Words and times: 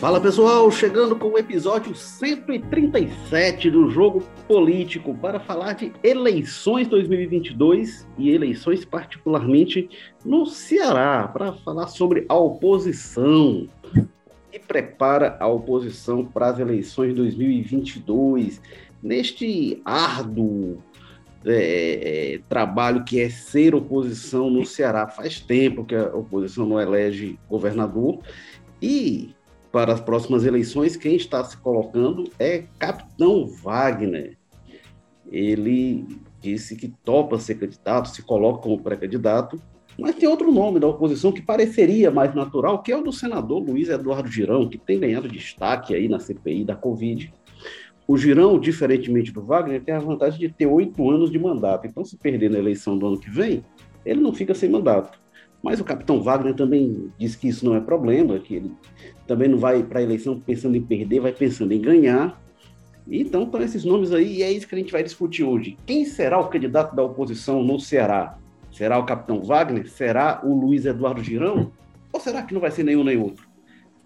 Fala 0.00 0.20
pessoal, 0.20 0.70
chegando 0.70 1.16
com 1.16 1.26
o 1.26 1.38
episódio 1.38 1.92
137 1.92 3.68
do 3.68 3.90
Jogo 3.90 4.22
Político 4.46 5.12
para 5.12 5.40
falar 5.40 5.72
de 5.72 5.92
eleições 6.04 6.86
2022 6.86 8.06
e 8.16 8.30
eleições 8.30 8.84
particularmente 8.84 9.90
no 10.24 10.46
Ceará, 10.46 11.26
para 11.26 11.52
falar 11.52 11.88
sobre 11.88 12.24
a 12.28 12.36
oposição 12.36 13.66
e 14.52 14.58
prepara 14.60 15.36
a 15.40 15.48
oposição 15.48 16.24
para 16.24 16.50
as 16.50 16.60
eleições 16.60 17.12
2022 17.16 18.62
neste 19.02 19.82
árduo 19.84 20.80
é, 21.44 22.34
é, 22.34 22.40
trabalho 22.48 23.02
que 23.02 23.20
é 23.20 23.28
ser 23.30 23.74
oposição 23.74 24.48
no 24.48 24.64
Ceará. 24.64 25.08
Faz 25.08 25.40
tempo 25.40 25.84
que 25.84 25.96
a 25.96 26.14
oposição 26.14 26.66
não 26.66 26.80
elege 26.80 27.36
governador 27.48 28.20
e 28.80 29.34
para 29.70 29.92
as 29.92 30.00
próximas 30.00 30.44
eleições, 30.44 30.96
quem 30.96 31.16
está 31.16 31.44
se 31.44 31.56
colocando 31.58 32.30
é 32.38 32.64
Capitão 32.78 33.46
Wagner. 33.46 34.36
Ele 35.30 36.06
disse 36.40 36.76
que 36.76 36.88
topa 37.04 37.38
ser 37.38 37.56
candidato, 37.56 38.08
se 38.08 38.22
coloca 38.22 38.62
como 38.62 38.80
pré-candidato, 38.80 39.60
mas 39.98 40.14
tem 40.14 40.28
outro 40.28 40.50
nome 40.52 40.78
da 40.78 40.86
oposição 40.86 41.32
que 41.32 41.42
pareceria 41.42 42.10
mais 42.10 42.34
natural, 42.34 42.82
que 42.82 42.92
é 42.92 42.96
o 42.96 43.02
do 43.02 43.12
senador 43.12 43.62
Luiz 43.62 43.88
Eduardo 43.88 44.30
Girão, 44.30 44.68
que 44.68 44.78
tem 44.78 45.00
ganhado 45.00 45.28
destaque 45.28 45.94
aí 45.94 46.08
na 46.08 46.20
CPI 46.20 46.64
da 46.64 46.76
Covid. 46.76 47.32
O 48.06 48.16
Girão, 48.16 48.58
diferentemente 48.58 49.32
do 49.32 49.42
Wagner, 49.42 49.82
tem 49.82 49.94
a 49.94 49.98
vantagem 49.98 50.38
de 50.38 50.48
ter 50.48 50.66
oito 50.66 51.10
anos 51.10 51.30
de 51.30 51.38
mandato. 51.38 51.86
Então, 51.86 52.04
se 52.04 52.16
perder 52.16 52.48
na 52.48 52.58
eleição 52.58 52.96
do 52.96 53.06
ano 53.06 53.18
que 53.18 53.28
vem, 53.28 53.62
ele 54.06 54.20
não 54.20 54.32
fica 54.32 54.54
sem 54.54 54.70
mandato. 54.70 55.18
Mas 55.62 55.80
o 55.80 55.84
capitão 55.84 56.22
Wagner 56.22 56.54
também 56.54 57.12
disse 57.18 57.36
que 57.36 57.48
isso 57.48 57.66
não 57.66 57.74
é 57.74 57.80
problema, 57.80 58.38
que 58.38 58.54
ele 58.54 58.72
também 59.28 59.48
não 59.48 59.58
vai 59.58 59.82
para 59.82 60.00
a 60.00 60.02
eleição 60.02 60.40
pensando 60.40 60.76
em 60.76 60.82
perder, 60.82 61.20
vai 61.20 61.32
pensando 61.32 61.72
em 61.72 61.80
ganhar. 61.80 62.40
Então 63.06 63.44
estão 63.44 63.62
esses 63.62 63.84
nomes 63.84 64.12
aí, 64.12 64.38
e 64.38 64.42
é 64.42 64.50
isso 64.50 64.66
que 64.66 64.74
a 64.74 64.78
gente 64.78 64.90
vai 64.90 65.02
discutir 65.02 65.44
hoje. 65.44 65.76
Quem 65.86 66.04
será 66.04 66.40
o 66.40 66.48
candidato 66.48 66.96
da 66.96 67.02
oposição 67.02 67.62
no 67.62 67.78
Ceará? 67.78 68.36
Será 68.72 68.98
o 68.98 69.04
capitão 69.04 69.42
Wagner? 69.42 69.88
Será 69.88 70.40
o 70.42 70.54
Luiz 70.54 70.84
Eduardo 70.84 71.22
Girão? 71.22 71.70
Ou 72.12 72.20
será 72.20 72.42
que 72.42 72.54
não 72.54 72.60
vai 72.60 72.70
ser 72.70 72.82
nenhum 72.82 73.04
nem 73.04 73.18
outro? 73.18 73.46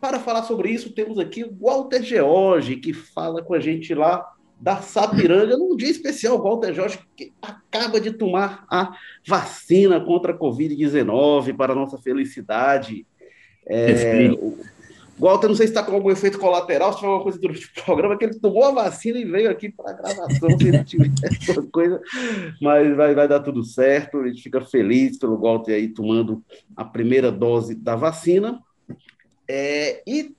Para 0.01 0.19
falar 0.19 0.43
sobre 0.43 0.71
isso, 0.71 0.93
temos 0.93 1.19
aqui 1.19 1.45
o 1.45 1.57
Walter 1.61 2.03
George, 2.03 2.77
que 2.77 2.93
fala 2.93 3.43
com 3.43 3.55
a 3.55 3.61
gente 3.61 3.95
lá 3.95 4.29
da 4.61 4.77
Sapiranga, 4.77 5.57
num 5.57 5.77
dia 5.77 5.91
especial, 5.91 6.41
Walter 6.41 6.73
Jorge, 6.73 7.01
que 7.17 7.33
acaba 7.43 8.01
de 8.01 8.13
tomar 8.13 8.65
a 8.71 8.93
vacina 9.27 10.01
contra 10.01 10.33
a 10.33 10.39
Covid-19, 10.39 11.57
para 11.57 11.75
nossa 11.75 11.99
felicidade. 11.99 13.05
É, 13.67 14.31
o 14.33 14.59
Walter, 15.19 15.49
não 15.49 15.55
sei 15.55 15.67
se 15.67 15.73
está 15.73 15.83
com 15.83 15.95
algum 15.95 16.11
efeito 16.11 16.39
colateral, 16.39 16.93
se 16.93 16.99
tiver 16.99 17.09
alguma 17.09 17.23
coisa 17.23 17.39
durante 17.39 17.67
o 17.67 17.85
programa, 17.85 18.19
que 18.19 18.25
ele 18.25 18.41
tomou 18.41 18.65
a 18.65 18.71
vacina 18.71 19.19
e 19.19 19.25
veio 19.25 19.51
aqui 19.51 19.69
para 19.69 19.91
a 19.91 19.95
gravação, 19.95 20.59
se 20.59 20.69
ele 20.69 20.85
tiver 20.85 21.11
alguma 21.49 21.71
coisa, 21.71 22.01
mas 22.61 22.97
vai, 22.97 23.15
vai 23.15 23.29
dar 23.29 23.41
tudo 23.41 23.63
certo, 23.63 24.19
a 24.19 24.27
gente 24.27 24.43
fica 24.43 24.61
feliz 24.61 25.19
pelo 25.19 25.39
Walter 25.39 25.75
aí 25.75 25.89
tomando 25.89 26.43
a 26.77 26.85
primeira 26.85 27.31
dose 27.31 27.75
da 27.75 27.95
vacina. 27.95 28.61
É, 29.49 30.03
e 30.07 30.35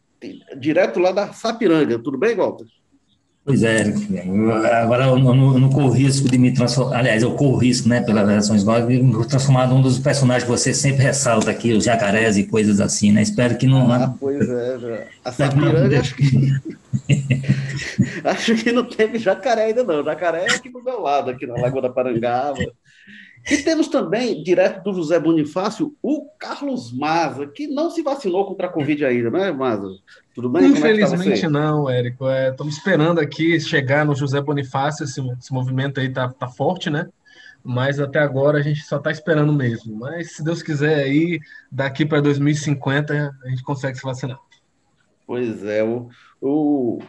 direto 0.57 0.99
lá 0.99 1.11
da 1.11 1.33
Sapiranga, 1.33 1.99
tudo 1.99 2.17
bem, 2.17 2.35
Walter? 2.35 2.65
Pois 3.45 3.61
é, 3.61 3.93
agora 4.81 5.07
eu 5.07 5.19
não, 5.19 5.53
eu 5.53 5.59
não 5.59 5.69
corro 5.69 5.89
risco 5.89 6.29
de 6.29 6.37
me 6.37 6.53
transformar, 6.53 6.99
aliás, 6.99 7.21
eu 7.21 7.35
corro 7.35 7.57
risco, 7.57 7.89
né, 7.89 7.99
pelas 7.99 8.25
versões 8.25 8.63
novas, 8.63 8.87
de 8.87 9.03
me 9.03 9.25
transformar 9.25 9.67
num 9.67 9.81
dos 9.81 9.99
personagens 9.99 10.45
que 10.45 10.49
você 10.49 10.73
sempre 10.73 11.03
ressalta 11.03 11.51
aqui, 11.51 11.73
os 11.73 11.83
jacarés 11.83 12.37
e 12.37 12.45
coisas 12.45 12.79
assim, 12.79 13.11
né, 13.11 13.21
espero 13.21 13.57
que 13.57 13.67
não... 13.67 13.91
Ah, 13.91 14.15
pois 14.17 14.47
é, 14.49 15.07
a 15.25 15.31
Sapiranga 15.33 15.99
acho 15.99 16.15
que... 16.15 16.53
acho 18.23 18.55
que 18.55 18.71
não 18.71 18.85
teve 18.85 19.19
jacaré 19.19 19.65
ainda 19.65 19.83
não, 19.83 20.05
jacaré 20.05 20.45
é 20.45 20.55
aqui 20.55 20.69
do 20.69 20.81
meu 20.81 21.01
lado, 21.01 21.29
aqui 21.29 21.45
na 21.45 21.55
Lagoa 21.55 21.81
da 21.81 21.89
Parangaba, 21.89 22.63
e 23.49 23.57
temos 23.57 23.87
também, 23.87 24.41
direto 24.41 24.83
do 24.83 24.93
José 24.93 25.19
Bonifácio, 25.19 25.95
o 26.01 26.29
Carlos 26.39 26.91
Maza, 26.93 27.45
que 27.45 27.67
não 27.67 27.89
se 27.89 28.01
vacinou 28.01 28.45
contra 28.45 28.67
a 28.67 28.69
Covid 28.69 29.05
ainda, 29.05 29.29
não 29.29 29.43
é, 29.43 29.51
Maza? 29.51 29.87
Tudo 30.33 30.49
bem? 30.49 30.65
É 30.65 30.71
tá 30.71 30.77
Infelizmente 30.77 31.41
tá 31.41 31.49
não, 31.49 31.89
Érico. 31.89 32.29
Estamos 32.29 32.75
é, 32.75 32.77
esperando 32.77 33.19
aqui 33.19 33.59
chegar 33.59 34.05
no 34.05 34.15
José 34.15 34.41
Bonifácio, 34.41 35.03
esse, 35.03 35.21
esse 35.39 35.53
movimento 35.53 35.99
aí 35.99 36.09
tá, 36.09 36.29
tá 36.29 36.47
forte, 36.47 36.89
né? 36.89 37.09
Mas 37.63 37.99
até 37.99 38.19
agora 38.19 38.57
a 38.57 38.61
gente 38.61 38.81
só 38.81 38.97
está 38.97 39.11
esperando 39.11 39.53
mesmo. 39.53 39.95
Mas 39.97 40.35
se 40.35 40.43
Deus 40.43 40.61
quiser 40.61 41.03
aí, 41.03 41.39
daqui 41.71 42.05
para 42.05 42.21
2050 42.21 43.35
a 43.43 43.49
gente 43.49 43.63
consegue 43.63 43.97
se 43.97 44.03
vacinar. 44.03 44.39
Pois 45.25 45.63
é, 45.63 45.83
o, 45.83 46.09
o 46.41 46.99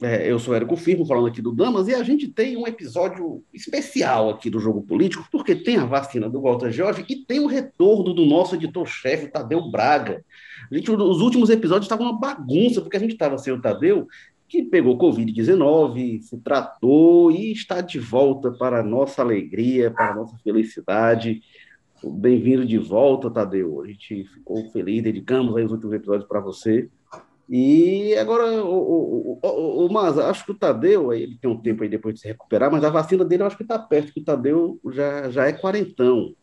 é, 0.00 0.30
eu 0.30 0.38
sou 0.38 0.54
Érico 0.54 0.76
Firmo, 0.76 1.04
falando 1.04 1.26
aqui 1.26 1.42
do 1.42 1.52
Damas, 1.52 1.88
e 1.88 1.94
a 1.94 2.02
gente 2.04 2.28
tem 2.28 2.56
um 2.56 2.66
episódio 2.66 3.42
especial 3.52 4.30
aqui 4.30 4.48
do 4.48 4.60
Jogo 4.60 4.82
Político, 4.82 5.26
porque 5.30 5.56
tem 5.56 5.76
a 5.76 5.84
vacina 5.84 6.30
do 6.30 6.40
Walter 6.40 6.70
Jorge 6.70 7.04
e 7.08 7.16
tem 7.24 7.40
o 7.40 7.46
retorno 7.46 8.14
do 8.14 8.24
nosso 8.24 8.54
editor-chefe, 8.54 9.28
Tadeu 9.28 9.68
Braga. 9.70 10.24
A 10.70 10.74
gente, 10.74 10.90
os 10.90 11.20
últimos 11.20 11.50
episódios 11.50 11.86
estavam 11.86 12.06
uma 12.06 12.18
bagunça, 12.18 12.80
porque 12.80 12.96
a 12.96 13.00
gente 13.00 13.12
estava 13.12 13.36
sem 13.38 13.52
o 13.52 13.60
Tadeu, 13.60 14.06
que 14.48 14.62
pegou 14.62 14.96
Covid-19, 14.96 16.20
se 16.22 16.38
tratou 16.38 17.32
e 17.32 17.50
está 17.50 17.80
de 17.80 17.98
volta 17.98 18.52
para 18.52 18.80
a 18.80 18.84
nossa 18.84 19.20
alegria, 19.20 19.90
para 19.90 20.12
a 20.12 20.14
nossa 20.14 20.36
felicidade. 20.38 21.42
Bem-vindo 22.04 22.64
de 22.64 22.78
volta, 22.78 23.28
Tadeu. 23.28 23.82
A 23.82 23.86
gente 23.88 24.24
ficou 24.24 24.70
feliz, 24.70 25.02
dedicamos 25.02 25.56
aí 25.56 25.64
os 25.64 25.72
últimos 25.72 25.92
episódios 25.92 26.28
para 26.28 26.38
você. 26.38 26.88
E 27.48 28.14
agora, 28.16 28.62
o, 28.62 29.38
o, 29.38 29.40
o, 29.42 29.86
o 29.86 29.92
Mas, 29.92 30.18
acho 30.18 30.44
que 30.44 30.52
o 30.52 30.58
Tadeu, 30.58 31.14
ele 31.14 31.38
tem 31.40 31.50
um 31.50 31.60
tempo 31.60 31.82
aí 31.82 31.88
depois 31.88 32.14
de 32.14 32.20
se 32.20 32.28
recuperar, 32.28 32.70
mas 32.70 32.84
a 32.84 32.90
vacina 32.90 33.24
dele 33.24 33.42
eu 33.42 33.46
acho 33.46 33.56
que 33.56 33.62
está 33.62 33.78
perto, 33.78 34.12
que 34.12 34.20
o 34.20 34.24
Tadeu 34.24 34.78
já, 34.92 35.30
já 35.30 35.46
é 35.46 35.52
quarentão. 35.52 36.34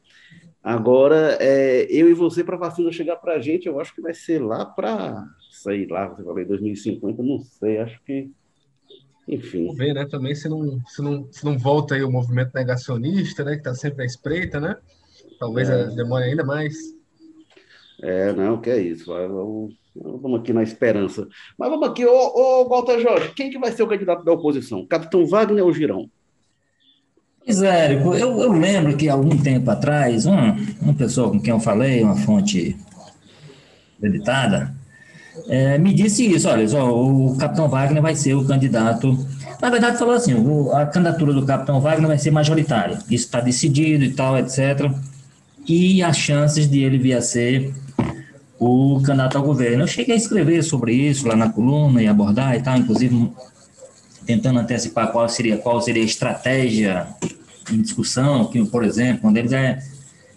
Agora, 0.64 1.38
é, 1.40 1.86
eu 1.92 2.10
e 2.10 2.14
você, 2.16 2.44
para 2.44 2.56
a 2.56 2.60
vacina 2.60 2.92
chegar 2.92 3.18
para 3.18 3.36
a 3.36 3.40
gente, 3.40 3.68
eu 3.68 3.80
acho 3.80 3.94
que 3.94 4.02
vai 4.02 4.16
ser 4.16 4.42
lá 4.42 4.66
para, 4.66 5.24
sei 5.52 5.86
lá, 5.86 6.08
você 6.08 6.24
falou 6.24 6.44
2050, 6.44 7.22
não 7.22 7.38
sei, 7.40 7.78
acho 7.78 8.02
que, 8.04 8.32
enfim. 9.28 9.66
Vamos 9.68 9.78
ver, 9.78 9.94
né, 9.94 10.08
também 10.08 10.34
se 10.34 10.50
não, 10.50 10.82
se 10.88 11.04
não, 11.04 11.32
se 11.32 11.46
não 11.46 11.56
volta 11.56 11.94
aí 11.94 12.04
o 12.04 12.12
movimento 12.12 12.52
negacionista, 12.56 13.44
né, 13.44 13.52
que 13.52 13.60
está 13.60 13.76
sempre 13.76 14.02
à 14.02 14.06
espreita, 14.08 14.60
né, 14.60 14.76
talvez 15.40 15.70
é. 15.70 15.86
demore 15.90 16.24
ainda 16.24 16.44
mais. 16.44 16.76
É, 18.02 18.34
não, 18.34 18.60
que 18.60 18.72
é 18.72 18.80
isso, 18.80 19.06
vamos 19.06 19.85
Vamos 19.96 20.42
aqui 20.42 20.52
na 20.52 20.62
esperança. 20.62 21.28
Mas 21.58 21.70
vamos 21.70 21.88
aqui, 21.88 22.06
ô, 22.06 22.12
ô 22.12 22.68
Walter 22.68 23.00
Jorge, 23.00 23.32
quem 23.36 23.50
que 23.50 23.58
vai 23.58 23.72
ser 23.72 23.84
o 23.84 23.88
candidato 23.88 24.26
da 24.26 24.32
oposição? 24.32 24.86
Capitão 24.86 25.26
Wagner 25.26 25.64
ou 25.64 25.74
Girão? 25.74 26.10
Pois 27.46 27.62
é, 27.62 27.94
eu, 27.94 28.14
eu 28.14 28.52
lembro 28.52 28.98
que 28.98 29.08
algum 29.08 29.38
tempo 29.38 29.70
atrás, 29.70 30.26
uma, 30.26 30.58
uma 30.82 30.94
pessoa 30.96 31.30
com 31.30 31.40
quem 31.40 31.54
eu 31.54 31.60
falei, 31.60 32.04
uma 32.04 32.16
fonte 32.16 32.76
acreditada, 33.98 34.76
é, 35.48 35.78
me 35.78 35.94
disse 35.94 36.26
isso, 36.26 36.50
olha, 36.50 36.68
só, 36.68 36.92
o 36.92 37.38
Capitão 37.38 37.70
Wagner 37.70 38.02
vai 38.02 38.16
ser 38.16 38.34
o 38.34 38.46
candidato. 38.46 39.18
Na 39.62 39.70
verdade, 39.70 39.98
falou 39.98 40.16
assim, 40.16 40.34
o, 40.34 40.72
a 40.72 40.86
candidatura 40.86 41.34
do 41.34 41.46
Capitão 41.46 41.80
Wagner 41.80 42.08
vai 42.08 42.18
ser 42.18 42.32
majoritária. 42.32 42.98
Isso 43.10 43.26
está 43.26 43.40
decidido 43.40 44.04
e 44.04 44.14
tal, 44.14 44.38
etc. 44.38 44.92
E 45.68 46.02
as 46.02 46.18
chances 46.18 46.70
de 46.70 46.84
ele 46.84 46.98
vir 46.98 47.14
a 47.14 47.22
ser 47.22 47.74
o 48.60 49.02
candidato 49.04 49.38
ao 49.38 49.44
governo. 49.44 49.84
Eu 49.84 49.88
cheguei 49.88 50.16
a 50.16 50.18
escrever 50.18 50.64
sobre 50.64 50.94
isso 50.94 51.28
lá 51.28 51.36
na 51.36 51.50
coluna 51.50 52.02
e 52.02 52.08
abordar 52.08 52.56
e 52.56 52.62
tal, 52.62 52.78
inclusive 52.78 53.32
tentando 54.26 54.60
antecipar 54.60 55.12
qual 55.12 55.28
seria, 55.30 55.58
qual 55.58 55.82
seria 55.82 56.02
a 56.02 56.06
estratégia 56.06 57.08
em 57.72 57.82
discussão, 57.82 58.46
que, 58.46 58.64
por 58.66 58.84
exemplo, 58.84 59.30
um 59.30 59.34
deles 59.34 59.52
é 59.52 59.80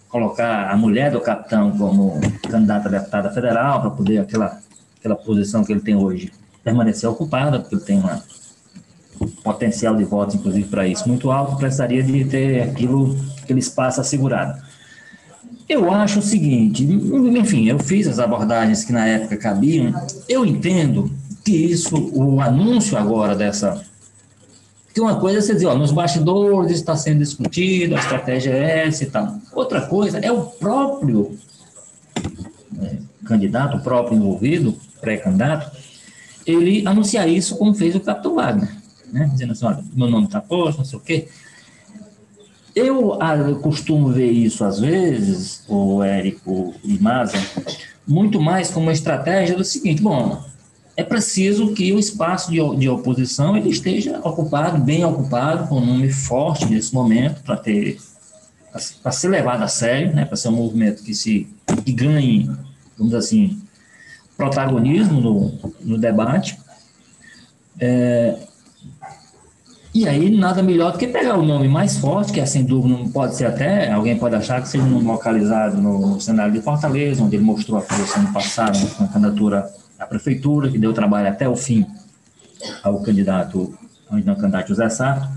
colocar 0.07 0.69
a 0.71 0.75
mulher 0.75 1.11
do 1.11 1.21
capitão 1.21 1.71
como 1.77 2.19
candidata 2.49 2.87
a 2.87 2.91
deputada 2.91 3.31
federal, 3.31 3.81
para 3.81 3.91
poder 3.91 4.19
aquela, 4.19 4.59
aquela 4.97 5.15
posição 5.15 5.63
que 5.63 5.71
ele 5.71 5.81
tem 5.81 5.95
hoje 5.95 6.31
permanecer 6.63 7.09
ocupada, 7.09 7.59
porque 7.59 7.75
ele 7.75 7.83
tem 7.83 7.99
uma 7.99 8.21
potencial 9.43 9.95
de 9.95 10.03
votos, 10.03 10.35
inclusive, 10.35 10.67
para 10.67 10.87
isso 10.87 11.07
muito 11.07 11.29
alto, 11.29 11.57
precisaria 11.57 12.01
de 12.01 12.25
ter 12.25 12.61
aquilo, 12.61 13.17
aquele 13.41 13.59
espaço 13.59 14.01
assegurado. 14.01 14.59
Eu 15.69 15.93
acho 15.93 16.17
o 16.17 16.21
seguinte, 16.23 16.83
enfim, 16.83 17.67
eu 17.67 17.77
fiz 17.77 18.07
as 18.07 18.17
abordagens 18.17 18.83
que 18.83 18.91
na 18.91 19.05
época 19.05 19.37
cabiam. 19.37 19.93
Eu 20.27 20.43
entendo 20.43 21.11
que 21.45 21.55
isso, 21.55 21.95
o 22.11 22.41
anúncio 22.41 22.97
agora 22.97 23.35
dessa. 23.35 23.85
Que 24.91 24.99
uma 24.99 25.19
coisa 25.19 25.37
é 25.37 25.41
você 25.41 25.53
dizer, 25.53 25.67
ó, 25.67 25.75
nos 25.75 25.91
bastidores 25.91 26.71
está 26.71 26.95
sendo 26.97 27.19
discutido, 27.19 27.95
a 27.95 27.99
estratégia 27.99 28.49
é 28.49 28.87
essa 28.87 29.03
e 29.03 29.07
tal. 29.11 29.37
Outra 29.53 29.81
coisa 29.81 30.17
é 30.17 30.31
o 30.31 30.41
próprio 30.41 31.37
é, 32.81 32.97
candidato, 33.23 33.77
o 33.77 33.81
próprio 33.81 34.17
envolvido, 34.17 34.75
pré-candidato, 34.99 35.71
ele 36.47 36.81
anunciar 36.87 37.29
isso 37.29 37.55
como 37.55 37.75
fez 37.75 37.93
o 37.93 37.99
Capitão 37.99 38.33
Wagner, 38.35 38.75
né? 39.13 39.29
dizendo 39.31 39.51
assim, 39.51 39.65
olha, 39.65 39.83
meu 39.93 40.09
nome 40.09 40.25
está 40.25 40.41
posto, 40.41 40.79
não 40.79 40.85
sei 40.85 40.97
o 40.97 41.01
quê. 41.01 41.27
Eu, 42.75 43.21
ah, 43.21 43.35
eu 43.35 43.59
costumo 43.59 44.09
ver 44.09 44.31
isso 44.31 44.63
às 44.63 44.79
vezes, 44.79 45.63
o 45.67 46.03
Érico 46.03 46.73
e 46.83 46.97
Maza, 46.99 47.37
muito 48.07 48.41
mais 48.41 48.69
como 48.69 48.85
uma 48.85 48.93
estratégia 48.93 49.55
do 49.55 49.63
seguinte: 49.63 50.01
bom, 50.01 50.43
é 50.95 51.03
preciso 51.03 51.73
que 51.73 51.91
o 51.93 51.99
espaço 51.99 52.51
de, 52.51 52.59
de 52.77 52.89
oposição 52.89 53.55
ele 53.55 53.69
esteja 53.69 54.19
ocupado, 54.23 54.77
bem 54.83 55.03
ocupado, 55.05 55.67
com 55.67 55.77
um 55.77 55.85
nome 55.85 56.11
forte 56.11 56.65
nesse 56.65 56.93
momento, 56.93 57.41
para 57.43 57.55
ter 57.55 57.97
para 59.01 59.11
ser 59.11 59.29
levado 59.29 59.63
a 59.63 59.67
sério, 59.67 60.13
né, 60.13 60.25
para 60.25 60.35
ser 60.35 60.49
um 60.49 60.53
movimento 60.53 61.03
que 61.03 61.13
se 61.13 61.47
que 61.83 61.91
ganhe, 61.91 62.49
vamos 62.97 63.13
assim, 63.13 63.61
protagonismo 64.37 65.19
no, 65.19 65.73
no 65.81 65.97
debate. 65.97 66.57
É, 67.79 68.37
e 69.93 70.07
aí, 70.07 70.29
nada 70.29 70.61
melhor 70.61 70.91
do 70.91 70.99
que 70.99 71.07
pegar 71.07 71.37
o 71.37 71.43
nome 71.43 71.67
mais 71.67 71.97
forte, 71.97 72.31
que 72.31 72.39
é 72.39 72.45
sem 72.45 72.63
dúvida, 72.63 72.95
não 72.95 73.09
pode 73.09 73.35
ser 73.35 73.45
até, 73.45 73.91
alguém 73.91 74.15
pode 74.17 74.35
achar 74.35 74.61
que 74.61 74.67
seja 74.67 74.83
um 74.83 75.03
localizado 75.03 75.81
no 75.81 76.21
cenário 76.21 76.53
de 76.53 76.61
Fortaleza, 76.61 77.23
onde 77.23 77.35
ele 77.35 77.43
mostrou 77.43 77.79
a 77.79 77.81
força 77.81 78.19
no 78.19 78.31
passado, 78.31 78.77
com 78.95 79.03
a 79.03 79.07
candidatura 79.07 79.67
à 79.97 80.05
prefeitura, 80.05 80.69
que 80.69 80.77
deu 80.77 80.93
trabalho 80.93 81.27
até 81.27 81.49
o 81.49 81.55
fim 81.55 81.87
ao 82.83 82.99
candidato, 83.01 83.73
ao 84.11 84.35
candidato 84.35 84.67
José 84.67 84.89
Sarto. 84.89 85.27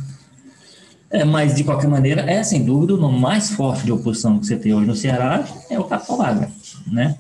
É, 1.10 1.25
mas, 1.25 1.55
de 1.55 1.64
qualquer 1.64 1.88
maneira, 1.88 2.20
é 2.22 2.43
sem 2.43 2.62
dúvida 2.62 2.94
o 2.94 2.98
nome 2.98 3.19
mais 3.19 3.50
forte 3.50 3.84
de 3.84 3.93
oposição 3.93 4.38
que 4.38 4.46
você 4.46 4.56
tem 4.56 4.75
hoje 4.75 4.87
no 4.87 4.94
Ceará 4.94 5.44
é 5.70 5.78
o 5.78 5.87
Wagner, 5.87 6.50
né? 6.87 7.16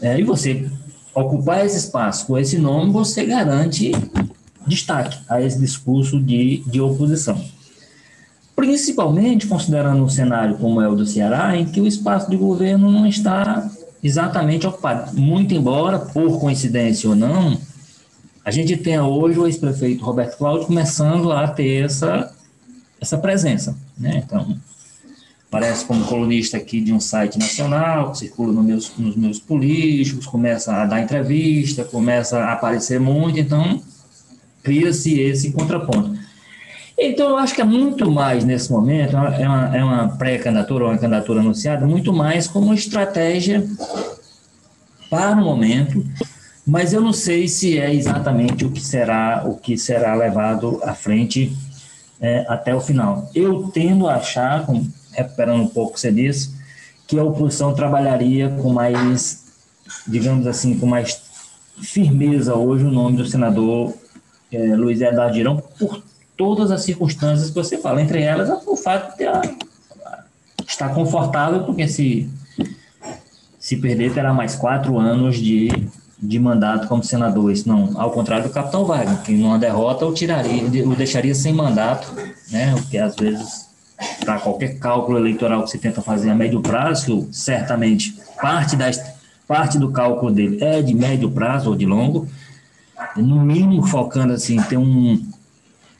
É, 0.00 0.18
e 0.18 0.22
você 0.22 0.70
ocupar 1.14 1.64
esse 1.64 1.76
espaço 1.78 2.26
com 2.26 2.36
esse 2.38 2.58
nome, 2.58 2.90
você 2.90 3.24
garante 3.24 3.92
destaque 4.66 5.18
a 5.28 5.40
esse 5.40 5.58
discurso 5.58 6.20
de, 6.20 6.62
de 6.66 6.80
oposição. 6.80 7.40
Principalmente 8.54 9.46
considerando 9.46 10.02
um 10.02 10.08
cenário 10.08 10.56
como 10.56 10.80
é 10.80 10.88
o 10.88 10.94
do 10.94 11.06
Ceará, 11.06 11.56
em 11.56 11.64
que 11.64 11.80
o 11.80 11.86
espaço 11.86 12.30
de 12.30 12.36
governo 12.36 12.90
não 12.90 13.06
está 13.06 13.68
exatamente 14.02 14.66
ocupado. 14.66 15.18
Muito 15.18 15.54
embora, 15.54 15.98
por 15.98 16.38
coincidência 16.38 17.08
ou 17.08 17.16
não, 17.16 17.58
a 18.44 18.50
gente 18.50 18.76
tenha 18.76 19.04
hoje 19.04 19.38
o 19.38 19.46
ex-prefeito 19.46 20.04
Roberto 20.04 20.36
Cláudio 20.36 20.66
começando 20.66 21.32
a 21.32 21.48
ter 21.48 21.84
essa 21.84 22.32
essa 23.04 23.18
presença. 23.18 23.76
Né? 23.96 24.22
Então, 24.24 24.56
aparece 25.48 25.84
como 25.84 26.04
colunista 26.06 26.56
aqui 26.56 26.80
de 26.80 26.92
um 26.92 26.98
site 26.98 27.38
nacional, 27.38 28.14
circula 28.14 28.52
nos 28.52 28.64
meus, 28.64 28.96
nos 28.98 29.16
meus 29.16 29.38
políticos, 29.38 30.26
começa 30.26 30.74
a 30.74 30.86
dar 30.86 31.00
entrevista, 31.00 31.84
começa 31.84 32.38
a 32.38 32.52
aparecer 32.52 32.98
muito, 32.98 33.38
então 33.38 33.80
cria-se 34.64 35.20
esse 35.20 35.52
contraponto. 35.52 36.18
Então, 36.98 37.30
eu 37.30 37.36
acho 37.36 37.54
que 37.54 37.60
é 37.60 37.64
muito 37.64 38.10
mais 38.10 38.44
nesse 38.44 38.72
momento, 38.72 39.16
é 39.16 39.48
uma, 39.48 39.76
é 39.76 39.84
uma 39.84 40.08
pré-candidatura 40.16 40.86
uma 40.86 40.98
candidatura 40.98 41.40
anunciada, 41.40 41.86
muito 41.86 42.12
mais 42.12 42.48
como 42.48 42.66
uma 42.66 42.74
estratégia 42.74 43.64
para 45.10 45.36
o 45.36 45.44
momento, 45.44 46.04
mas 46.66 46.92
eu 46.92 47.00
não 47.00 47.12
sei 47.12 47.46
se 47.46 47.78
é 47.78 47.92
exatamente 47.92 48.64
o 48.64 48.70
que 48.70 48.80
será 48.80 49.44
o 49.46 49.56
que 49.56 49.76
será 49.76 50.14
levado 50.14 50.80
à 50.82 50.94
frente 50.94 51.54
é, 52.20 52.46
até 52.48 52.74
o 52.74 52.80
final. 52.80 53.28
Eu 53.34 53.70
tendo 53.74 54.08
a 54.08 54.14
achar, 54.14 54.64
com, 54.64 54.86
recuperando 55.12 55.62
um 55.62 55.68
pouco 55.68 55.90
o 55.90 55.94
que 55.94 56.00
você 56.00 56.12
disse, 56.12 56.54
que 57.06 57.18
a 57.18 57.24
oposição 57.24 57.74
trabalharia 57.74 58.48
com 58.48 58.72
mais, 58.72 59.44
digamos 60.06 60.46
assim, 60.46 60.78
com 60.78 60.86
mais 60.86 61.20
firmeza 61.82 62.54
hoje 62.54 62.84
o 62.84 62.90
nome 62.90 63.16
do 63.16 63.26
senador 63.26 63.92
é, 64.56 64.76
Luiz 64.76 65.00
Eduardo 65.00 65.34
Girão 65.34 65.62
por 65.78 66.02
todas 66.36 66.70
as 66.70 66.82
circunstâncias 66.82 67.48
que 67.48 67.54
você 67.54 67.78
fala, 67.78 68.02
entre 68.02 68.22
elas 68.22 68.50
o 68.66 68.76
fato 68.76 69.12
de 69.12 69.18
ter, 69.18 69.30
estar 70.66 70.88
confortável, 70.90 71.64
porque 71.64 71.86
se, 71.86 72.28
se 73.58 73.76
perder 73.76 74.12
terá 74.12 74.32
mais 74.32 74.54
quatro 74.54 74.98
anos 74.98 75.36
de 75.36 75.70
de 76.24 76.38
mandato 76.38 76.88
como 76.88 77.02
senador. 77.02 77.52
Isso 77.52 77.68
não, 77.68 78.00
ao 78.00 78.10
contrário 78.10 78.48
do 78.48 78.52
capitão 78.52 78.84
Wagner, 78.84 79.20
que 79.22 79.32
numa 79.32 79.58
derrota 79.58 80.06
o 80.06 80.14
tiraria, 80.14 80.62
o 80.86 80.96
deixaria 80.96 81.34
sem 81.34 81.52
mandato, 81.52 82.12
né? 82.50 82.74
O 82.74 82.82
que 82.88 82.98
às 82.98 83.14
vezes 83.14 83.64
para 84.24 84.38
qualquer 84.38 84.78
cálculo 84.78 85.18
eleitoral 85.18 85.62
que 85.62 85.70
você 85.70 85.78
tenta 85.78 86.02
fazer 86.02 86.30
a 86.30 86.34
médio 86.34 86.60
prazo, 86.60 87.28
certamente 87.30 88.16
parte 88.40 88.74
das 88.74 89.14
parte 89.46 89.78
do 89.78 89.90
cálculo 89.90 90.32
dele 90.32 90.58
é 90.62 90.80
de 90.80 90.94
médio 90.94 91.30
prazo 91.30 91.68
ou 91.68 91.76
de 91.76 91.84
longo, 91.84 92.26
no 93.16 93.40
mínimo 93.40 93.86
focando 93.86 94.32
assim 94.32 94.60
ter 94.62 94.76
um 94.76 95.22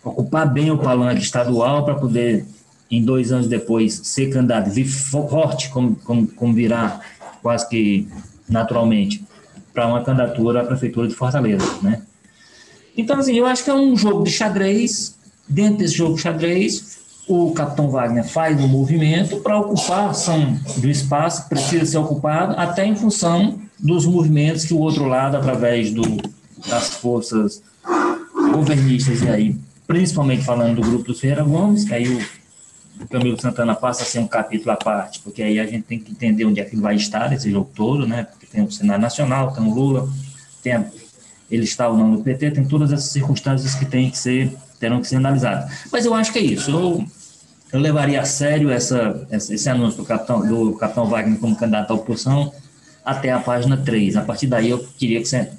ocupar 0.05 0.53
bem 0.53 0.71
o 0.71 0.79
palanque 0.79 1.23
estadual 1.23 1.85
para 1.85 1.95
poder 1.95 2.47
em 2.91 3.03
dois 3.03 3.33
anos 3.33 3.49
depois 3.49 4.01
ser 4.05 4.31
candidato 4.31 4.71
vir 4.71 4.85
forte 4.87 5.71
como, 5.71 5.97
como, 5.97 6.27
como 6.27 6.53
virá 6.53 7.01
quase 7.43 7.69
que 7.69 8.09
naturalmente 8.49 9.25
para 9.73 9.87
uma 9.89 10.03
candidatura 10.03 10.61
à 10.63 10.65
prefeitura 10.65 11.09
de 11.09 11.15
Fortaleza, 11.15 11.67
né? 11.83 12.03
Então, 12.97 13.19
assim, 13.19 13.37
eu 13.37 13.45
acho 13.45 13.65
que 13.65 13.71
é 13.71 13.75
um 13.75 13.97
jogo 13.97 14.23
de 14.23 14.31
xadrez. 14.31 15.17
Dentro 15.49 15.79
desse 15.79 15.95
jogo 15.95 16.15
de 16.15 16.23
xadrez, 16.23 16.99
o 17.27 17.53
capitão 17.53 17.91
Wagner 17.91 18.25
faz 18.25 18.59
um 18.61 18.69
movimento 18.69 19.39
para 19.39 19.59
ocupar 19.59 20.11
ação 20.11 20.57
do 20.77 20.89
espaço 20.89 21.43
que 21.43 21.49
precisa 21.51 21.85
ser 21.85 21.99
ocupado, 21.99 22.55
até 22.57 22.87
em 22.87 22.95
função 22.95 23.59
dos 23.79 24.07
movimentos 24.07 24.65
que 24.65 24.73
o 24.73 24.79
outro 24.79 25.07
lado, 25.07 25.37
através 25.37 25.93
do, 25.93 26.03
das 26.67 26.95
forças 26.95 27.63
governistas, 28.53 29.23
e 29.23 29.29
aí, 29.29 29.57
principalmente 29.87 30.45
falando 30.45 30.81
do 30.81 30.89
grupo 30.89 31.05
dos 31.05 31.21
Ferreira 31.21 31.43
Gomes, 31.43 31.85
que 31.85 31.95
aí 31.95 32.09
o 32.09 33.09
Camilo 33.09 33.41
Santana 33.41 33.75
passa 33.75 34.03
a 34.03 34.07
ser 34.07 34.21
um 34.21 34.27
capítulo 34.27 34.71
à 34.71 34.77
parte, 34.77 35.21
porque 35.21 35.43
aí 35.43 35.59
a 35.59 35.67
gente 35.67 35.83
tem 35.83 35.99
que 35.99 36.13
entender 36.13 36.45
onde 36.45 36.61
é 36.61 36.65
que 36.65 36.77
vai 36.77 36.95
estar 36.95 37.33
esse 37.33 37.51
jogo 37.51 37.71
todo, 37.75 38.07
né? 38.07 38.25
Porque 38.25 38.47
tem 38.47 38.63
o 38.63 38.71
Senado 38.71 39.01
Nacional, 39.01 39.53
tem 39.53 39.65
o 39.65 39.75
Lula, 39.75 40.09
tem 40.63 40.73
a, 40.75 40.85
ele 41.51 41.65
está 41.65 41.89
ou 41.89 41.97
não 41.97 42.09
no 42.09 42.23
PT, 42.23 42.53
tem 42.53 42.65
todas 42.65 42.93
essas 42.93 43.11
circunstâncias 43.11 43.75
que 43.75 43.85
tem 43.85 44.11
que 44.11 44.19
ser, 44.19 44.57
terão 44.79 45.01
que 45.01 45.09
ser 45.09 45.17
analisadas. 45.17 45.71
Mas 45.91 46.05
eu 46.07 46.15
acho 46.15 46.33
que 46.33 46.39
é 46.39 46.43
isso. 46.43 46.71
Eu, 46.71 47.05
eu 47.73 47.81
levaria 47.81 48.21
a 48.21 48.25
sério 48.25 48.71
essa, 48.71 49.27
esse 49.31 49.69
anúncio 49.69 49.99
do 49.99 50.07
capitão, 50.07 50.47
do 50.47 50.75
capitão 50.75 51.07
Wagner 51.07 51.39
como 51.39 51.57
candidato 51.57 51.91
à 51.91 51.95
oposição 51.95 52.53
até 53.05 53.33
a 53.33 53.41
página 53.41 53.77
3. 53.77 54.17
A 54.17 54.23
partir 54.23 54.47
daí 54.47 54.71
eu 54.71 54.79
queria 54.97 55.21
que 55.21 55.27
você 55.27 55.51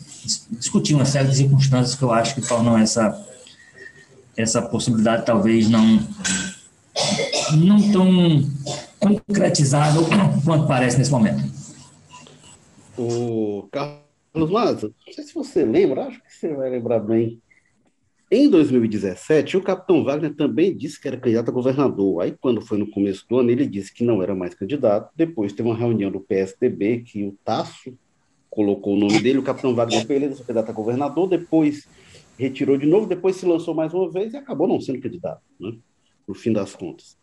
discutir 0.51 0.95
uma 0.95 1.05
série 1.05 1.29
de 1.29 1.37
circunstâncias 1.37 1.95
que 1.95 2.03
eu 2.03 2.11
acho 2.11 2.35
que 2.35 2.41
tornam 2.41 2.77
essa, 2.77 3.25
essa 4.35 4.61
possibilidade 4.61 5.25
talvez 5.25 5.69
não 5.69 5.99
não 7.57 7.91
tão 7.91 8.43
concretizado 8.99 9.99
quanto 10.43 10.67
parece 10.67 10.97
nesse 10.97 11.11
momento. 11.11 11.43
O 12.97 13.67
Carlos 13.71 14.49
Maza, 14.49 14.91
não 15.05 15.13
sei 15.13 15.23
se 15.23 15.33
você 15.33 15.65
lembra, 15.65 16.05
acho 16.05 16.21
que 16.23 16.33
você 16.33 16.53
vai 16.53 16.69
lembrar 16.69 16.99
bem. 16.99 17.41
Em 18.31 18.49
2017, 18.49 19.57
o 19.57 19.61
capitão 19.61 20.03
Wagner 20.03 20.33
também 20.33 20.75
disse 20.75 20.99
que 20.99 21.07
era 21.07 21.17
candidato 21.17 21.49
a 21.49 21.53
governador. 21.53 22.21
Aí, 22.21 22.31
quando 22.31 22.59
foi 22.59 22.77
no 22.77 22.89
começo 22.89 23.23
do 23.29 23.37
ano, 23.37 23.51
ele 23.51 23.67
disse 23.67 23.93
que 23.93 24.03
não 24.03 24.21
era 24.23 24.33
mais 24.33 24.55
candidato. 24.55 25.11
Depois 25.15 25.53
teve 25.53 25.69
uma 25.69 25.77
reunião 25.77 26.09
do 26.09 26.19
PSDB 26.19 27.03
que 27.05 27.23
o 27.23 27.37
Tasso 27.45 27.95
colocou 28.55 28.95
o 28.95 28.97
nome 28.97 29.21
dele, 29.21 29.39
o 29.39 29.43
capitão 29.43 29.75
Wagner 29.75 30.07
foi 30.07 30.15
eleito 30.15 30.37
candidato 30.37 30.69
a 30.69 30.73
governador, 30.73 31.27
depois 31.27 31.87
retirou 32.39 32.77
de 32.77 32.85
novo, 32.85 33.05
depois 33.05 33.35
se 33.35 33.45
lançou 33.45 33.75
mais 33.75 33.93
uma 33.93 34.09
vez 34.09 34.33
e 34.33 34.37
acabou 34.37 34.67
não 34.67 34.79
sendo 34.79 35.01
candidato, 35.01 35.41
né? 35.59 35.73
no 36.27 36.33
fim 36.33 36.53
das 36.53 36.73
contas. 36.73 37.17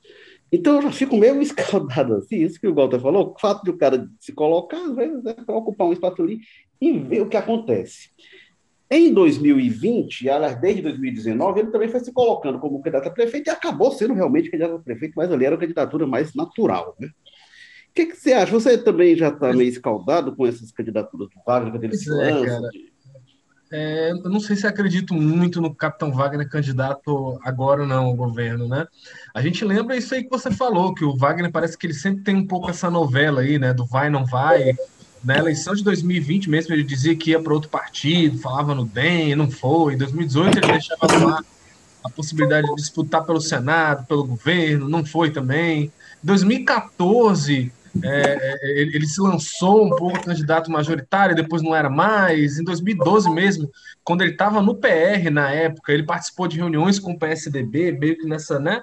Então 0.53 0.77
eu 0.77 0.83
já 0.83 0.93
fico 0.93 1.17
meio 1.17 1.41
escaldado 1.43 2.17
assim, 2.17 2.37
isso 2.37 2.61
que 2.61 2.69
o 2.69 2.75
Walter 2.75 3.01
falou, 3.01 3.33
o 3.35 3.41
fato 3.41 3.65
de 3.65 3.71
o 3.71 3.79
cara 3.79 4.07
se 4.21 4.33
colocar, 4.33 4.85
às 4.85 4.95
vezes, 4.95 5.25
é 5.25 5.33
para 5.33 5.57
ocupar 5.57 5.89
um 5.89 5.93
espaço 5.93 6.23
ali 6.23 6.41
e 6.81 6.99
ver 6.99 7.23
o 7.23 7.29
que 7.29 7.37
acontece. 7.37 8.11
Em 8.91 9.13
2020, 9.15 10.29
aliás, 10.29 10.61
desde 10.61 10.83
2019, 10.83 11.61
ele 11.61 11.71
também 11.71 11.89
foi 11.89 12.01
se 12.01 12.13
colocando 12.13 12.59
como 12.59 12.83
candidato 12.83 13.09
a 13.09 13.11
prefeito 13.11 13.49
e 13.49 13.51
acabou 13.51 13.91
sendo 13.91 14.13
realmente 14.13 14.51
candidato 14.51 14.77
a 14.77 14.79
prefeito, 14.79 15.15
mas 15.17 15.33
ali 15.33 15.47
era 15.47 15.55
a 15.55 15.59
candidatura 15.59 16.07
mais 16.07 16.35
natural. 16.35 16.95
Né? 17.01 17.09
O 17.93 17.95
que, 17.95 18.07
que 18.07 18.17
você 18.17 18.33
acha? 18.33 18.51
Você 18.51 18.79
também 18.79 19.15
já 19.15 19.29
está 19.29 19.53
meio 19.53 19.69
escaldado 19.69 20.35
com 20.35 20.47
essas 20.47 20.73
candidaturas 20.73 21.29
do 21.29 21.35
Wagner, 21.47 21.73
quando 21.73 21.85
ele 21.85 21.95
se 21.95 22.09
é, 22.09 22.15
lança? 22.15 22.71
É, 23.71 24.13
eu 24.13 24.31
não 24.31 24.41
sei 24.41 24.57
se 24.57 24.67
acredito 24.67 25.13
muito 25.13 25.61
no 25.61 25.75
Capitão 25.75 26.11
Wagner 26.11 26.49
candidato 26.49 27.39
agora 27.45 27.87
não 27.87 28.07
ao 28.07 28.15
governo, 28.15 28.67
né? 28.67 28.87
A 29.35 29.43
gente 29.43 29.63
lembra 29.63 29.95
isso 29.95 30.15
aí 30.15 30.25
que 30.25 30.31
você 30.31 30.51
falou, 30.51 30.95
que 30.95 31.05
o 31.05 31.15
Wagner 31.15 31.53
parece 31.53 31.77
que 31.77 31.87
ele 31.87 31.93
sempre 31.93 32.25
tem 32.25 32.35
um 32.35 32.47
pouco 32.47 32.71
essa 32.71 32.91
novela 32.91 33.43
aí, 33.43 33.59
né? 33.59 33.75
Do 33.75 33.85
vai, 33.85 34.09
não 34.09 34.25
vai. 34.25 34.73
Na 35.23 35.37
eleição 35.37 35.75
de 35.75 35.85
2020 35.85 36.49
mesmo, 36.49 36.73
ele 36.73 36.83
dizia 36.83 37.15
que 37.15 37.33
ia 37.33 37.43
para 37.43 37.53
outro 37.53 37.69
partido, 37.69 38.39
falava 38.39 38.75
no 38.75 38.87
DEM, 38.87 39.37
não 39.37 39.51
foi. 39.51 39.95
Em 39.95 39.99
2018 39.99 40.59
ele 40.59 40.67
deixava 40.67 41.27
lá 41.27 41.45
a 42.03 42.09
possibilidade 42.09 42.67
de 42.67 42.75
disputar 42.75 43.23
pelo 43.23 43.41
Senado, 43.41 44.07
pelo 44.07 44.25
governo, 44.25 44.89
não 44.89 45.05
foi 45.05 45.31
também. 45.31 45.93
Em 46.25 46.27
2014 46.27 47.71
é, 48.03 48.09
é, 48.09 48.81
ele, 48.81 48.97
ele, 48.97 49.07
se 49.07 49.21
lançou 49.21 49.85
um 49.87 49.91
pouco 49.91 50.25
candidato 50.25 50.71
majoritário, 50.71 51.37
depois 51.37 51.63
não 51.63 51.75
era 51.75 51.91
mais. 51.91 52.59
Em 52.59 52.65
2012 52.65 53.29
mesmo, 53.31 53.71
quando 54.03 54.23
ele 54.23 54.33
estava 54.33 54.63
no 54.63 54.75
PR 54.75 55.31
na 55.31 55.51
época, 55.51 55.93
ele 55.93 56.05
participou 56.05 56.49
de 56.49 56.57
reuniões 56.57 56.99
com 56.99 57.13
o 57.13 57.19
PSDB, 57.19 57.93
meio 57.93 58.17
que 58.17 58.27
nessa, 58.27 58.59
né? 58.59 58.83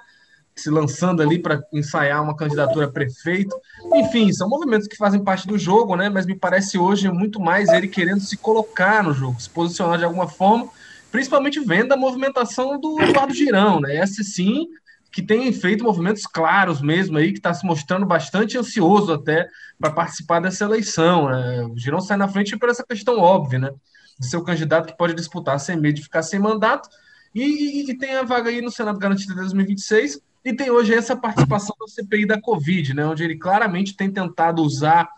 se 0.54 0.70
lançando 0.70 1.22
ali 1.22 1.38
para 1.38 1.62
ensaiar 1.72 2.22
uma 2.22 2.36
candidatura 2.36 2.86
a 2.86 2.90
prefeito. 2.90 3.56
Enfim, 3.94 4.32
são 4.32 4.48
movimentos 4.48 4.86
que 4.86 4.96
fazem 4.96 5.22
parte 5.22 5.46
do 5.46 5.58
jogo, 5.58 5.96
né? 5.96 6.08
Mas 6.08 6.26
me 6.26 6.34
parece 6.34 6.76
hoje 6.76 7.10
muito 7.10 7.40
mais 7.40 7.68
ele 7.70 7.88
querendo 7.88 8.20
se 8.20 8.36
colocar 8.36 9.02
no 9.02 9.14
jogo, 9.14 9.40
se 9.40 9.48
posicionar 9.48 9.98
de 9.98 10.04
alguma 10.04 10.28
forma, 10.28 10.68
principalmente 11.10 11.60
vendo 11.60 11.92
a 11.92 11.96
movimentação 11.96 12.78
do 12.78 13.00
Eduardo 13.00 13.32
Girão, 13.32 13.80
né? 13.80 13.96
Essa 13.96 14.22
sim 14.22 14.68
que 15.10 15.22
tem 15.22 15.52
feito 15.52 15.84
movimentos 15.84 16.22
claros 16.22 16.80
mesmo 16.80 17.18
aí, 17.18 17.32
que 17.32 17.38
está 17.38 17.52
se 17.52 17.66
mostrando 17.66 18.06
bastante 18.06 18.56
ansioso 18.56 19.12
até 19.12 19.48
para 19.78 19.90
participar 19.90 20.40
dessa 20.40 20.64
eleição. 20.64 21.28
Né? 21.28 21.62
O 21.64 21.76
Girão 21.76 22.00
sai 22.00 22.16
na 22.16 22.28
frente 22.28 22.56
por 22.56 22.68
essa 22.68 22.84
questão 22.84 23.18
óbvia, 23.18 23.58
né? 23.58 23.70
De 24.18 24.26
ser 24.26 24.36
o 24.36 24.44
candidato 24.44 24.86
que 24.86 24.96
pode 24.96 25.14
disputar 25.14 25.58
sem 25.58 25.76
medo 25.76 25.96
de 25.96 26.02
ficar 26.02 26.22
sem 26.22 26.38
mandato 26.38 26.88
e, 27.34 27.42
e, 27.42 27.90
e 27.90 27.98
tem 27.98 28.16
a 28.16 28.22
vaga 28.22 28.50
aí 28.50 28.60
no 28.60 28.70
Senado 28.70 28.98
garantida 28.98 29.32
em 29.32 29.36
2026 29.36 30.20
e 30.44 30.52
tem 30.54 30.70
hoje 30.70 30.94
essa 30.94 31.16
participação 31.16 31.74
da 31.78 31.86
CPI 31.86 32.26
da 32.26 32.40
Covid, 32.40 32.94
né, 32.94 33.06
onde 33.06 33.22
ele 33.22 33.36
claramente 33.36 33.96
tem 33.96 34.10
tentado 34.10 34.62
usar 34.62 35.08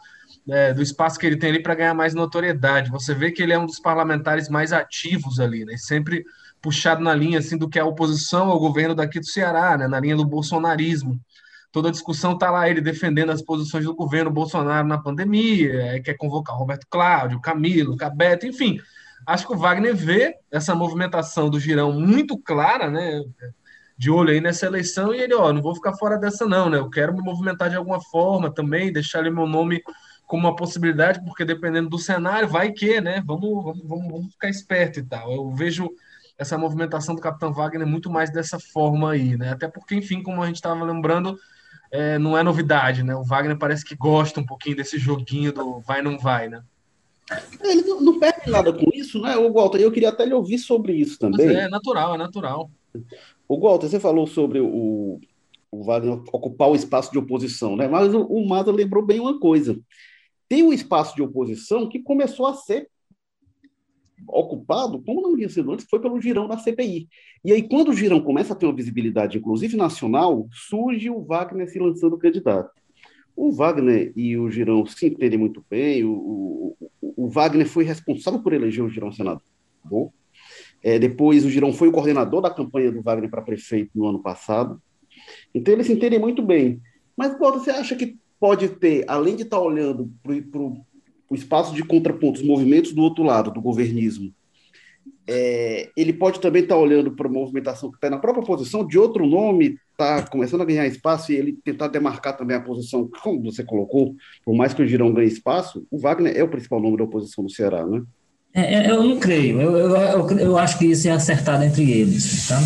é, 0.48 0.74
do 0.74 0.82
espaço 0.82 1.18
que 1.18 1.26
ele 1.26 1.36
tem 1.36 1.50
ali 1.50 1.62
para 1.62 1.74
ganhar 1.74 1.94
mais 1.94 2.12
notoriedade. 2.12 2.90
Você 2.90 3.14
vê 3.14 3.30
que 3.30 3.42
ele 3.42 3.52
é 3.52 3.58
um 3.58 3.66
dos 3.66 3.78
parlamentares 3.78 4.48
mais 4.48 4.72
ativos 4.72 5.38
ali, 5.38 5.64
né, 5.64 5.76
sempre 5.76 6.24
puxado 6.62 7.02
na 7.02 7.14
linha 7.14 7.40
assim 7.40 7.58
do 7.58 7.68
que 7.68 7.78
é 7.78 7.82
a 7.82 7.86
oposição 7.86 8.48
ao 8.48 8.58
governo 8.58 8.94
daqui 8.94 9.18
do 9.18 9.26
Ceará, 9.26 9.76
né, 9.76 9.88
na 9.88 10.00
linha 10.00 10.16
do 10.16 10.24
bolsonarismo. 10.24 11.20
Toda 11.72 11.88
a 11.88 11.92
discussão 11.92 12.32
está 12.32 12.50
lá 12.50 12.68
ele 12.68 12.80
defendendo 12.80 13.30
as 13.30 13.42
posições 13.42 13.84
do 13.84 13.94
governo 13.94 14.30
Bolsonaro 14.30 14.86
na 14.86 14.98
pandemia, 14.98 15.72
é, 15.82 16.00
quer 16.00 16.14
convocar 16.14 16.56
Roberto 16.56 16.86
Cláudio, 16.88 17.40
Camilo, 17.40 17.96
Cabeto, 17.96 18.46
enfim. 18.46 18.78
Acho 19.26 19.46
que 19.46 19.54
o 19.54 19.56
Wagner 19.56 19.96
vê 19.96 20.36
essa 20.50 20.74
movimentação 20.74 21.48
do 21.48 21.58
Girão 21.58 21.92
muito 21.92 22.38
clara, 22.38 22.90
né? 22.90 23.22
de 24.02 24.10
olho 24.10 24.30
aí 24.30 24.40
nessa 24.40 24.66
eleição 24.66 25.14
e 25.14 25.20
ele, 25.20 25.32
ó, 25.32 25.52
não 25.52 25.62
vou 25.62 25.76
ficar 25.76 25.94
fora 25.94 26.18
dessa 26.18 26.44
não, 26.44 26.68
né? 26.68 26.76
Eu 26.76 26.90
quero 26.90 27.14
me 27.14 27.22
movimentar 27.22 27.70
de 27.70 27.76
alguma 27.76 28.00
forma 28.00 28.52
também, 28.52 28.92
deixar 28.92 29.20
ali 29.20 29.30
meu 29.30 29.46
nome 29.46 29.80
como 30.26 30.48
uma 30.48 30.56
possibilidade, 30.56 31.22
porque 31.24 31.44
dependendo 31.44 31.88
do 31.88 31.98
cenário, 31.98 32.48
vai 32.48 32.72
que, 32.72 33.00
né? 33.00 33.22
Vamos, 33.24 33.62
vamos, 33.62 33.84
vamos 33.86 34.32
ficar 34.32 34.48
esperto 34.48 34.98
e 34.98 35.04
tal. 35.04 35.30
Eu 35.30 35.54
vejo 35.54 35.88
essa 36.42 36.58
movimentação 36.58 37.14
do 37.14 37.20
Capitão 37.20 37.52
Wagner 37.52 37.86
muito 37.86 38.10
mais 38.10 38.30
dessa 38.30 38.58
forma 38.58 39.12
aí, 39.12 39.36
né? 39.36 39.52
Até 39.52 39.66
porque, 39.66 39.94
enfim, 39.94 40.22
como 40.22 40.42
a 40.42 40.46
gente 40.46 40.56
estava 40.56 40.84
lembrando, 40.84 41.38
é, 41.90 42.18
não 42.18 42.36
é 42.36 42.42
novidade, 42.42 43.02
né? 43.02 43.14
O 43.14 43.24
Wagner 43.24 43.56
parece 43.56 43.84
que 43.84 43.96
gosta 43.96 44.40
um 44.40 44.46
pouquinho 44.46 44.76
desse 44.76 44.98
joguinho 44.98 45.52
do 45.52 45.80
vai 45.80 46.02
não 46.02 46.18
vai, 46.18 46.48
né? 46.48 46.62
Ele 47.62 47.82
não, 47.82 48.00
não 48.00 48.18
perde 48.18 48.50
nada 48.50 48.72
com 48.72 48.90
isso, 48.92 49.20
né, 49.20 49.36
o 49.36 49.52
Walter? 49.52 49.78
Eu 49.78 49.92
queria 49.92 50.10
até 50.10 50.24
lhe 50.24 50.34
ouvir 50.34 50.58
sobre 50.58 50.92
isso 50.92 51.18
também. 51.18 51.46
Mas 51.46 51.56
é, 51.56 51.60
é 51.62 51.68
natural, 51.68 52.14
é 52.14 52.18
natural. 52.18 52.70
O 53.48 53.58
Walter, 53.60 53.88
você 53.88 54.00
falou 54.00 54.26
sobre 54.26 54.60
o, 54.60 55.20
o 55.70 55.82
Wagner 55.82 56.20
ocupar 56.32 56.68
o 56.68 56.74
espaço 56.74 57.10
de 57.12 57.18
oposição, 57.18 57.76
né? 57.76 57.88
Mas 57.88 58.12
o, 58.12 58.22
o 58.22 58.46
Maza 58.46 58.72
lembrou 58.72 59.04
bem 59.04 59.20
uma 59.20 59.38
coisa. 59.38 59.78
Tem 60.48 60.62
um 60.62 60.72
espaço 60.72 61.14
de 61.14 61.22
oposição 61.22 61.88
que 61.88 62.00
começou 62.00 62.46
a 62.46 62.54
ser 62.54 62.88
ocupado, 64.28 65.02
como 65.02 65.22
não 65.22 65.36
tinha 65.36 65.48
sido 65.48 65.72
antes, 65.72 65.86
foi 65.88 66.00
pelo 66.00 66.20
girão 66.20 66.48
da 66.48 66.58
CPI. 66.58 67.08
E 67.44 67.52
aí, 67.52 67.62
quando 67.62 67.90
o 67.90 67.94
girão 67.94 68.20
começa 68.20 68.52
a 68.52 68.56
ter 68.56 68.66
uma 68.66 68.74
visibilidade, 68.74 69.38
inclusive 69.38 69.76
nacional, 69.76 70.46
surge 70.50 71.10
o 71.10 71.22
Wagner 71.22 71.68
se 71.68 71.78
lançando 71.78 72.18
candidato. 72.18 72.70
O 73.34 73.50
Wagner 73.50 74.12
e 74.14 74.36
o 74.36 74.50
Girão 74.50 74.84
se 74.84 75.06
entendem 75.06 75.38
muito 75.38 75.64
bem. 75.68 76.04
O, 76.04 76.12
o, 76.12 76.92
o 77.00 77.28
Wagner 77.28 77.66
foi 77.66 77.84
responsável 77.84 78.42
por 78.42 78.52
eleger 78.52 78.84
o 78.84 78.90
Girão 78.90 79.10
senador. 79.10 79.42
É, 80.82 80.98
depois, 80.98 81.44
o 81.44 81.50
Girão 81.50 81.72
foi 81.72 81.88
o 81.88 81.92
coordenador 81.92 82.40
da 82.40 82.50
campanha 82.50 82.92
do 82.92 83.02
Wagner 83.02 83.30
para 83.30 83.42
prefeito 83.42 83.90
no 83.94 84.06
ano 84.06 84.22
passado. 84.22 84.80
Então, 85.54 85.72
eles 85.72 85.86
se 85.86 85.92
entendem 85.92 86.18
muito 86.18 86.42
bem. 86.42 86.80
Mas, 87.16 87.38
Walter, 87.38 87.60
você 87.60 87.70
acha 87.70 87.96
que 87.96 88.18
pode 88.38 88.68
ter, 88.68 89.04
além 89.08 89.36
de 89.36 89.44
estar 89.44 89.60
olhando 89.60 90.12
para 90.22 90.34
o 91.32 91.34
espaço 91.34 91.74
de 91.74 91.82
contrapontos, 91.82 92.42
movimentos 92.42 92.92
do 92.92 93.00
outro 93.00 93.24
lado, 93.24 93.50
do 93.50 93.62
governismo, 93.62 94.30
é, 95.26 95.88
ele 95.96 96.12
pode 96.12 96.38
também 96.40 96.62
estar 96.62 96.74
tá 96.74 96.80
olhando 96.80 97.12
para 97.12 97.26
a 97.26 97.32
movimentação 97.32 97.90
que 97.90 97.96
está 97.96 98.10
na 98.10 98.18
própria 98.18 98.44
posição 98.44 98.86
de 98.86 98.98
outro 98.98 99.26
nome, 99.26 99.78
está 99.92 100.26
começando 100.26 100.60
a 100.60 100.66
ganhar 100.66 100.86
espaço 100.86 101.32
e 101.32 101.36
ele 101.36 101.56
tentar 101.64 101.88
demarcar 101.88 102.36
também 102.36 102.54
a 102.54 102.60
posição, 102.60 103.08
como 103.22 103.42
você 103.42 103.64
colocou, 103.64 104.14
por 104.44 104.54
mais 104.54 104.74
que 104.74 104.82
o 104.82 104.86
Girão 104.86 105.10
ganhe 105.10 105.28
espaço, 105.28 105.86
o 105.90 105.98
Wagner 105.98 106.36
é 106.36 106.44
o 106.44 106.48
principal 106.48 106.82
nome 106.82 106.98
da 106.98 107.04
oposição 107.04 107.42
no 107.42 107.48
Ceará, 107.48 107.86
né? 107.86 108.02
É, 108.54 108.90
eu 108.90 109.02
não 109.02 109.18
creio. 109.18 109.58
Eu, 109.58 109.74
eu, 109.74 109.96
eu, 109.96 110.38
eu, 110.38 110.58
acho 110.58 110.78
que 110.78 110.84
isso 110.84 111.08
é 111.08 111.12
acertado 111.12 111.64
entre 111.64 111.90
eles. 111.90 112.46
Tá? 112.46 112.60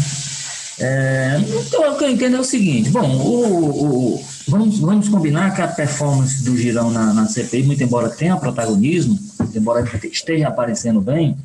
É, 0.78 1.40
então, 1.40 1.94
o 1.94 1.96
que 1.96 2.04
eu 2.04 2.10
entendo 2.10 2.36
é 2.36 2.40
o 2.40 2.44
seguinte: 2.44 2.90
bom, 2.90 3.16
o, 3.16 4.14
o, 4.14 4.24
vamos, 4.46 4.78
vamos 4.78 5.08
combinar 5.08 5.54
que 5.54 5.62
a 5.62 5.68
performance 5.68 6.44
do 6.44 6.56
Girão 6.56 6.90
na, 6.90 7.14
na 7.14 7.26
CPI, 7.26 7.62
muito 7.62 7.82
embora 7.82 8.10
tenha 8.10 8.36
protagonismo, 8.36 9.18
embora 9.54 9.88
esteja 10.04 10.48
aparecendo 10.48 11.00
bem, 11.00 11.36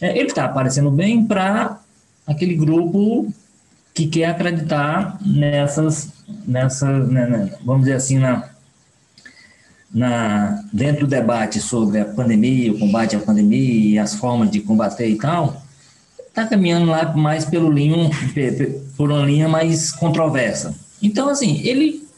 é, 0.00 0.18
ele 0.18 0.28
está 0.28 0.44
aparecendo 0.44 0.90
bem 0.90 1.24
para 1.24 1.80
aquele 2.26 2.54
grupo 2.54 3.32
que 3.94 4.06
quer 4.06 4.26
acreditar 4.26 5.18
nessas, 5.24 6.08
nessa, 6.46 6.86
né, 6.86 7.26
né, 7.26 7.54
vamos 7.64 7.82
dizer 7.82 7.94
assim, 7.94 8.18
na, 8.18 8.48
na, 9.92 10.62
dentro 10.72 11.06
do 11.06 11.10
debate 11.10 11.60
sobre 11.60 12.00
a 12.00 12.04
pandemia, 12.04 12.72
o 12.72 12.78
combate 12.78 13.16
à 13.16 13.18
pandemia 13.18 13.90
e 13.90 13.98
as 13.98 14.14
formas 14.14 14.50
de 14.50 14.60
combater 14.60 15.08
e 15.08 15.16
tal, 15.16 15.62
está 16.32 16.46
caminhando 16.46 16.90
lá 16.90 17.14
mais 17.14 17.44
pelo 17.44 17.70
linho, 17.70 18.10
por 18.96 19.10
uma 19.10 19.24
linha 19.24 19.48
mais 19.48 19.92
controversa. 19.92 20.74
Então, 21.02 21.28
assim, 21.28 21.60
ele, 21.62 22.08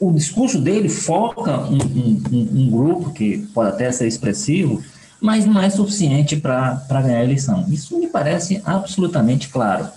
o 0.00 0.12
discurso 0.12 0.60
dele 0.60 0.88
foca 0.88 1.60
um, 1.60 1.78
um, 1.78 2.48
um 2.52 2.70
grupo 2.70 3.12
que 3.12 3.38
pode 3.54 3.70
até 3.70 3.92
ser 3.92 4.08
expressivo, 4.08 4.82
mas 5.20 5.46
não 5.46 5.62
é 5.62 5.70
suficiente 5.70 6.36
para 6.36 6.82
ganhar 6.90 7.20
a 7.20 7.24
eleição. 7.24 7.64
Isso 7.68 7.96
me 7.98 8.08
parece 8.08 8.60
absolutamente 8.64 9.48
claro. 9.48 9.88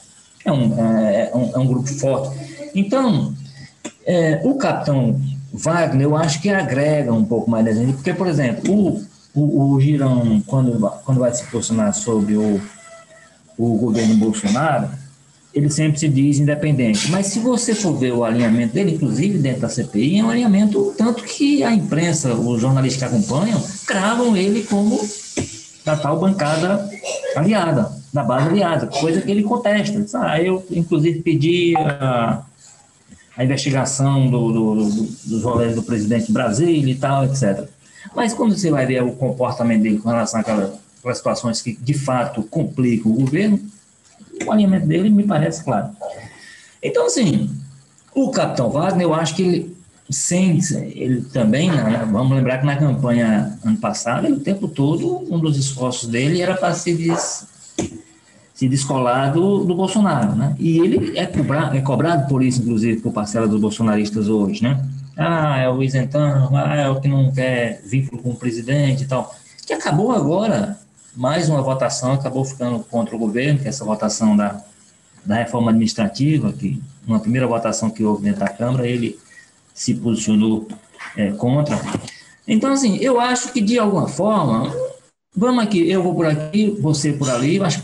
É 0.46 0.52
um, 0.52 0.80
é, 0.80 1.32
é 1.34 1.36
um, 1.36 1.52
é 1.56 1.58
um 1.58 1.66
grupo 1.66 1.88
forte. 1.88 2.38
Então, 2.76 3.34
é, 4.06 4.40
o 4.44 4.54
capitão 4.56 5.20
Wagner, 5.52 6.04
eu 6.04 6.16
acho 6.16 6.42
que 6.42 6.50
agrega 6.50 7.12
um 7.12 7.26
pouco 7.26 7.50
mais 7.50 7.66
da 7.66 7.74
gente, 7.74 7.94
porque, 7.94 8.14
por 8.14 8.28
exemplo, 8.28 8.72
o, 8.72 9.06
o, 9.38 9.74
o 9.74 9.80
Girão, 9.80 10.42
quando, 10.48 10.80
quando 11.06 11.20
vai 11.20 11.32
se 11.32 11.46
posicionar 11.46 11.94
sobre 11.94 12.36
o, 12.36 12.60
o 13.56 13.78
governo 13.78 14.16
Bolsonaro, 14.16 14.90
ele 15.54 15.70
sempre 15.70 16.00
se 16.00 16.10
diz 16.10 16.40
independente. 16.40 17.12
Mas 17.12 17.28
se 17.28 17.40
você 17.40 17.76
for 17.76 17.94
ver 17.94 18.14
o 18.14 18.24
alinhamento 18.24 18.74
dele, 18.74 18.96
inclusive 18.96 19.38
dentro 19.38 19.62
da 19.62 19.70
CPI, 19.70 20.20
é 20.20 20.24
um 20.24 20.30
alinhamento 20.30 20.94
tanto 20.98 21.24
que 21.24 21.64
a 21.64 21.72
imprensa, 21.72 22.34
os 22.34 22.60
jornalistas 22.60 22.98
que 23.10 23.16
acompanham, 23.16 23.62
cravam 23.86 24.36
ele 24.36 24.64
como 24.64 25.00
da 25.86 25.96
tal 25.96 26.20
bancada 26.20 26.90
aliada, 27.36 27.92
da 28.12 28.24
base 28.24 28.50
aliada, 28.50 28.88
coisa 28.88 29.22
que 29.22 29.30
ele 29.30 29.44
contesta. 29.44 30.04
Ah, 30.16 30.42
eu, 30.42 30.66
inclusive, 30.72 31.22
pedi 31.22 31.76
a, 31.78 32.42
a 33.38 33.44
investigação 33.46 34.30
do, 34.30 34.52
do, 34.52 34.76
do, 34.76 35.04
dos 35.26 35.44
rolês 35.44 35.76
do 35.76 35.84
presidente 35.84 36.32
Brasília 36.32 36.92
e 36.92 36.96
tal, 36.96 37.24
etc. 37.26 37.68
Mas 38.16 38.34
quando 38.34 38.58
você 38.58 38.72
vai 38.72 38.86
ver 38.86 39.04
o 39.04 39.12
comportamento 39.12 39.84
dele 39.84 40.00
com 40.00 40.10
relação 40.10 40.40
àquelas, 40.40 40.74
àquelas 41.00 41.18
situações 41.18 41.62
que 41.62 41.76
de 41.76 41.94
fato 41.94 42.44
complicam 42.44 43.12
o 43.12 43.16
governo, 43.16 43.60
o 44.46 44.52
alinhamento 44.52 44.88
dele 44.88 45.10
me 45.10 45.24
parece 45.24 45.64
claro. 45.64 45.90
Então, 46.82 47.06
assim, 47.08 47.50
o 48.14 48.30
capitão 48.32 48.70
Wagner, 48.70 49.04
eu 49.04 49.14
acho 49.14 49.36
que 49.36 49.42
ele, 49.42 49.78
sem, 50.10 50.60
ele 50.96 51.22
também, 51.22 51.70
né, 51.70 52.08
vamos 52.12 52.36
lembrar 52.36 52.60
que 52.60 52.66
na 52.66 52.76
campanha 52.76 53.58
ano 53.64 53.78
passado, 53.78 54.26
ele, 54.26 54.36
o 54.36 54.40
tempo 54.40 54.68
todo, 54.68 55.26
um 55.32 55.40
dos 55.40 55.58
esforços 55.58 56.08
dele 56.08 56.42
era 56.42 56.56
para 56.56 56.74
se 56.74 56.94
des, 56.94 57.46
se 58.54 58.68
descolar 58.68 59.34
do, 59.34 59.66
do 59.66 59.76
Bolsonaro, 59.76 60.36
né? 60.36 60.56
E 60.58 60.80
ele 60.80 61.18
é 61.18 61.30
é 61.74 61.82
cobrado 61.82 62.28
por 62.28 62.44
isso, 62.44 62.62
inclusive, 62.62 63.02
por 63.02 63.12
parcela 63.12 63.48
dos 63.48 63.60
bolsonaristas 63.60 64.28
hoje, 64.28 64.64
né? 64.64 64.84
Ah, 65.18 65.58
é 65.58 65.70
o 65.70 65.82
isentão, 65.82 66.56
ah, 66.56 66.76
é 66.76 66.88
o 66.88 67.02
que 67.02 67.08
não 67.08 67.32
quer 67.32 67.82
vínculo 67.84 68.22
com 68.22 68.30
o 68.30 68.36
presidente 68.36 69.04
e 69.04 69.08
tal. 69.08 69.36
Que 69.66 69.74
acabou 69.74 70.12
agora, 70.12 70.80
mais 71.16 71.50
uma 71.50 71.62
votação, 71.62 72.14
acabou 72.14 72.46
ficando 72.46 72.80
contra 72.84 73.16
o 73.16 73.20
governo, 73.20 73.60
que 73.60 73.66
é 73.66 73.70
essa 73.70 73.84
votação 73.84 74.38
da, 74.38 74.62
da 75.26 75.36
reforma 75.36 75.72
administrativa, 75.72 76.54
que 76.54 76.82
uma 77.08 77.20
primeira 77.20 77.48
votação 77.48 77.90
que 77.90 78.04
houve 78.04 78.24
dentro 78.24 78.42
da 78.42 78.50
Câmara, 78.50 78.88
ele 78.88 79.20
se 79.74 79.96
posicionou 79.96 80.68
é, 81.16 81.32
contra. 81.32 81.80
Então, 82.48 82.72
assim, 82.72 82.98
eu 82.98 83.20
acho 83.20 83.52
que 83.52 83.60
de 83.60 83.80
alguma 83.80 84.08
forma, 84.08 84.72
vamos 85.36 85.64
aqui, 85.64 85.90
eu 85.90 86.04
vou 86.04 86.14
por 86.14 86.28
aqui, 86.28 86.70
você 86.80 87.12
por 87.12 87.30
ali, 87.30 87.60
acho 87.62 87.84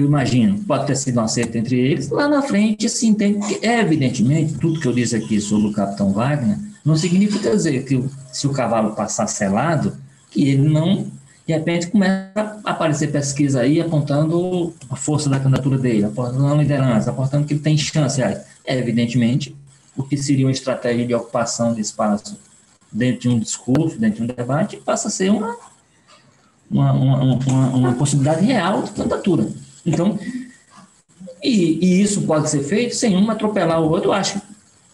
eu 0.00 0.06
imagino, 0.06 0.58
pode 0.64 0.86
ter 0.86 0.96
sido 0.96 1.18
um 1.18 1.24
acerto 1.24 1.56
entre 1.56 1.78
eles, 1.78 2.08
lá 2.08 2.28
na 2.28 2.42
frente 2.42 2.88
se 2.88 3.06
entende 3.06 3.46
que, 3.46 3.66
evidentemente, 3.66 4.54
tudo 4.54 4.80
que 4.80 4.86
eu 4.86 4.92
disse 4.92 5.16
aqui 5.16 5.40
sobre 5.40 5.68
o 5.68 5.72
capitão 5.72 6.12
Wagner, 6.12 6.58
não 6.84 6.96
significa 6.96 7.50
dizer 7.50 7.84
que 7.84 8.02
se 8.32 8.46
o 8.46 8.52
cavalo 8.52 8.94
passar 8.94 9.26
selado, 9.26 9.96
que 10.30 10.48
ele 10.48 10.68
não 10.68 11.10
de 11.46 11.54
repente 11.54 11.86
começa 11.86 12.60
a 12.62 12.72
aparecer 12.72 13.10
pesquisa 13.10 13.62
aí 13.62 13.80
apontando 13.80 14.74
a 14.90 14.94
força 14.94 15.30
da 15.30 15.40
candidatura 15.40 15.78
dele, 15.78 16.04
apontando 16.04 16.46
a 16.46 16.54
liderança, 16.54 17.08
apontando 17.08 17.46
que 17.46 17.54
ele 17.54 17.60
tem 17.60 17.76
chance. 17.78 18.22
É, 18.22 18.44
evidentemente, 18.66 19.56
o 19.96 20.02
que 20.02 20.14
seria 20.18 20.44
uma 20.44 20.52
estratégia 20.52 21.06
de 21.06 21.14
ocupação 21.14 21.72
de 21.72 21.80
espaço 21.80 22.38
dentro 22.92 23.22
de 23.22 23.28
um 23.30 23.38
discurso, 23.38 23.98
dentro 23.98 24.18
de 24.18 24.30
um 24.30 24.34
debate, 24.34 24.76
passa 24.76 25.08
a 25.08 25.10
ser 25.10 25.30
uma, 25.30 25.56
uma, 26.70 26.92
uma, 26.92 27.22
uma, 27.22 27.68
uma 27.68 27.92
possibilidade 27.94 28.44
real 28.44 28.82
de 28.82 28.90
candidatura. 28.90 29.48
Então, 29.88 30.18
e, 31.42 31.78
e, 31.84 32.02
isso 32.02 32.22
pode 32.22 32.50
ser 32.50 32.62
feito 32.62 32.94
sem 32.94 33.16
um 33.16 33.30
atropelar 33.30 33.80
o 33.80 33.90
outro. 33.90 34.10
Eu 34.10 34.14
acho 34.14 34.40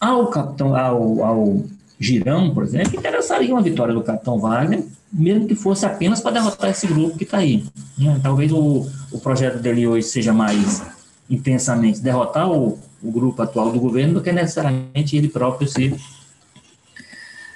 ao 0.00 0.28
capitão, 0.28 0.76
ao, 0.76 1.24
ao 1.24 1.64
Girão, 1.98 2.52
por 2.52 2.64
exemplo, 2.64 2.98
interessaria 2.98 3.54
uma 3.54 3.62
vitória 3.62 3.94
do 3.94 4.02
capitão 4.02 4.38
Wagner, 4.38 4.84
mesmo 5.12 5.46
que 5.46 5.54
fosse 5.54 5.86
apenas 5.86 6.20
para 6.20 6.32
derrotar 6.32 6.70
esse 6.70 6.86
grupo 6.86 7.16
que 7.16 7.24
está 7.24 7.38
aí. 7.38 7.64
Né? 7.96 8.20
Talvez 8.22 8.52
o, 8.52 8.86
o 9.12 9.18
projeto 9.18 9.60
dele 9.60 9.86
hoje 9.86 10.06
seja 10.08 10.32
mais 10.32 10.82
intensamente 11.30 12.00
derrotar 12.00 12.50
o, 12.50 12.78
o 13.02 13.10
grupo 13.10 13.40
atual 13.40 13.70
do 13.72 13.80
governo 13.80 14.14
do 14.14 14.22
que 14.22 14.32
necessariamente 14.32 15.16
ele 15.16 15.28
próprio 15.28 15.68
ser, 15.68 15.94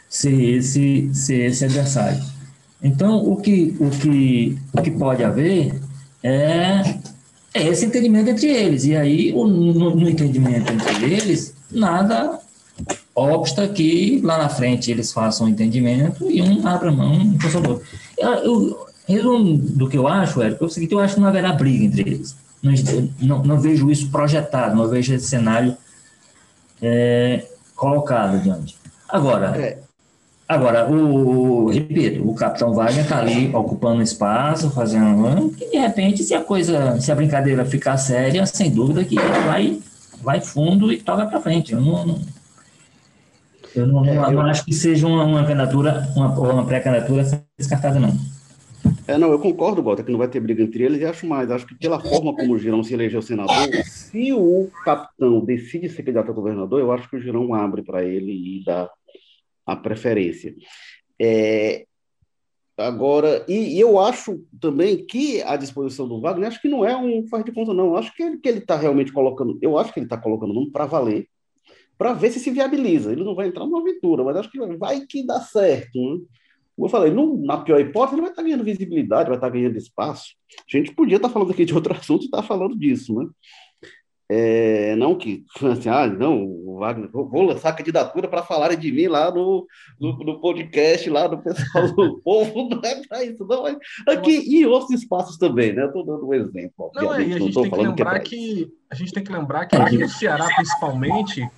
ser, 0.08 0.56
esse, 0.56 1.10
ser 1.12 1.46
esse 1.46 1.64
adversário. 1.64 2.22
Então, 2.82 3.16
o 3.16 3.36
que, 3.36 3.76
o 3.80 3.90
que, 3.90 4.56
o 4.72 4.82
que 4.82 4.90
pode 4.92 5.24
haver 5.24 5.74
é, 6.22 6.82
é 7.54 7.66
esse 7.66 7.86
entendimento 7.86 8.30
entre 8.30 8.48
eles. 8.48 8.84
E 8.84 8.96
aí, 8.96 9.32
no, 9.32 9.94
no 9.94 10.08
entendimento 10.08 10.72
entre 10.72 11.12
eles, 11.12 11.54
nada 11.70 12.40
obsta 13.14 13.66
que 13.66 14.20
lá 14.22 14.38
na 14.38 14.48
frente 14.48 14.90
eles 14.90 15.12
façam 15.12 15.46
um 15.46 15.50
entendimento 15.50 16.30
e 16.30 16.40
um 16.40 16.66
abra 16.66 16.92
mão 16.92 17.12
um 17.12 17.38
consolador. 17.38 17.82
Eu, 18.16 18.30
eu, 18.30 18.86
resumo 19.08 19.56
do 19.56 19.88
que 19.88 19.96
eu 19.96 20.06
acho, 20.06 20.42
Érico, 20.42 20.64
é 20.64 20.66
o 20.66 20.70
seguinte, 20.70 20.92
eu 20.92 21.00
acho 21.00 21.14
que 21.14 21.20
não 21.20 21.28
haverá 21.28 21.52
briga 21.52 21.84
entre 21.84 22.02
eles. 22.02 22.36
Não, 22.62 22.72
não, 23.20 23.42
não 23.42 23.60
vejo 23.60 23.90
isso 23.90 24.10
projetado, 24.10 24.76
não 24.76 24.88
vejo 24.88 25.14
esse 25.14 25.26
cenário 25.26 25.76
é, 26.82 27.46
colocado 27.74 28.42
diante. 28.42 28.76
Agora, 29.08 29.56
é. 29.56 29.78
Agora 30.48 30.88
o, 30.88 31.68
repito, 31.68 32.28
o 32.28 32.34
Capitão 32.34 32.72
Wagner 32.72 33.04
está 33.04 33.20
ali 33.20 33.54
ocupando 33.54 34.02
espaço, 34.02 34.70
fazendo... 34.70 35.54
E 35.60 35.70
de 35.70 35.76
repente, 35.76 36.24
se 36.24 36.34
a 36.34 36.42
coisa, 36.42 36.98
se 37.00 37.12
a 37.12 37.14
brincadeira 37.14 37.64
ficar 37.64 37.96
séria, 37.98 38.46
sem 38.46 38.70
dúvida 38.70 39.04
que 39.04 39.16
vai, 39.16 39.78
vai 40.22 40.40
fundo 40.40 40.90
e 40.92 40.98
toca 40.98 41.26
para 41.26 41.40
frente. 41.40 41.74
Eu 41.74 41.80
não, 41.80 42.06
não 42.06 42.20
eu 43.74 43.86
não, 43.86 44.04
é, 44.04 44.14
não, 44.14 44.32
eu... 44.32 44.40
acho 44.40 44.64
que 44.64 44.72
seja 44.72 45.06
uma, 45.06 45.24
uma 45.24 45.44
candidatura, 45.44 46.08
uma, 46.16 46.28
uma 46.38 46.66
pré-candidatura 46.66 47.24
descartada, 47.56 48.00
não. 48.00 48.16
É, 49.06 49.18
não, 49.18 49.30
eu 49.30 49.38
concordo, 49.38 49.82
Walter, 49.82 50.04
que 50.04 50.10
não 50.10 50.18
vai 50.18 50.28
ter 50.28 50.40
briga 50.40 50.62
entre 50.62 50.82
eles, 50.82 51.00
e 51.00 51.04
acho 51.04 51.26
mais, 51.26 51.50
acho 51.50 51.66
que 51.66 51.74
pela 51.74 52.00
forma 52.00 52.34
como 52.34 52.54
o 52.54 52.58
Girão 52.58 52.82
se 52.82 52.94
elegeu 52.94 53.20
senador, 53.20 53.54
se 53.84 54.32
o 54.32 54.68
capitão 54.84 55.44
decide 55.44 55.88
ser 55.88 56.02
candidato 56.02 56.30
a 56.30 56.34
governador, 56.34 56.80
eu 56.80 56.92
acho 56.92 57.08
que 57.08 57.16
o 57.16 57.20
Girão 57.20 57.52
abre 57.54 57.82
para 57.82 58.04
ele 58.04 58.60
e 58.60 58.64
dá 58.64 58.88
a 59.68 59.76
preferência. 59.76 60.54
É, 61.20 61.84
agora, 62.76 63.44
e, 63.46 63.76
e, 63.76 63.80
eu 63.80 64.00
acho 64.00 64.42
também 64.58 65.04
que 65.04 65.42
a 65.42 65.56
disposição 65.56 66.08
do 66.08 66.20
Wagner, 66.20 66.48
acho 66.48 66.62
que 66.62 66.68
não 66.68 66.84
é 66.84 66.96
um 66.96 67.26
faz 67.28 67.44
de 67.44 67.52
conta, 67.52 67.74
não, 67.74 67.96
acho 67.96 68.14
que 68.16 68.22
ele 68.22 68.38
que 68.38 68.48
está 68.48 68.76
realmente 68.76 69.12
colocando, 69.12 69.58
eu 69.60 69.76
acho 69.76 69.92
que 69.92 70.00
ele 70.00 70.06
está 70.06 70.16
colocando 70.16 70.50
o 70.50 70.54
nome 70.54 70.70
para 70.70 70.86
valer, 70.86 71.28
para 71.98 72.14
ver 72.14 72.30
se 72.30 72.40
se 72.40 72.50
viabiliza. 72.50 73.12
Ele 73.12 73.24
não 73.24 73.34
vai 73.34 73.48
entrar 73.48 73.66
numa 73.66 73.80
aventura, 73.80 74.24
mas 74.24 74.36
acho 74.36 74.50
que 74.50 74.58
vai 74.76 75.04
que 75.04 75.26
dá 75.26 75.40
certo. 75.40 75.98
Né? 75.98 76.20
Como 76.74 76.86
eu 76.86 76.88
falei, 76.88 77.12
na 77.44 77.58
pior 77.58 77.80
hipótese, 77.80 78.14
ele 78.14 78.22
vai 78.22 78.30
estar 78.30 78.42
tá 78.42 78.48
ganhando 78.48 78.64
visibilidade, 78.64 79.28
vai 79.28 79.36
estar 79.36 79.48
tá 79.48 79.52
ganhando 79.52 79.76
espaço. 79.76 80.34
A 80.56 80.76
gente 80.76 80.94
podia 80.94 81.16
estar 81.16 81.28
tá 81.28 81.34
falando 81.34 81.50
aqui 81.50 81.64
de 81.64 81.74
outro 81.74 81.92
assunto 81.98 82.22
e 82.22 82.24
estar 82.26 82.42
falando 82.42 82.78
disso, 82.78 83.12
né? 83.14 83.28
É, 84.30 84.94
não 84.96 85.14
que, 85.14 85.46
assim, 85.72 85.88
ah, 85.88 86.06
não, 86.06 86.76
Wagner, 86.78 87.08
vou 87.10 87.42
lançar 87.42 87.72
candidatura 87.72 88.28
para 88.28 88.42
falarem 88.42 88.78
de 88.78 88.92
mim 88.92 89.06
lá 89.06 89.30
no, 89.30 89.66
no, 89.98 90.18
no, 90.18 90.40
podcast, 90.40 91.08
lá 91.08 91.26
do 91.26 91.38
pessoal 91.38 91.90
do 91.94 92.18
povo, 92.22 92.68
não 92.68 92.80
é 92.84 93.06
para 93.06 93.24
isso, 93.24 93.46
não. 93.46 93.62
Mas 93.62 93.78
aqui 94.06 94.42
e 94.46 94.66
outros 94.66 95.00
espaços 95.00 95.38
também, 95.38 95.72
né? 95.72 95.86
Estou 95.86 96.04
dando 96.04 96.28
um 96.28 96.34
exemplo. 96.34 96.90
Não, 96.94 97.14
é, 97.14 97.22
e 97.22 97.32
a 97.32 97.38
gente, 97.38 97.54
tem 97.54 97.70
que 97.70 97.76
lembrar 97.76 98.20
que, 98.20 98.34
é 98.34 98.64
que 98.66 98.72
a 98.90 98.94
gente 98.94 99.12
tem 99.12 99.24
que 99.24 99.32
lembrar 99.32 99.66
que 99.66 99.76
aqui 99.76 99.96
no 99.96 100.08
Ceará, 100.08 100.46
principalmente, 100.54 101.48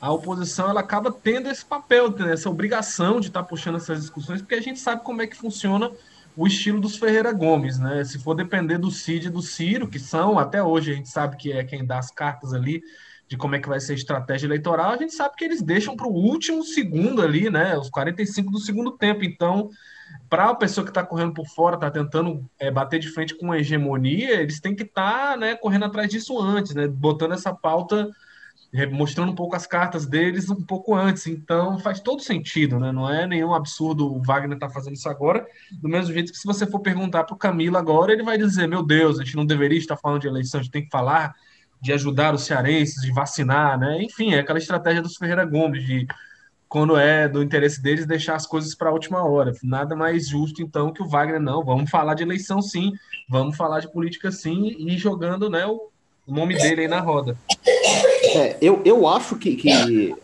a 0.00 0.12
oposição 0.12 0.68
ela 0.68 0.80
acaba 0.80 1.12
tendo 1.12 1.48
esse 1.48 1.64
papel, 1.64 2.12
essa 2.28 2.50
obrigação 2.50 3.20
de 3.20 3.28
estar 3.28 3.42
tá 3.42 3.48
puxando 3.48 3.76
essas 3.76 4.00
discussões, 4.00 4.42
porque 4.42 4.56
a 4.56 4.60
gente 4.60 4.80
sabe 4.80 5.02
como 5.04 5.22
é 5.22 5.28
que 5.28 5.36
funciona 5.36 5.92
o 6.36 6.46
estilo 6.46 6.80
dos 6.80 6.96
Ferreira 6.96 7.32
Gomes, 7.32 7.78
né? 7.78 8.04
Se 8.04 8.18
for 8.18 8.34
depender 8.34 8.78
do 8.78 8.90
Cid 8.90 9.28
e 9.28 9.30
do 9.30 9.40
Ciro, 9.40 9.88
que 9.88 9.98
são, 9.98 10.38
até 10.38 10.62
hoje 10.62 10.92
a 10.92 10.94
gente 10.94 11.08
sabe 11.08 11.36
que 11.36 11.50
é 11.50 11.64
quem 11.64 11.84
dá 11.84 11.98
as 11.98 12.10
cartas 12.10 12.52
ali 12.52 12.82
de 13.28 13.36
como 13.36 13.56
é 13.56 13.58
que 13.58 13.68
vai 13.68 13.80
ser 13.80 13.92
a 13.92 13.96
estratégia 13.96 14.46
eleitoral, 14.46 14.92
a 14.92 14.96
gente 14.96 15.12
sabe 15.12 15.34
que 15.36 15.44
eles 15.44 15.60
deixam 15.60 15.96
para 15.96 16.06
o 16.06 16.12
último 16.12 16.62
segundo 16.62 17.22
ali, 17.22 17.50
né? 17.50 17.76
Os 17.76 17.90
45 17.90 18.52
do 18.52 18.60
segundo 18.60 18.92
tempo. 18.92 19.24
Então, 19.24 19.68
para 20.28 20.50
a 20.50 20.54
pessoa 20.54 20.84
que 20.84 20.90
está 20.90 21.02
correndo 21.02 21.34
por 21.34 21.46
fora, 21.46 21.74
está 21.74 21.90
tentando 21.90 22.48
é, 22.58 22.70
bater 22.70 23.00
de 23.00 23.08
frente 23.08 23.34
com 23.34 23.50
a 23.50 23.58
hegemonia, 23.58 24.40
eles 24.40 24.60
têm 24.60 24.76
que 24.76 24.84
estar 24.84 25.32
tá, 25.32 25.36
né, 25.36 25.56
correndo 25.56 25.86
atrás 25.86 26.08
disso 26.08 26.38
antes, 26.40 26.74
né? 26.74 26.86
Botando 26.86 27.32
essa 27.32 27.52
pauta 27.52 28.08
mostrando 28.92 29.32
um 29.32 29.34
pouco 29.34 29.56
as 29.56 29.66
cartas 29.66 30.06
deles 30.06 30.50
um 30.50 30.62
pouco 30.62 30.94
antes. 30.94 31.26
Então 31.26 31.78
faz 31.78 32.00
todo 32.00 32.22
sentido, 32.22 32.78
né? 32.78 32.92
Não 32.92 33.08
é 33.10 33.26
nenhum 33.26 33.54
absurdo 33.54 34.12
o 34.12 34.22
Wagner 34.22 34.58
tá 34.58 34.68
fazendo 34.68 34.94
isso 34.94 35.08
agora. 35.08 35.46
Do 35.80 35.88
mesmo 35.88 36.12
jeito 36.12 36.32
que 36.32 36.38
se 36.38 36.46
você 36.46 36.66
for 36.66 36.80
perguntar 36.80 37.24
para 37.24 37.34
o 37.34 37.38
Camilo 37.38 37.76
agora, 37.76 38.12
ele 38.12 38.22
vai 38.22 38.36
dizer: 38.36 38.66
Meu 38.66 38.82
Deus, 38.82 39.18
a 39.18 39.24
gente 39.24 39.36
não 39.36 39.46
deveria 39.46 39.78
estar 39.78 39.96
falando 39.96 40.22
de 40.22 40.28
eleição, 40.28 40.60
a 40.60 40.62
gente 40.62 40.72
tem 40.72 40.84
que 40.84 40.90
falar 40.90 41.34
de 41.80 41.92
ajudar 41.92 42.34
os 42.34 42.42
cearenses, 42.42 43.02
de 43.02 43.12
vacinar, 43.12 43.78
né? 43.78 44.02
Enfim, 44.02 44.34
é 44.34 44.40
aquela 44.40 44.58
estratégia 44.58 45.02
dos 45.02 45.16
Ferreira 45.16 45.44
Gomes 45.44 45.84
de 45.84 46.06
quando 46.68 46.96
é 46.96 47.28
do 47.28 47.42
interesse 47.42 47.80
deles 47.80 48.06
deixar 48.06 48.34
as 48.34 48.46
coisas 48.46 48.74
para 48.74 48.90
a 48.90 48.92
última 48.92 49.24
hora. 49.24 49.52
Nada 49.62 49.94
mais 49.94 50.28
justo 50.28 50.62
então 50.62 50.92
que 50.92 51.02
o 51.02 51.08
Wagner 51.08 51.40
não, 51.40 51.64
vamos 51.64 51.90
falar 51.90 52.14
de 52.14 52.22
eleição 52.22 52.60
sim, 52.60 52.92
vamos 53.28 53.56
falar 53.56 53.80
de 53.80 53.90
política 53.90 54.32
sim 54.32 54.74
e 54.78 54.98
jogando, 54.98 55.48
né, 55.48 55.64
o, 55.66 55.90
o 56.26 56.34
nome 56.34 56.54
dele 56.54 56.82
aí 56.82 56.88
na 56.88 57.00
roda. 57.00 57.36
É, 58.34 58.56
eu, 58.60 58.82
eu 58.84 59.06
acho 59.06 59.36
que, 59.38 59.54
que 59.56 59.70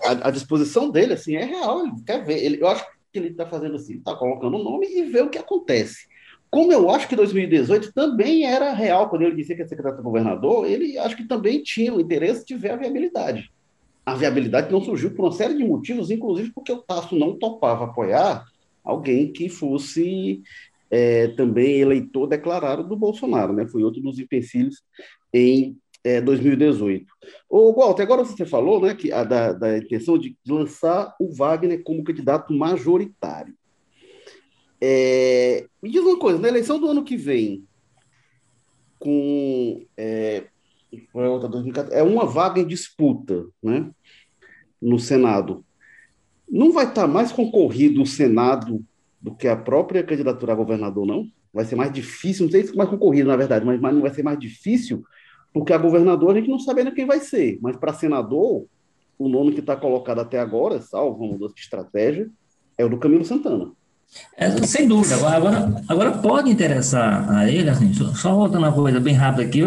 a, 0.02 0.28
a, 0.28 0.30
disposição 0.30 0.90
dele 0.90 1.14
assim, 1.14 1.36
é 1.36 1.44
real, 1.44 1.86
ele 1.86 1.92
quer 2.04 2.24
ver. 2.24 2.44
Ele, 2.44 2.60
eu 2.60 2.68
acho 2.68 2.84
que 3.12 3.18
ele 3.18 3.28
está 3.28 3.46
fazendo 3.46 3.76
assim, 3.76 3.98
está 3.98 4.14
colocando 4.14 4.56
o 4.56 4.64
nome 4.64 4.86
e 4.86 5.04
vê 5.04 5.20
o 5.20 5.30
que 5.30 5.38
acontece. 5.38 6.06
Como 6.50 6.72
eu 6.72 6.90
acho 6.90 7.08
que 7.08 7.16
2018 7.16 7.92
também 7.94 8.44
era 8.44 8.72
real, 8.72 9.08
quando 9.08 9.22
ele 9.22 9.36
dizia 9.36 9.56
que 9.56 9.62
ia 9.62 9.68
ser 9.68 9.76
candidato 9.76 10.00
a 10.00 10.02
governador, 10.02 10.66
ele 10.66 10.98
acho 10.98 11.16
que 11.16 11.24
também 11.24 11.62
tinha 11.62 11.94
o 11.94 12.00
interesse 12.00 12.44
de 12.44 12.54
ver 12.56 12.72
a 12.72 12.76
viabilidade. 12.76 13.50
A 14.04 14.14
viabilidade 14.14 14.70
não 14.70 14.82
surgiu 14.82 15.12
por 15.12 15.24
uma 15.24 15.32
série 15.32 15.56
de 15.56 15.64
motivos, 15.64 16.10
inclusive 16.10 16.52
porque 16.52 16.72
o 16.72 16.82
Tasso 16.82 17.16
não 17.16 17.38
topava 17.38 17.84
apoiar 17.84 18.44
alguém 18.84 19.32
que 19.32 19.48
fosse 19.48 20.42
é, 20.90 21.28
também 21.28 21.80
eleitor 21.80 22.26
declarado 22.26 22.84
do 22.84 22.96
Bolsonaro, 22.96 23.54
né? 23.54 23.66
Foi 23.66 23.82
outro 23.82 24.02
dos 24.02 24.18
empecilhos 24.18 24.82
em 25.32 25.78
é, 26.04 26.20
2018. 26.20 27.06
O 27.48 27.72
Walter, 27.72 28.02
agora 28.02 28.24
você 28.24 28.44
falou 28.44 28.80
né, 28.80 28.94
que 28.94 29.12
a, 29.12 29.24
da, 29.24 29.52
da 29.52 29.78
intenção 29.78 30.18
de 30.18 30.36
lançar 30.46 31.14
o 31.18 31.32
Wagner 31.32 31.82
como 31.82 32.04
candidato 32.04 32.52
majoritário. 32.52 33.54
É, 34.80 35.66
me 35.80 35.90
diz 35.90 36.02
uma 36.02 36.18
coisa, 36.18 36.38
na 36.38 36.48
eleição 36.48 36.80
do 36.80 36.88
ano 36.88 37.04
que 37.04 37.16
vem, 37.16 37.64
com 38.98 39.84
é, 39.96 40.44
é 41.90 42.02
uma 42.02 42.26
vaga 42.26 42.60
em 42.60 42.66
disputa 42.66 43.46
né, 43.62 43.90
no 44.80 44.98
Senado, 44.98 45.64
não 46.50 46.72
vai 46.72 46.86
estar 46.86 47.06
mais 47.06 47.30
concorrido 47.30 48.02
o 48.02 48.06
Senado 48.06 48.84
do 49.20 49.34
que 49.34 49.46
a 49.46 49.56
própria 49.56 50.02
candidatura 50.02 50.52
a 50.52 50.56
governador, 50.56 51.06
não? 51.06 51.28
Vai 51.54 51.64
ser 51.64 51.76
mais 51.76 51.92
difícil, 51.92 52.46
não 52.46 52.50
sei 52.50 52.64
se 52.64 52.76
mais 52.76 52.90
concorrido, 52.90 53.28
na 53.28 53.36
verdade, 53.36 53.64
mas, 53.64 53.80
mas 53.80 53.94
não 53.94 54.02
vai 54.02 54.10
ser 54.12 54.24
mais 54.24 54.38
difícil 54.38 55.04
porque 55.52 55.72
a 55.72 55.78
governador 55.78 56.32
a 56.32 56.34
gente 56.38 56.50
não 56.50 56.58
sabe 56.58 56.80
ainda 56.80 56.94
quem 56.94 57.06
vai 57.06 57.20
ser, 57.20 57.58
mas 57.60 57.76
para 57.76 57.92
senador, 57.92 58.64
o 59.18 59.28
nome 59.28 59.52
que 59.52 59.60
está 59.60 59.76
colocado 59.76 60.20
até 60.20 60.38
agora, 60.38 60.80
salvo 60.80 61.22
uma 61.22 61.32
mudança 61.32 61.54
de 61.54 61.60
estratégia, 61.60 62.28
é 62.78 62.84
o 62.84 62.88
do 62.88 62.98
Camilo 62.98 63.24
Santana. 63.24 63.70
É, 64.36 64.50
sem 64.66 64.86
dúvida. 64.86 65.16
Agora, 65.16 65.82
agora 65.88 66.10
pode 66.12 66.50
interessar 66.50 67.30
a 67.30 67.50
ele, 67.50 67.70
assim, 67.70 67.92
só, 67.94 68.34
voltando 68.34 68.58
uma 68.58 68.72
coisa 68.72 69.00
bem 69.00 69.14
rápida 69.14 69.42
aqui, 69.42 69.62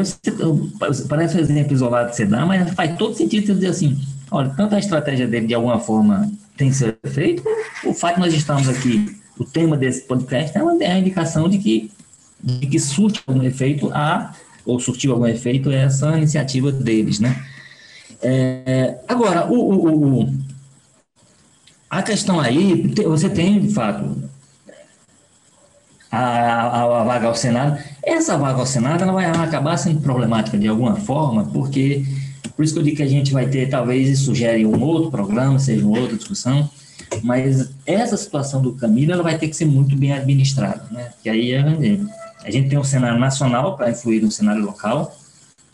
parece 1.10 1.38
um 1.38 1.40
exemplo 1.40 1.74
isolado 1.74 2.10
que 2.10 2.16
você 2.16 2.26
dá, 2.26 2.46
mas 2.46 2.72
faz 2.74 2.96
todo 2.98 3.16
sentido 3.16 3.48
você 3.48 3.54
dizer 3.56 3.68
assim, 3.68 3.98
olha, 4.30 4.54
tanto 4.56 4.76
a 4.76 4.80
estratégia 4.80 5.28
dele 5.28 5.48
de 5.48 5.54
alguma 5.56 5.80
forma 5.80 6.30
tem 6.56 6.70
que 6.70 6.76
ser 6.76 6.98
feita, 7.06 7.42
o 7.84 7.94
fato 7.94 8.16
de 8.16 8.22
nós 8.22 8.34
estamos 8.34 8.70
aqui, 8.70 9.18
o 9.38 9.44
tema 9.44 9.76
desse 9.76 10.04
podcast 10.04 10.56
é 10.56 10.62
uma, 10.62 10.84
é 10.84 10.90
uma 10.90 11.00
indicação 11.00 11.50
de 11.50 11.58
que, 11.58 11.92
de 12.42 12.68
que 12.68 12.80
surte 12.80 13.24
algum 13.26 13.44
efeito 13.44 13.90
a 13.94 14.34
ou 14.66 14.80
surtiu 14.80 15.14
algum 15.14 15.28
efeito 15.28 15.72
é 15.72 15.84
essa 15.84 16.18
iniciativa 16.18 16.72
deles, 16.72 17.20
né? 17.20 17.46
É, 18.22 18.98
agora, 19.08 19.46
o, 19.46 19.56
o, 19.56 20.22
o, 20.22 20.34
a 21.90 22.02
questão 22.02 22.40
aí, 22.40 22.94
você 23.06 23.30
tem, 23.30 23.60
de 23.60 23.74
fato, 23.74 24.18
a, 26.12 26.20
a, 26.20 27.02
a, 27.02 27.04
vaga 27.04 27.28
ao 27.28 27.36
Senado. 27.36 27.78
Essa 28.04 28.38
vaga 28.38 28.60
ao 28.60 28.66
Senado 28.66 29.04
ela 29.04 29.14
vai 29.14 29.26
acabar 29.26 29.78
sendo 29.78 30.02
problemática 30.02 30.58
de 30.58 30.68
alguma 30.68 30.96
forma, 30.96 31.46
porque 31.46 32.06
por 32.56 32.64
isso 32.64 32.74
que 32.74 32.80
eu 32.80 32.84
digo 32.84 32.98
que 32.98 33.04
a 33.04 33.08
gente 33.08 33.34
vai 33.34 33.48
ter, 33.48 33.70
talvez 33.70 34.08
isso 34.08 34.26
sugere 34.26 34.66
um 34.66 34.82
outro 34.82 35.12
programa, 35.12 35.60
seja 35.60 35.86
uma 35.86 36.00
outra 36.00 36.16
discussão, 36.16 36.70
mas 37.22 37.70
essa 37.86 38.16
situação 38.16 38.62
do 38.62 38.74
Camilo 38.74 39.12
ela 39.12 39.24
vai 39.24 39.38
ter 39.38 39.48
que 39.48 39.56
ser 39.56 39.66
muito 39.66 39.96
bem 39.96 40.14
administrada, 40.14 40.86
né? 40.90 41.12
Que 41.22 41.30
aí 41.30 41.52
é, 41.52 42.00
a 42.46 42.52
gente 42.52 42.70
tem 42.70 42.78
um 42.78 42.84
cenário 42.84 43.20
nacional 43.20 43.76
para 43.76 43.90
influir 43.90 44.22
no 44.22 44.32
cenário 44.32 44.64
local. 44.64 45.18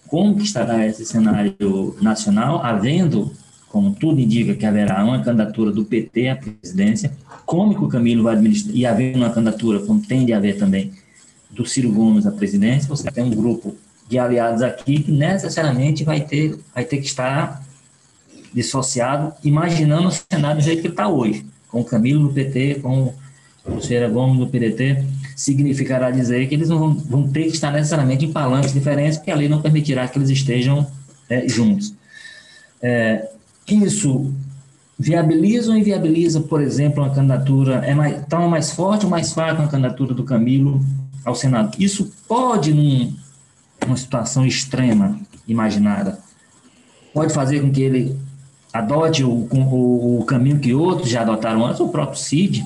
Como 0.07 0.35
que 0.35 0.43
estará 0.43 0.87
esse 0.87 1.05
cenário 1.05 1.97
nacional, 2.01 2.63
havendo, 2.63 3.31
como 3.67 3.93
tudo 3.93 4.21
indica 4.21 4.55
que 4.55 4.65
haverá 4.65 5.03
uma 5.03 5.21
candidatura 5.21 5.71
do 5.71 5.83
PT 5.83 6.29
à 6.29 6.35
presidência, 6.35 7.11
como 7.45 7.75
que 7.75 7.83
o 7.83 7.89
Camilo 7.89 8.23
vai 8.23 8.35
administrar, 8.35 8.73
e 8.73 8.85
havendo 8.85 9.17
uma 9.17 9.29
candidatura, 9.29 9.79
como 9.79 10.01
tende 10.01 10.31
a 10.31 10.37
haver 10.37 10.57
também, 10.57 10.93
do 11.49 11.65
Ciro 11.65 11.91
Gomes 11.91 12.25
à 12.25 12.31
presidência, 12.31 12.87
você 12.87 13.11
tem 13.11 13.25
um 13.25 13.31
grupo 13.31 13.75
de 14.07 14.17
aliados 14.17 14.61
aqui 14.61 15.03
que 15.03 15.11
necessariamente 15.11 16.05
vai 16.05 16.21
ter, 16.21 16.57
vai 16.73 16.85
ter 16.85 16.97
que 16.97 17.05
estar 17.05 17.61
dissociado, 18.53 19.33
imaginando 19.43 20.07
o 20.07 20.11
cenário 20.11 20.61
do 20.61 20.63
jeito 20.63 20.81
que 20.81 20.87
está 20.87 21.09
hoje, 21.09 21.45
com 21.67 21.81
o 21.81 21.85
Camilo 21.85 22.23
no 22.23 22.33
PT, 22.33 22.79
com 22.81 23.13
Cira 23.79 24.09
Gomes 24.09 24.39
no 24.39 24.47
PDT, 24.47 25.03
significará 25.35 26.11
dizer 26.11 26.47
que 26.47 26.55
eles 26.55 26.69
vão, 26.69 26.93
vão 26.93 27.27
ter 27.27 27.43
que 27.43 27.53
estar 27.53 27.71
necessariamente 27.71 28.25
em 28.25 28.31
palanques 28.31 28.73
diferentes, 28.73 29.17
porque 29.17 29.31
a 29.31 29.35
lei 29.35 29.47
não 29.47 29.61
permitirá 29.61 30.07
que 30.07 30.17
eles 30.17 30.29
estejam 30.29 30.87
é, 31.29 31.47
juntos. 31.47 31.93
É, 32.81 33.29
isso 33.67 34.33
viabiliza 34.97 35.71
ou 35.71 35.77
inviabiliza, 35.77 36.41
por 36.41 36.61
exemplo, 36.61 37.03
uma 37.03 37.13
candidatura, 37.13 37.77
é 37.85 37.93
mais, 37.93 38.25
tão 38.27 38.47
mais 38.47 38.71
forte 38.71 39.05
ou 39.05 39.09
mais 39.09 39.33
fraca 39.33 39.61
uma 39.61 39.67
candidatura 39.67 40.13
do 40.13 40.23
Camilo 40.23 40.83
ao 41.25 41.35
Senado? 41.35 41.75
Isso 41.79 42.11
pode, 42.27 42.73
num, 42.73 43.13
numa 43.83 43.97
situação 43.97 44.45
extrema, 44.45 45.19
imaginada, 45.47 46.19
pode 47.13 47.33
fazer 47.33 47.61
com 47.61 47.71
que 47.71 47.81
ele 47.81 48.17
adote 48.73 49.23
o, 49.23 49.47
o, 49.51 50.19
o 50.19 50.25
caminho 50.25 50.59
que 50.59 50.73
outros 50.73 51.09
já 51.09 51.21
adotaram 51.21 51.65
antes, 51.65 51.79
o 51.79 51.89
próprio 51.89 52.19
Cid, 52.19 52.63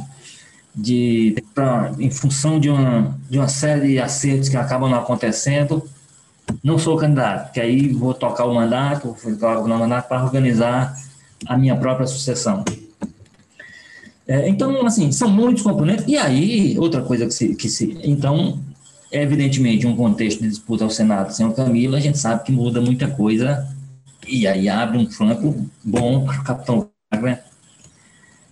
de, 0.75 1.35
pra, 1.53 1.91
em 1.97 2.11
função 2.11 2.59
de 2.59 2.69
uma, 2.69 3.17
de 3.29 3.37
uma 3.37 3.47
série 3.47 3.93
de 3.93 3.99
acertos 3.99 4.49
que 4.49 4.57
acabam 4.57 4.89
não 4.89 4.99
acontecendo, 4.99 5.83
não 6.63 6.77
sou 6.77 6.97
candidato, 6.97 7.51
que 7.51 7.59
aí 7.59 7.87
vou 7.87 8.13
tocar 8.13 8.45
o 8.45 8.53
mandato, 8.53 9.15
vou 9.23 9.33
tocar 9.33 9.59
o 9.59 9.67
mandato 9.67 10.07
para 10.07 10.23
organizar 10.23 10.95
a 11.47 11.57
minha 11.57 11.75
própria 11.75 12.05
sucessão. 12.05 12.63
É, 14.27 14.49
então, 14.49 14.85
assim, 14.85 15.11
são 15.11 15.29
muitos 15.29 15.63
componentes. 15.63 16.05
E 16.07 16.17
aí, 16.17 16.77
outra 16.79 17.01
coisa 17.01 17.27
que 17.27 17.33
se, 17.33 17.55
que 17.55 17.69
se. 17.69 17.97
Então, 18.03 18.59
evidentemente, 19.11 19.85
um 19.85 19.95
contexto 19.95 20.41
de 20.41 20.49
disputa 20.49 20.83
ao 20.83 20.89
Senado 20.89 21.31
sem 21.31 21.45
o 21.45 21.53
Camilo, 21.53 21.95
a 21.95 21.99
gente 21.99 22.17
sabe 22.17 22.43
que 22.43 22.51
muda 22.51 22.81
muita 22.81 23.07
coisa 23.07 23.67
e 24.27 24.47
aí 24.47 24.67
abre 24.67 24.97
um 24.97 25.09
flanco 25.09 25.67
bom 25.83 26.25
para 26.25 26.41
o 26.41 26.43
capitão 26.43 26.89
Wagner 27.13 27.43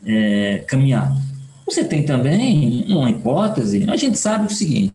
é, 0.06 0.64
caminhar. 0.68 1.16
Você 1.66 1.84
tem 1.84 2.04
também 2.06 2.86
uma 2.90 3.10
hipótese, 3.10 3.90
a 3.90 3.96
gente 3.96 4.18
sabe 4.18 4.48
o 4.48 4.56
seguinte, 4.56 4.94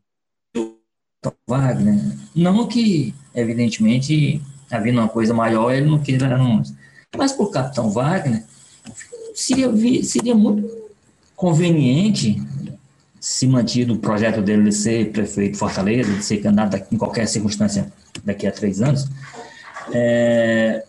Wagner, 1.46 1.98
não 2.34 2.66
que, 2.68 3.14
evidentemente, 3.34 4.40
havendo 4.70 5.00
uma 5.00 5.08
coisa 5.08 5.34
maior, 5.34 5.72
ele 5.72 5.86
não 5.86 5.98
queira 5.98 6.28
mas 7.16 7.32
para 7.32 7.44
o 7.44 7.50
capitão 7.50 7.90
Wagner, 7.90 8.44
seria, 9.34 9.70
seria 10.04 10.34
muito 10.34 10.68
conveniente 11.34 12.40
se 13.20 13.46
mantido 13.46 13.94
o 13.94 13.98
projeto 13.98 14.40
dele 14.40 14.64
de 14.64 14.72
ser 14.72 15.10
prefeito 15.10 15.52
de 15.52 15.58
Fortaleza, 15.58 16.12
de 16.12 16.22
ser 16.22 16.38
candidato 16.38 16.84
em 16.92 16.96
qualquer 16.96 17.26
circunstância 17.26 17.92
daqui 18.24 18.46
a 18.46 18.52
três 18.52 18.80
anos, 18.80 19.08
é, 19.92 20.84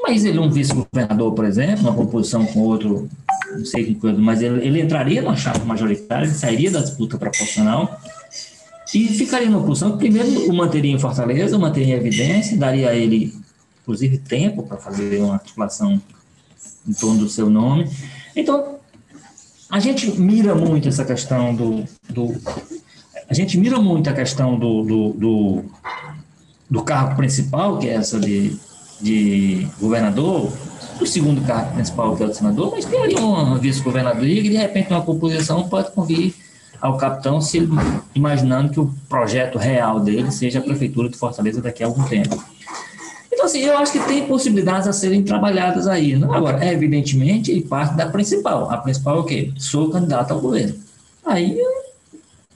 mas 0.00 0.24
ele 0.24 0.38
é 0.38 0.40
um 0.40 0.50
vice-governador, 0.50 1.34
por 1.34 1.44
exemplo, 1.44 1.80
uma 1.82 1.94
composição 1.94 2.46
com 2.46 2.60
outro, 2.60 3.08
não 3.56 3.64
sei 3.64 3.94
coisa, 3.94 4.18
mas 4.18 4.42
ele, 4.42 4.66
ele 4.66 4.80
entraria 4.80 5.22
na 5.22 5.34
chapa 5.36 5.64
majoritária, 5.64 6.24
ele 6.24 6.34
sairia 6.34 6.70
da 6.70 6.80
disputa 6.80 7.16
proporcional 7.16 8.00
e 8.94 9.08
ficaria 9.08 9.48
numa 9.48 9.64
posição 9.64 9.92
que, 9.92 9.98
primeiro, 9.98 10.50
o 10.50 10.54
manteria 10.54 10.92
em 10.92 10.98
Fortaleza, 10.98 11.56
o 11.56 11.60
manteria 11.60 11.94
em 11.94 11.98
evidência, 11.98 12.56
daria 12.56 12.90
a 12.90 12.94
ele, 12.94 13.34
inclusive, 13.82 14.18
tempo 14.18 14.62
para 14.62 14.78
fazer 14.78 15.20
uma 15.20 15.34
articulação 15.34 16.00
em 16.86 16.92
torno 16.92 17.20
do 17.20 17.28
seu 17.28 17.50
nome. 17.50 17.90
Então, 18.34 18.78
a 19.70 19.78
gente 19.78 20.18
mira 20.18 20.54
muito 20.54 20.88
essa 20.88 21.04
questão 21.04 21.54
do. 21.54 21.84
do 22.08 22.34
a 23.28 23.34
gente 23.34 23.58
mira 23.58 23.78
muito 23.78 24.08
a 24.08 24.14
questão 24.14 24.58
do, 24.58 24.82
do, 24.82 25.12
do 25.12 25.64
do 26.70 26.82
cargo 26.82 27.16
principal, 27.16 27.78
que 27.78 27.88
é 27.88 27.94
essa 27.94 28.20
de, 28.20 28.56
de 29.00 29.66
governador, 29.80 30.52
o 31.00 31.06
segundo 31.06 31.40
cargo 31.46 31.74
principal, 31.74 32.16
que 32.16 32.22
é 32.22 32.26
o 32.26 32.34
senador, 32.34 32.72
mas 32.72 32.84
tem 32.84 33.02
ali 33.02 33.14
uma 33.14 33.58
vice-governadoria 33.58 34.42
que, 34.42 34.48
de 34.48 34.56
repente, 34.56 34.90
uma 34.90 35.02
composição 35.02 35.68
pode 35.68 35.90
convir 35.92 36.34
ao 36.80 36.96
capitão, 36.96 37.40
se 37.40 37.58
ele, 37.58 37.68
imaginando 38.14 38.70
que 38.70 38.80
o 38.80 38.92
projeto 39.08 39.58
real 39.58 40.00
dele 40.00 40.30
seja 40.30 40.60
a 40.60 40.62
prefeitura 40.62 41.08
de 41.08 41.16
Fortaleza 41.16 41.60
daqui 41.60 41.82
a 41.82 41.86
algum 41.86 42.04
tempo. 42.04 42.42
Então, 43.32 43.46
assim, 43.46 43.60
eu 43.60 43.76
acho 43.78 43.92
que 43.92 44.00
tem 44.00 44.26
possibilidades 44.26 44.88
a 44.88 44.92
serem 44.92 45.22
trabalhadas 45.22 45.86
aí. 45.86 46.16
Né? 46.16 46.26
Agora, 46.30 46.64
evidentemente, 46.72 47.50
ele 47.50 47.62
parte 47.62 47.96
da 47.96 48.06
principal. 48.06 48.70
A 48.70 48.76
principal 48.78 49.18
é 49.18 49.20
o 49.20 49.24
quê? 49.24 49.52
Sou 49.56 49.90
candidato 49.90 50.32
ao 50.32 50.40
governo. 50.40 50.74
Aí 51.24 51.56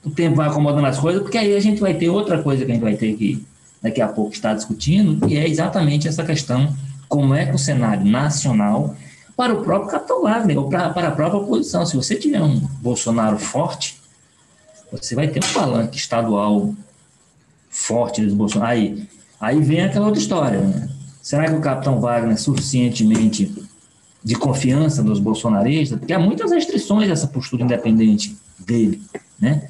o 0.03 0.09
tempo 0.09 0.35
vai 0.35 0.49
acomodando 0.49 0.85
as 0.85 0.99
coisas, 0.99 1.21
porque 1.21 1.37
aí 1.37 1.55
a 1.55 1.59
gente 1.59 1.79
vai 1.79 1.93
ter 1.93 2.09
outra 2.09 2.41
coisa 2.41 2.65
que 2.65 2.71
a 2.71 2.73
gente 2.73 2.83
vai 2.83 2.95
ter 2.95 3.13
que 3.15 3.45
daqui 3.81 4.01
a 4.01 4.07
pouco 4.07 4.33
está 4.33 4.53
discutindo, 4.53 5.29
e 5.29 5.37
é 5.37 5.47
exatamente 5.47 6.07
essa 6.07 6.23
questão, 6.23 6.73
como 7.07 7.33
é 7.33 7.45
que 7.45 7.55
o 7.55 7.59
cenário 7.59 8.05
nacional, 8.05 8.95
para 9.35 9.53
o 9.53 9.63
próprio 9.63 9.91
Capitão 9.91 10.23
Wagner, 10.23 10.57
ou 10.57 10.69
para, 10.69 10.89
para 10.89 11.07
a 11.09 11.11
própria 11.11 11.39
oposição, 11.39 11.85
se 11.85 11.95
você 11.95 12.15
tiver 12.15 12.41
um 12.41 12.59
Bolsonaro 12.81 13.37
forte, 13.37 14.01
você 14.91 15.15
vai 15.15 15.27
ter 15.27 15.43
um 15.43 15.53
palanque 15.53 15.97
estadual 15.97 16.73
forte 17.69 18.21
dos 18.21 18.33
Bolsonaro. 18.33 18.71
Aí, 18.71 19.07
aí 19.39 19.59
vem 19.61 19.81
aquela 19.81 20.05
outra 20.05 20.21
história, 20.21 20.59
né? 20.59 20.89
Será 21.21 21.45
que 21.45 21.55
o 21.55 21.61
Capitão 21.61 21.99
Wagner 21.99 22.33
é 22.33 22.37
suficientemente 22.37 23.51
de 24.23 24.35
confiança 24.35 25.01
dos 25.01 25.19
bolsonaristas? 25.19 25.97
Porque 25.97 26.13
há 26.13 26.19
muitas 26.19 26.51
restrições 26.51 27.09
essa 27.09 27.27
postura 27.27 27.63
independente 27.63 28.37
dele, 28.59 29.01
né? 29.39 29.67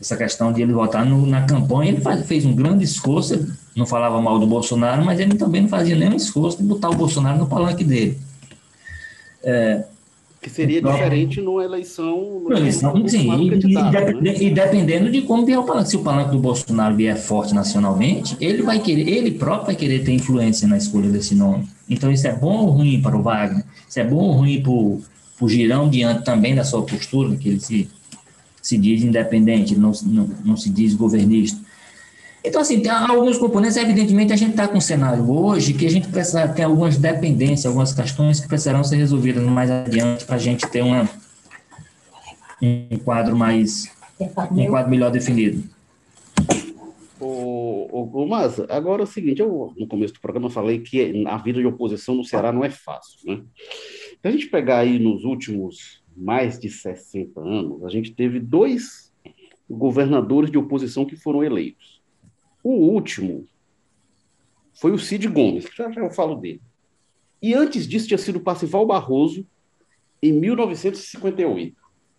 Essa 0.00 0.16
questão 0.16 0.52
de 0.52 0.62
ele 0.62 0.72
votar 0.72 1.04
no, 1.04 1.26
na 1.26 1.42
campanha, 1.42 1.92
ele 1.92 2.00
faz, 2.00 2.26
fez 2.26 2.44
um 2.44 2.54
grande 2.54 2.84
esforço, 2.84 3.46
não 3.74 3.86
falava 3.86 4.20
mal 4.20 4.38
do 4.38 4.46
Bolsonaro, 4.46 5.04
mas 5.04 5.18
ele 5.18 5.34
também 5.34 5.62
não 5.62 5.68
fazia 5.68 5.96
nenhum 5.96 6.14
esforço 6.14 6.58
de 6.58 6.64
botar 6.64 6.90
o 6.90 6.94
Bolsonaro 6.94 7.38
no 7.38 7.46
palanque 7.46 7.82
dele. 7.82 8.18
É, 9.42 9.84
que 10.46 10.50
seria 10.50 10.78
então, 10.78 10.92
diferente 10.92 11.40
numa 11.40 11.64
eleição. 11.64 12.40
Numa 12.44 12.56
eleição 12.56 13.08
sim, 13.08 13.32
e, 13.32 13.50
né? 13.50 14.34
e, 14.40 14.50
dependendo 14.50 15.10
de 15.10 15.22
como 15.22 15.44
vier 15.44 15.58
o 15.58 15.64
palanque. 15.64 15.90
Se 15.90 15.96
o 15.96 16.02
palanque 16.02 16.30
do 16.30 16.38
Bolsonaro 16.38 16.94
vier 16.94 17.16
forte 17.16 17.52
nacionalmente, 17.52 18.36
ele 18.40 18.62
vai 18.62 18.78
querer, 18.78 19.08
ele 19.08 19.32
próprio 19.32 19.66
vai 19.66 19.74
querer 19.74 20.04
ter 20.04 20.12
influência 20.12 20.68
na 20.68 20.76
escolha 20.76 21.10
desse 21.10 21.34
nome. 21.34 21.66
Então, 21.90 22.12
isso 22.12 22.28
é 22.28 22.32
bom 22.32 22.58
ou 22.58 22.70
ruim 22.70 23.02
para 23.02 23.16
o 23.16 23.22
Wagner? 23.22 23.64
Isso 23.88 23.98
é 23.98 24.04
bom 24.04 24.18
ou 24.18 24.32
ruim 24.32 24.62
para 24.62 24.70
o 24.70 25.48
Girão, 25.48 25.88
diante 25.90 26.24
também 26.24 26.54
da 26.54 26.62
sua 26.62 26.82
postura, 26.82 27.34
que 27.34 27.48
ele 27.48 27.60
se 27.60 27.88
se 28.66 28.76
diz 28.76 29.04
independente, 29.04 29.78
não, 29.78 29.92
não, 30.02 30.28
não 30.44 30.56
se 30.56 30.68
diz 30.68 30.92
governista. 30.92 31.56
Então, 32.44 32.60
assim, 32.60 32.80
tem 32.80 32.90
alguns 32.90 33.38
componentes, 33.38 33.76
evidentemente, 33.76 34.32
a 34.32 34.36
gente 34.36 34.50
está 34.50 34.66
com 34.66 34.78
um 34.78 34.80
cenário 34.80 35.30
hoje 35.30 35.72
que 35.72 35.86
a 35.86 35.90
gente 35.90 36.08
precisa 36.08 36.48
ter 36.48 36.64
algumas 36.64 36.96
dependências, 36.96 37.66
algumas 37.66 37.92
questões 37.92 38.40
que 38.40 38.48
precisarão 38.48 38.82
ser 38.82 38.96
resolvidas 38.96 39.44
mais 39.44 39.70
adiante 39.70 40.24
para 40.24 40.34
a 40.34 40.38
gente 40.38 40.66
ter 40.66 40.82
uma, 40.82 41.08
um 42.60 42.98
quadro 43.04 43.36
mais, 43.36 43.88
um 44.18 44.26
quadro 44.66 44.90
melhor 44.90 45.12
definido. 45.12 45.62
O, 47.20 47.88
o, 47.92 48.22
o 48.24 48.28
Mas, 48.28 48.58
agora 48.68 49.02
é 49.02 49.04
o 49.04 49.06
seguinte, 49.06 49.40
eu 49.40 49.72
no 49.76 49.86
começo 49.86 50.14
do 50.14 50.20
programa 50.20 50.50
falei 50.50 50.80
que 50.80 51.24
a 51.24 51.38
vida 51.38 51.60
de 51.60 51.66
oposição 51.66 52.16
no 52.16 52.24
Ceará 52.24 52.52
não 52.52 52.64
é 52.64 52.70
fácil, 52.70 53.18
né? 53.26 53.42
Se 54.20 54.28
a 54.28 54.30
gente 54.30 54.46
pegar 54.48 54.78
aí 54.78 54.98
nos 54.98 55.24
últimos 55.24 56.04
mais 56.16 56.58
de 56.58 56.70
60 56.70 57.40
anos, 57.40 57.84
a 57.84 57.90
gente 57.90 58.12
teve 58.14 58.40
dois 58.40 59.12
governadores 59.68 60.50
de 60.50 60.58
oposição 60.58 61.04
que 61.04 61.16
foram 61.16 61.44
eleitos. 61.44 62.00
O 62.62 62.70
último 62.70 63.46
foi 64.74 64.92
o 64.92 64.98
Cid 64.98 65.28
Gomes, 65.28 65.68
já 65.74 65.90
já 65.90 66.00
eu 66.00 66.10
falo 66.10 66.36
dele. 66.36 66.60
E 67.42 67.54
antes 67.54 67.86
disso 67.86 68.08
tinha 68.08 68.18
sido 68.18 68.36
o 68.36 68.42
Pacival 68.42 68.86
Barroso, 68.86 69.46
em 70.22 70.32
1958. 70.32 71.76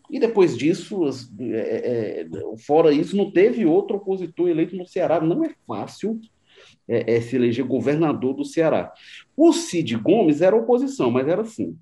E 0.10 0.20
depois 0.20 0.58
disso, 0.58 1.02
é, 1.40 2.22
é, 2.22 2.28
fora 2.66 2.94
isso, 2.94 3.18
não 3.18 3.30
teve 3.30 3.66
outro 3.66 3.98
opositor 3.98 4.48
eleito 4.48 4.76
no 4.76 4.88
Ceará. 4.88 5.20
Não 5.20 5.44
é 5.44 5.54
fácil 5.68 6.20
é, 6.88 7.16
é 7.16 7.22
se 7.22 7.36
eleger 7.36 7.66
governador 7.66 8.34
do 8.34 8.46
Ceará. 8.46 8.94
O 9.36 9.52
Cid 9.52 9.98
Gomes 9.98 10.42
era 10.42 10.56
oposição, 10.56 11.12
mas 11.12 11.28
era 11.28 11.42
assim: 11.42 11.78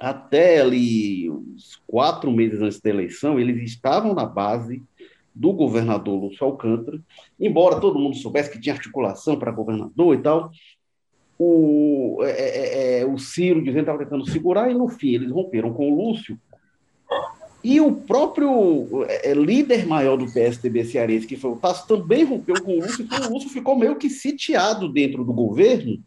até 0.00 0.60
ali 0.60 1.30
uns 1.30 1.80
quatro 1.86 2.32
meses 2.32 2.62
antes 2.62 2.80
da 2.80 2.88
eleição, 2.88 3.38
eles 3.38 3.62
estavam 3.62 4.14
na 4.14 4.24
base 4.24 4.82
do 5.34 5.52
governador 5.52 6.18
Lúcio 6.18 6.44
Alcântara, 6.44 6.98
embora 7.38 7.78
todo 7.78 7.98
mundo 7.98 8.16
soubesse 8.16 8.50
que 8.50 8.60
tinha 8.60 8.74
articulação 8.74 9.38
para 9.38 9.52
governador 9.52 10.14
e 10.14 10.22
tal, 10.22 10.50
o, 11.38 12.18
é, 12.22 12.30
é, 12.30 13.00
é 13.00 13.06
o 13.06 13.18
Ciro 13.18 13.60
dizendo 13.60 13.74
que 13.74 13.80
estava 13.80 13.98
tentando 13.98 14.28
segurar, 14.28 14.70
e 14.70 14.74
no 14.74 14.88
fim 14.88 15.14
eles 15.14 15.30
romperam 15.30 15.72
com 15.72 15.90
o 15.90 16.08
Lúcio. 16.08 16.38
E 17.62 17.78
o 17.78 17.92
próprio 17.92 19.04
é, 19.04 19.30
é 19.30 19.34
líder 19.34 19.86
maior 19.86 20.16
do 20.16 20.30
PSDB 20.30 20.84
cearense, 20.84 21.26
que 21.26 21.36
foi 21.36 21.50
o 21.50 21.56
Tasso, 21.56 21.86
também 21.86 22.24
rompeu 22.24 22.62
com 22.62 22.72
o 22.72 22.80
Lúcio, 22.80 23.04
então 23.04 23.18
o 23.28 23.34
Lúcio 23.34 23.50
ficou 23.50 23.76
meio 23.76 23.96
que 23.96 24.08
sitiado 24.08 24.90
dentro 24.90 25.24
do 25.24 25.32
governo, 25.32 26.02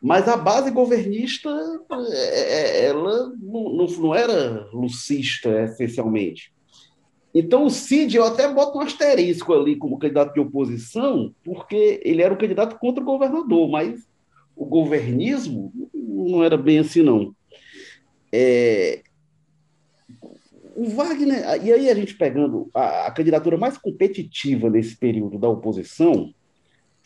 mas 0.00 0.28
a 0.28 0.36
base 0.36 0.70
governista, 0.70 1.48
ela 2.82 3.32
não, 3.40 3.72
não, 3.72 3.86
não 3.86 4.14
era 4.14 4.68
lucista, 4.72 5.64
essencialmente. 5.64 6.52
Então, 7.34 7.64
o 7.64 7.70
Cid, 7.70 8.16
eu 8.16 8.24
até 8.24 8.52
boto 8.52 8.78
um 8.78 8.80
asterisco 8.80 9.52
ali 9.52 9.76
como 9.76 9.98
candidato 9.98 10.32
de 10.32 10.40
oposição, 10.40 11.34
porque 11.44 12.00
ele 12.04 12.22
era 12.22 12.32
um 12.32 12.38
candidato 12.38 12.78
contra 12.78 13.02
o 13.02 13.06
governador, 13.06 13.68
mas 13.68 14.06
o 14.56 14.64
governismo 14.64 15.72
não 15.92 16.42
era 16.42 16.56
bem 16.56 16.78
assim, 16.78 17.02
não. 17.02 17.34
É, 18.32 19.02
o 20.78 20.88
Wagner, 20.90 21.64
e 21.64 21.72
aí 21.72 21.90
a 21.90 21.94
gente 21.94 22.14
pegando 22.14 22.70
a, 22.72 23.06
a, 23.06 23.10
candidatura 23.10 23.56
mais 23.56 23.76
competitiva 23.76 24.70
nesse 24.70 24.96
período 24.96 25.36
da 25.36 25.48
oposição 25.48 26.32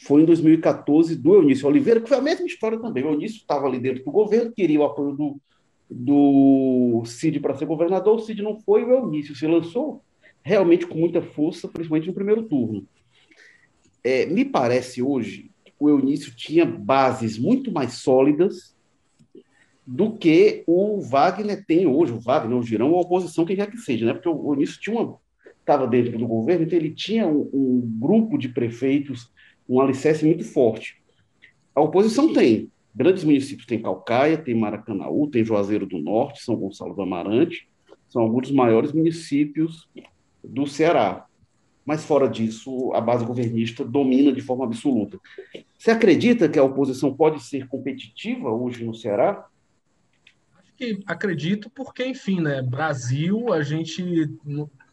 foi 0.04 0.22
em 0.22 0.24
2014 0.24 1.16
do 1.16 1.34
Eunício 1.34 1.66
Oliveira, 1.66 2.00
que 2.00 2.08
foi 2.08 2.18
a 2.18 2.22
mesma 2.22 2.46
história 2.46 2.78
também. 2.78 3.04
O 3.04 3.10
Eunício 3.10 3.36
estava 3.36 3.66
ali 3.66 3.78
dentro 3.78 4.04
do 4.04 4.10
governo, 4.10 4.52
queria 4.52 4.80
o 4.80 4.84
apoio 4.84 5.14
do, 5.14 5.40
do 5.90 7.02
Cid 7.04 7.40
para 7.40 7.54
ser 7.54 7.66
governador, 7.66 8.16
o 8.16 8.20
Cid 8.20 8.42
não 8.42 8.60
foi, 8.60 8.84
o 8.84 8.90
Eunício 8.90 9.34
se 9.34 9.46
lançou 9.46 10.02
realmente 10.42 10.86
com 10.86 10.98
muita 10.98 11.22
força, 11.22 11.68
principalmente 11.68 12.08
no 12.08 12.14
primeiro 12.14 12.42
turno. 12.42 12.86
É, 14.02 14.26
me 14.26 14.44
parece 14.44 15.02
hoje 15.02 15.52
o 15.78 15.88
Eunício 15.88 16.32
tinha 16.36 16.64
bases 16.64 17.36
muito 17.36 17.72
mais 17.72 17.94
sólidas 17.94 18.76
do 19.84 20.12
que 20.12 20.62
o 20.64 21.00
Wagner 21.00 21.64
tem 21.66 21.88
hoje, 21.88 22.12
o 22.12 22.20
Wagner, 22.20 22.56
o 22.56 22.62
Girão, 22.62 22.94
a 22.94 23.00
oposição, 23.00 23.44
quem 23.44 23.56
quer 23.56 23.68
que 23.68 23.76
seja, 23.76 24.06
né? 24.06 24.12
Porque 24.12 24.28
o 24.28 24.52
Eunício 24.52 24.80
tinha 24.80 25.12
estava 25.58 25.86
dentro 25.86 26.18
do 26.18 26.26
governo, 26.26 26.64
então 26.64 26.78
ele 26.78 26.90
tinha 26.90 27.26
um, 27.26 27.48
um, 27.52 27.98
grupo 28.00 28.36
de 28.36 28.48
prefeitos, 28.48 29.30
um 29.68 29.80
alicerce 29.80 30.24
muito 30.24 30.44
forte. 30.44 31.02
A 31.74 31.80
oposição 31.80 32.32
tem. 32.32 32.70
Grandes 32.94 33.24
municípios 33.24 33.66
tem 33.66 33.80
Calcaia, 33.80 34.36
tem 34.36 34.54
Maracanaú, 34.54 35.28
tem 35.28 35.44
Juazeiro 35.44 35.86
do 35.86 35.98
Norte, 35.98 36.42
São 36.42 36.56
Gonçalo 36.56 36.94
do 36.94 37.02
Amarante, 37.02 37.68
são 38.08 38.22
alguns 38.22 38.48
dos 38.48 38.56
maiores 38.56 38.92
municípios 38.92 39.88
do 40.44 40.66
Ceará 40.66 41.26
mas 41.84 42.04
fora 42.04 42.28
disso, 42.28 42.92
a 42.94 43.00
base 43.00 43.24
governista 43.24 43.84
domina 43.84 44.32
de 44.32 44.40
forma 44.40 44.64
absoluta. 44.64 45.18
Você 45.76 45.90
acredita 45.90 46.48
que 46.48 46.58
a 46.58 46.64
oposição 46.64 47.14
pode 47.14 47.42
ser 47.42 47.66
competitiva 47.66 48.50
hoje 48.50 48.84
no 48.84 48.94
Ceará? 48.94 49.46
Acho 50.56 50.72
que 50.76 51.00
acredito, 51.06 51.68
porque, 51.70 52.06
enfim, 52.06 52.40
né? 52.40 52.62
Brasil, 52.62 53.52
a 53.52 53.62
gente. 53.62 54.30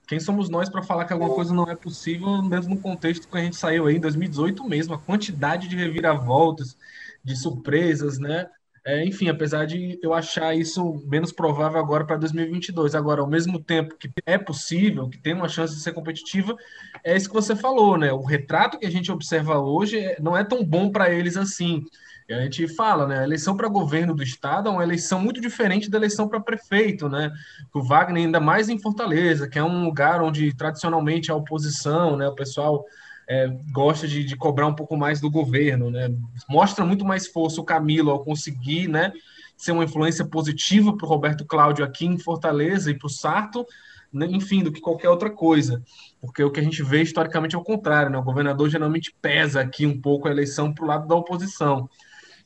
Quem 0.10 0.20
somos 0.20 0.50
nós 0.50 0.68
para 0.68 0.82
falar 0.82 1.06
que 1.06 1.14
alguma 1.14 1.36
coisa 1.36 1.54
não 1.54 1.70
é 1.70 1.76
possível, 1.76 2.42
mesmo 2.42 2.74
no 2.74 2.82
contexto 2.82 3.28
que 3.28 3.38
a 3.38 3.44
gente 3.44 3.56
saiu 3.56 3.86
aí 3.86 3.98
em 3.98 4.00
2018 4.00 4.68
mesmo, 4.68 4.96
a 4.96 4.98
quantidade 4.98 5.68
de 5.68 5.76
reviravoltas, 5.76 6.76
de 7.24 7.36
surpresas, 7.36 8.18
né? 8.18 8.50
É, 8.84 9.06
enfim, 9.06 9.30
apesar 9.30 9.68
de 9.68 10.00
eu 10.02 10.12
achar 10.12 10.56
isso 10.58 11.00
menos 11.06 11.32
provável 11.32 11.80
agora 11.80 12.08
para 12.08 12.18
2022. 12.18 12.96
Agora, 12.96 13.22
ao 13.22 13.28
mesmo 13.28 13.60
tempo 13.60 13.96
que 13.98 14.12
é 14.26 14.36
possível, 14.36 15.08
que 15.08 15.20
tem 15.20 15.36
uma 15.36 15.48
chance 15.48 15.76
de 15.76 15.82
ser 15.82 15.94
competitiva, 15.94 16.56
é 17.04 17.16
isso 17.16 17.30
que 17.30 17.36
você 17.36 17.56
falou, 17.56 17.96
né? 17.96 18.12
O 18.12 18.24
retrato 18.24 18.80
que 18.80 18.88
a 18.88 18.92
gente 18.92 19.12
observa 19.12 19.60
hoje 19.60 20.00
é, 20.00 20.20
não 20.20 20.36
é 20.36 20.44
tão 20.44 20.66
bom 20.66 20.92
para 20.92 21.12
eles 21.12 21.38
assim. 21.38 21.86
E 22.30 22.34
a 22.34 22.42
gente 22.42 22.68
fala, 22.68 23.08
né? 23.08 23.20
A 23.20 23.24
eleição 23.24 23.58
para 23.58 23.68
governo 23.68 24.14
do 24.14 24.22
estado 24.22 24.70
é 24.70 24.72
uma 24.72 24.84
eleição 24.84 25.20
muito 25.20 25.42
diferente 25.42 25.90
da 25.90 25.98
eleição 25.98 26.28
para 26.28 26.40
prefeito, 26.40 27.10
né? 27.10 27.32
O 27.74 27.82
Wagner, 27.82 28.24
ainda 28.24 28.40
mais 28.40 28.70
em 28.70 28.78
Fortaleza, 28.78 29.50
que 29.50 29.58
é 29.58 29.64
um 29.64 29.84
lugar 29.84 30.22
onde 30.22 30.54
tradicionalmente 30.54 31.32
a 31.32 31.36
oposição, 31.36 32.16
né? 32.16 32.28
O 32.28 32.36
pessoal 32.36 32.86
é, 33.28 33.48
gosta 33.72 34.08
de, 34.08 34.24
de, 34.24 34.36
cobrar 34.36 34.68
um 34.68 34.76
pouco 34.76 34.96
mais 34.96 35.20
do 35.20 35.30
governo, 35.30 35.90
né? 35.90 36.08
Mostra 36.48 36.86
muito 36.86 37.04
mais 37.04 37.26
força 37.26 37.62
o 37.62 37.66
Camilo 37.66 38.12
ao 38.12 38.24
conseguir, 38.24 38.88
né? 38.88 39.12
Ser 39.58 39.72
uma 39.72 39.84
influência 39.84 40.24
positiva 40.24 40.96
para 40.96 41.08
o 41.08 41.10
Roberto 41.10 41.44
Cláudio 41.44 41.84
aqui 41.84 42.06
em 42.06 42.20
Fortaleza 42.20 42.92
e 42.92 42.94
para 42.98 43.08
o 43.08 43.10
Sarto, 43.10 43.66
né? 44.14 44.28
enfim, 44.28 44.64
do 44.64 44.72
que 44.72 44.82
qualquer 44.82 45.10
outra 45.10 45.32
coisa. 45.32 45.82
Porque 46.22 46.44
o 46.44 46.52
que 46.52 46.60
a 46.60 46.64
gente 46.64 46.84
vê 46.84 47.02
historicamente 47.02 47.56
é 47.56 47.58
o 47.58 47.64
contrário, 47.64 48.12
né? 48.12 48.20
O 48.20 48.24
governador 48.24 48.70
geralmente 48.70 49.16
pesa 49.20 49.62
aqui 49.62 49.88
um 49.88 50.00
pouco 50.00 50.28
a 50.28 50.32
eleição 50.32 50.72
para 50.72 50.86
o 50.86 50.88
lado 50.88 51.08
da 51.08 51.16
oposição. 51.16 51.90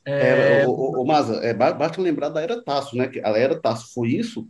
É... 0.06 0.62
É, 0.62 0.66
o, 0.66 0.70
o, 0.70 1.02
o 1.02 1.06
Maza, 1.06 1.36
é, 1.36 1.54
basta 1.54 2.00
lembrar 2.00 2.28
da 2.28 2.40
Era 2.40 2.62
Tasso, 2.62 2.96
né? 2.96 3.08
Que 3.08 3.20
a 3.20 3.30
Era 3.30 3.58
Tasso 3.58 3.92
foi 3.94 4.08
isso, 4.08 4.46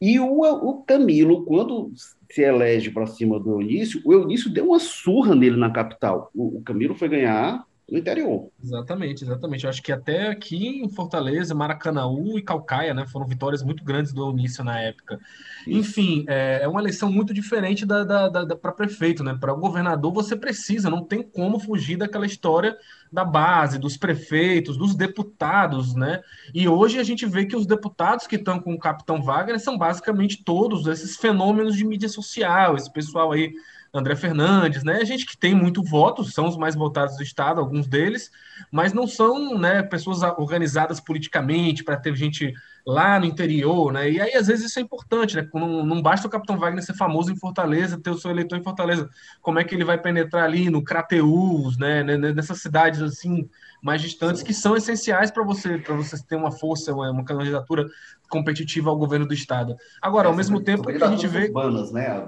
e 0.00 0.18
o, 0.18 0.40
o 0.40 0.82
Camilo, 0.82 1.44
quando 1.44 1.92
se 2.30 2.42
elege 2.42 2.90
para 2.90 3.06
cima 3.06 3.38
do 3.38 3.50
Eunício, 3.50 4.00
o 4.04 4.12
Eunício 4.12 4.50
deu 4.50 4.68
uma 4.68 4.78
surra 4.78 5.34
nele 5.34 5.56
na 5.56 5.70
capital. 5.70 6.30
O, 6.34 6.58
o 6.58 6.62
Camilo 6.62 6.94
foi 6.94 7.08
ganhar 7.08 7.64
no 7.90 7.98
interior. 7.98 8.48
Exatamente, 8.62 9.24
exatamente. 9.24 9.64
Eu 9.64 9.70
acho 9.70 9.82
que 9.82 9.90
até 9.90 10.28
aqui 10.28 10.68
em 10.68 10.88
Fortaleza, 10.88 11.54
Maracanaú 11.54 12.38
e 12.38 12.42
Calcaia, 12.42 12.94
né, 12.94 13.04
foram 13.06 13.26
vitórias 13.26 13.62
muito 13.62 13.82
grandes 13.82 14.12
do 14.12 14.22
Eunício 14.22 14.62
na 14.62 14.80
época. 14.80 15.18
Isso. 15.66 15.78
Enfim, 15.78 16.24
é, 16.28 16.60
é, 16.62 16.68
uma 16.68 16.80
eleição 16.80 17.10
muito 17.10 17.34
diferente 17.34 17.84
da, 17.84 18.04
da, 18.04 18.28
da, 18.28 18.44
da 18.44 18.56
para 18.56 18.70
prefeito, 18.70 19.24
né? 19.24 19.36
Para 19.38 19.52
o 19.52 19.58
governador 19.58 20.12
você 20.12 20.36
precisa, 20.36 20.88
não 20.88 21.04
tem 21.04 21.22
como 21.22 21.58
fugir 21.58 21.96
daquela 21.96 22.26
história 22.26 22.76
da 23.12 23.24
base, 23.24 23.78
dos 23.78 23.96
prefeitos, 23.96 24.76
dos 24.76 24.94
deputados, 24.94 25.94
né? 25.96 26.20
E 26.54 26.68
hoje 26.68 26.98
a 26.98 27.02
gente 27.02 27.26
vê 27.26 27.44
que 27.44 27.56
os 27.56 27.66
deputados 27.66 28.26
que 28.26 28.36
estão 28.36 28.60
com 28.60 28.72
o 28.72 28.78
Capitão 28.78 29.20
Wagner 29.20 29.58
são 29.58 29.76
basicamente 29.76 30.44
todos 30.44 30.86
esses 30.86 31.16
fenômenos 31.16 31.74
de 31.74 31.84
mídia 31.84 32.08
social, 32.08 32.76
esse 32.76 32.92
pessoal 32.92 33.32
aí 33.32 33.52
André 33.92 34.14
Fernandes, 34.14 34.84
né? 34.84 35.04
Gente 35.04 35.26
que 35.26 35.36
tem 35.36 35.54
muito 35.54 35.82
voto, 35.82 36.24
são 36.24 36.46
os 36.46 36.56
mais 36.56 36.74
votados 36.74 37.16
do 37.16 37.22
Estado, 37.22 37.60
alguns 37.60 37.88
deles, 37.88 38.30
mas 38.70 38.92
não 38.92 39.06
são 39.06 39.58
né, 39.58 39.82
pessoas 39.82 40.22
organizadas 40.22 41.00
politicamente 41.00 41.82
para 41.82 41.96
ter 41.96 42.14
gente 42.14 42.52
lá 42.86 43.18
no 43.18 43.26
interior, 43.26 43.92
né? 43.92 44.10
E 44.10 44.20
aí, 44.20 44.34
às 44.34 44.46
vezes, 44.46 44.66
isso 44.66 44.78
é 44.78 44.82
importante, 44.82 45.36
né? 45.36 45.48
Não, 45.52 45.84
não 45.84 46.00
basta 46.00 46.26
o 46.26 46.30
Capitão 46.30 46.58
Wagner 46.58 46.84
ser 46.84 46.94
famoso 46.94 47.32
em 47.32 47.36
Fortaleza, 47.36 48.00
ter 48.00 48.10
o 48.10 48.18
seu 48.18 48.30
eleitor 48.30 48.58
em 48.58 48.62
Fortaleza. 48.62 49.08
Como 49.42 49.58
é 49.58 49.64
que 49.64 49.74
ele 49.74 49.84
vai 49.84 49.98
penetrar 49.98 50.44
ali 50.44 50.70
no 50.70 50.84
Crateús, 50.84 51.76
né? 51.76 52.02
Nessas 52.02 52.60
cidades 52.60 53.02
assim 53.02 53.48
mais 53.82 54.02
distantes 54.02 54.42
que 54.42 54.52
são 54.52 54.76
essenciais 54.76 55.30
para 55.30 55.42
você 55.42 55.78
para 55.78 55.94
você 55.94 56.22
ter 56.22 56.36
uma 56.36 56.52
força, 56.52 56.92
uma, 56.92 57.10
uma, 57.10 57.24
candidatura 57.24 57.86
competitiva 58.28 58.90
ao 58.90 58.96
governo 58.96 59.26
do 59.26 59.34
estado. 59.34 59.76
Agora, 60.00 60.28
é, 60.28 60.30
ao 60.30 60.36
mesmo 60.36 60.60
tempo 60.60 60.84
que 60.84 61.02
a 61.02 61.10
gente 61.10 61.26
vê 61.26 61.46
urbanas, 61.46 61.90
né, 61.90 62.26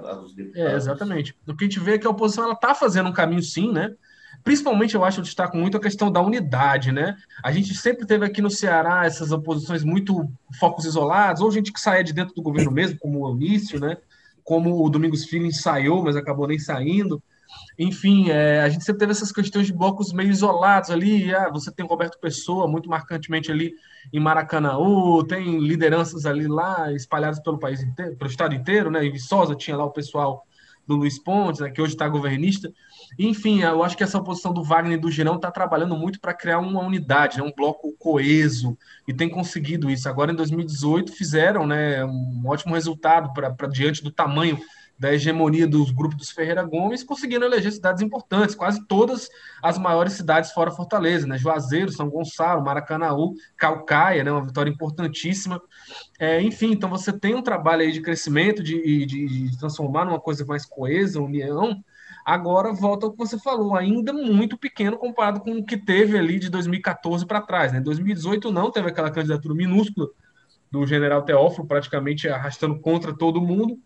é, 0.55 0.75
exatamente. 0.75 1.35
O 1.47 1.55
que 1.55 1.65
a 1.65 1.67
gente 1.67 1.79
vê 1.79 1.93
é 1.93 1.97
que 1.97 2.07
a 2.07 2.09
oposição 2.09 2.43
ela 2.43 2.53
está 2.53 2.73
fazendo 2.73 3.09
um 3.09 3.13
caminho 3.13 3.41
sim, 3.41 3.71
né? 3.71 3.93
Principalmente, 4.43 4.95
eu 4.95 5.05
acho, 5.05 5.19
eu 5.19 5.23
destaco 5.23 5.55
muito 5.55 5.77
a 5.77 5.79
questão 5.79 6.11
da 6.11 6.19
unidade, 6.19 6.91
né? 6.91 7.15
A 7.41 7.51
gente 7.51 7.73
sempre 7.75 8.05
teve 8.05 8.25
aqui 8.25 8.41
no 8.41 8.49
Ceará 8.49 9.05
essas 9.05 9.31
oposições 9.31 9.83
muito 9.83 10.29
focos 10.59 10.85
isolados, 10.85 11.41
ou 11.41 11.51
gente 11.51 11.71
que 11.71 11.79
saía 11.79 12.03
de 12.03 12.11
dentro 12.11 12.35
do 12.35 12.41
governo 12.41 12.71
mesmo, 12.71 12.99
como 12.99 13.19
o 13.19 13.29
Eunício, 13.29 13.79
né? 13.79 13.97
Como 14.43 14.83
o 14.83 14.89
Domingos 14.89 15.23
Filho 15.23 15.45
ensaiou, 15.45 16.03
mas 16.03 16.17
acabou 16.17 16.45
nem 16.45 16.59
saindo. 16.59 17.23
Enfim, 17.77 18.29
é, 18.29 18.61
a 18.61 18.69
gente 18.69 18.83
sempre 18.83 18.99
teve 18.99 19.11
essas 19.11 19.31
questões 19.31 19.65
de 19.65 19.73
blocos 19.73 20.13
meio 20.13 20.29
isolados 20.29 20.89
ali. 20.89 21.33
Ah, 21.33 21.49
você 21.49 21.71
tem 21.71 21.85
Roberto 21.85 22.19
Pessoa, 22.19 22.67
muito 22.67 22.89
marcantemente 22.89 23.51
ali 23.51 23.73
em 24.11 24.19
Maracanãú, 24.19 25.23
tem 25.23 25.59
lideranças 25.59 26.25
ali 26.25 26.47
lá 26.47 26.91
espalhadas 26.91 27.39
pelo 27.39 27.59
país 27.59 27.81
inteiro, 27.81 28.15
pelo 28.15 28.29
estado 28.29 28.53
inteiro, 28.53 28.91
né? 28.91 29.03
Em 29.05 29.11
Viçosa 29.11 29.55
tinha 29.55 29.75
lá 29.75 29.85
o 29.85 29.91
pessoal 29.91 30.45
do 30.85 30.95
Luiz 30.95 31.17
Pontes, 31.17 31.61
né, 31.61 31.69
que 31.69 31.81
hoje 31.81 31.93
está 31.93 32.07
governista. 32.07 32.71
Enfim, 33.17 33.61
eu 33.61 33.83
acho 33.83 33.95
que 33.95 34.03
essa 34.03 34.17
oposição 34.17 34.53
do 34.53 34.63
Wagner 34.63 34.97
e 34.97 35.01
do 35.01 35.09
Girão 35.09 35.35
está 35.35 35.49
trabalhando 35.51 35.95
muito 35.95 36.19
para 36.19 36.33
criar 36.33 36.59
uma 36.59 36.81
unidade, 36.81 37.37
né, 37.37 37.43
um 37.43 37.53
bloco 37.55 37.93
coeso, 37.97 38.77
e 39.07 39.13
tem 39.13 39.29
conseguido 39.29 39.89
isso. 39.89 40.09
Agora, 40.09 40.31
em 40.31 40.35
2018, 40.35 41.11
fizeram 41.11 41.65
né, 41.65 42.03
um 42.03 42.43
ótimo 42.45 42.73
resultado 42.73 43.33
para 43.33 43.67
diante 43.67 44.03
do 44.03 44.11
tamanho 44.11 44.59
da 45.03 45.13
hegemonia 45.13 45.67
dos 45.67 45.91
grupos 45.91 46.17
dos 46.17 46.31
Ferreira 46.31 46.63
Gomes, 46.63 47.03
conseguindo 47.03 47.43
eleger 47.43 47.73
cidades 47.73 48.01
importantes, 48.01 48.55
quase 48.55 48.87
todas 48.87 49.27
as 49.61 49.77
maiores 49.77 50.13
cidades 50.13 50.53
fora 50.53 50.71
Fortaleza, 50.71 51.27
né? 51.27 51.37
Juazeiro, 51.37 51.91
São 51.91 52.09
Gonçalo, 52.09 52.63
Maracanaú, 52.63 53.33
Calcaia, 53.57 54.23
né? 54.23 54.31
uma 54.31 54.45
vitória 54.45 54.71
importantíssima. 54.71 55.61
É, 56.17 56.41
enfim, 56.41 56.71
então 56.71 56.89
você 56.89 57.11
tem 57.11 57.35
um 57.35 57.41
trabalho 57.41 57.81
aí 57.81 57.91
de 57.91 58.01
crescimento, 58.01 58.63
de, 58.63 59.05
de, 59.05 59.49
de 59.49 59.57
transformar 59.59 60.05
numa 60.05 60.21
coisa 60.21 60.45
mais 60.45 60.65
coesa, 60.65 61.19
união, 61.19 61.83
Agora 62.25 62.71
volta 62.71 63.05
ao 63.05 63.11
que 63.11 63.17
você 63.17 63.37
falou, 63.37 63.75
ainda 63.75 64.13
muito 64.13 64.57
pequeno 64.57 64.97
comparado 64.97 65.41
com 65.41 65.57
o 65.57 65.65
que 65.65 65.75
teve 65.75 66.17
ali 66.17 66.39
de 66.39 66.49
2014 66.49 67.25
para 67.25 67.41
trás. 67.41 67.73
Né? 67.73 67.81
2018 67.81 68.49
não 68.49 68.71
teve 68.71 68.87
aquela 68.87 69.11
candidatura 69.11 69.53
minúscula 69.53 70.07
do 70.71 70.87
general 70.87 71.23
Teófilo, 71.23 71.67
praticamente 71.67 72.29
arrastando 72.29 72.79
contra 72.79 73.13
todo 73.13 73.41
mundo, 73.41 73.77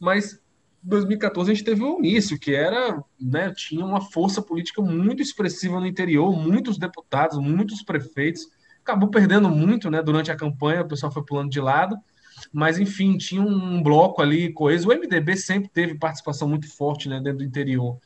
mas 0.00 0.40
2014 0.82 1.50
a 1.50 1.54
gente 1.54 1.64
teve 1.64 1.82
o 1.82 1.96
Unício, 1.96 2.38
que 2.38 2.54
era, 2.54 3.02
né, 3.20 3.52
tinha 3.54 3.84
uma 3.84 4.00
força 4.00 4.40
política 4.40 4.80
muito 4.80 5.22
expressiva 5.22 5.78
no 5.78 5.86
interior, 5.86 6.34
muitos 6.34 6.78
deputados, 6.78 7.38
muitos 7.38 7.82
prefeitos, 7.82 8.48
acabou 8.82 9.10
perdendo 9.10 9.48
muito, 9.48 9.90
né, 9.90 10.02
durante 10.02 10.30
a 10.30 10.36
campanha, 10.36 10.82
o 10.82 10.88
pessoal 10.88 11.12
foi 11.12 11.24
pulando 11.24 11.50
de 11.50 11.60
lado, 11.60 11.96
mas 12.52 12.78
enfim, 12.78 13.18
tinha 13.18 13.42
um 13.42 13.82
bloco 13.82 14.22
ali 14.22 14.52
coeso. 14.52 14.88
O 14.88 14.92
MDB 14.92 15.36
sempre 15.36 15.68
teve 15.68 15.98
participação 15.98 16.48
muito 16.48 16.66
forte, 16.74 17.08
né, 17.08 17.20
dentro 17.20 17.38
do 17.38 17.44
interior, 17.44 17.98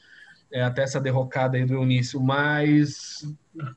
é, 0.50 0.62
até 0.62 0.82
essa 0.82 1.00
derrocada 1.00 1.56
aí 1.56 1.64
do 1.64 1.74
Eunício, 1.74 2.20
mas 2.20 3.24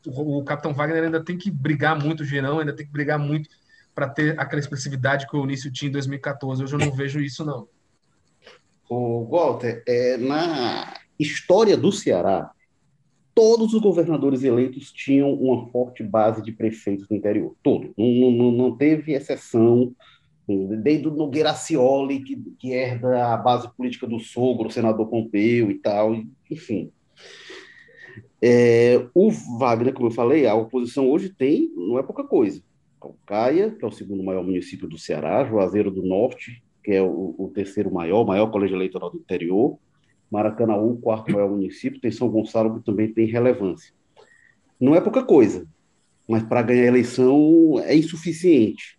o, 0.06 0.40
o 0.40 0.44
Capitão 0.44 0.74
Wagner 0.74 1.04
ainda 1.04 1.24
tem 1.24 1.38
que 1.38 1.52
brigar 1.52 2.00
muito, 2.00 2.22
o 2.22 2.26
Girão 2.26 2.60
ainda 2.60 2.74
tem 2.74 2.86
que 2.86 2.92
brigar 2.92 3.20
muito 3.20 3.50
para 3.94 4.10
ter 4.10 4.40
aquela 4.40 4.60
expressividade 4.60 5.28
que 5.28 5.36
o 5.36 5.40
Eunício 5.40 5.72
tinha 5.72 5.90
em 5.90 5.92
2014. 5.92 6.64
Hoje 6.64 6.76
eu 6.76 6.80
não 6.80 6.92
vejo 6.92 7.20
isso, 7.20 7.44
não. 7.44 7.68
O 8.90 9.26
Walter, 9.26 9.84
é, 9.88 10.18
na 10.18 10.94
história 11.20 11.76
do 11.76 11.92
Ceará, 11.92 12.52
todos 13.38 13.74
os 13.74 13.82
governadores 13.82 14.44
eleitos 14.44 14.92
tinham 14.92 15.34
uma 15.34 15.68
forte 15.68 16.02
base 16.02 16.42
de 16.42 16.52
prefeitos 16.52 17.08
no 17.10 17.18
interior. 17.18 17.56
Todo. 17.62 17.94
Não, 17.98 18.32
não, 18.32 18.52
não 18.52 18.78
teve 18.78 19.14
exceção. 19.14 19.94
Desde 20.82 21.08
o 21.08 21.14
Nogueira 21.14 21.54
Cioli, 21.54 22.24
que, 22.24 22.36
que 22.58 22.72
herda 22.72 23.34
a 23.34 23.38
base 23.38 23.70
política 23.76 24.08
do 24.08 24.18
sogro, 24.18 24.70
o 24.70 24.72
senador 24.72 25.08
Pompeu 25.08 25.70
e 25.70 25.76
tal, 25.76 26.16
enfim. 26.50 26.90
É, 28.42 29.06
o 29.14 29.30
Wagner, 29.60 29.94
como 29.94 30.08
eu 30.08 30.12
falei, 30.12 30.48
a 30.48 30.56
oposição 30.56 31.10
hoje 31.10 31.30
tem, 31.30 31.70
não 31.76 32.00
é 32.00 32.04
pouca 32.04 32.24
coisa. 32.24 32.64
Calcaia, 33.00 33.72
que 33.72 33.84
é 33.84 33.88
o 33.88 33.92
segundo 33.92 34.24
maior 34.24 34.44
município 34.44 34.88
do 34.88 34.98
Ceará, 34.98 35.44
Juazeiro 35.44 35.92
do 35.92 36.02
Norte, 36.02 36.64
que 36.88 36.94
é 36.94 37.02
o, 37.02 37.36
o 37.38 37.52
terceiro 37.54 37.94
maior, 37.94 38.26
maior 38.26 38.48
colégio 38.50 38.78
eleitoral 38.78 39.12
do 39.12 39.18
interior, 39.18 39.78
Maracanaú, 40.32 40.94
o 40.94 40.98
quarto 40.98 41.30
maior 41.34 41.50
município, 41.50 42.00
tem 42.00 42.10
São 42.10 42.30
Gonçalo, 42.30 42.76
que 42.76 42.86
também 42.86 43.12
tem 43.12 43.26
relevância. 43.26 43.94
Não 44.80 44.96
é 44.96 45.02
pouca 45.02 45.22
coisa, 45.22 45.68
mas 46.26 46.44
para 46.44 46.62
ganhar 46.62 46.84
a 46.84 46.88
eleição 46.88 47.78
é 47.84 47.94
insuficiente. 47.94 48.98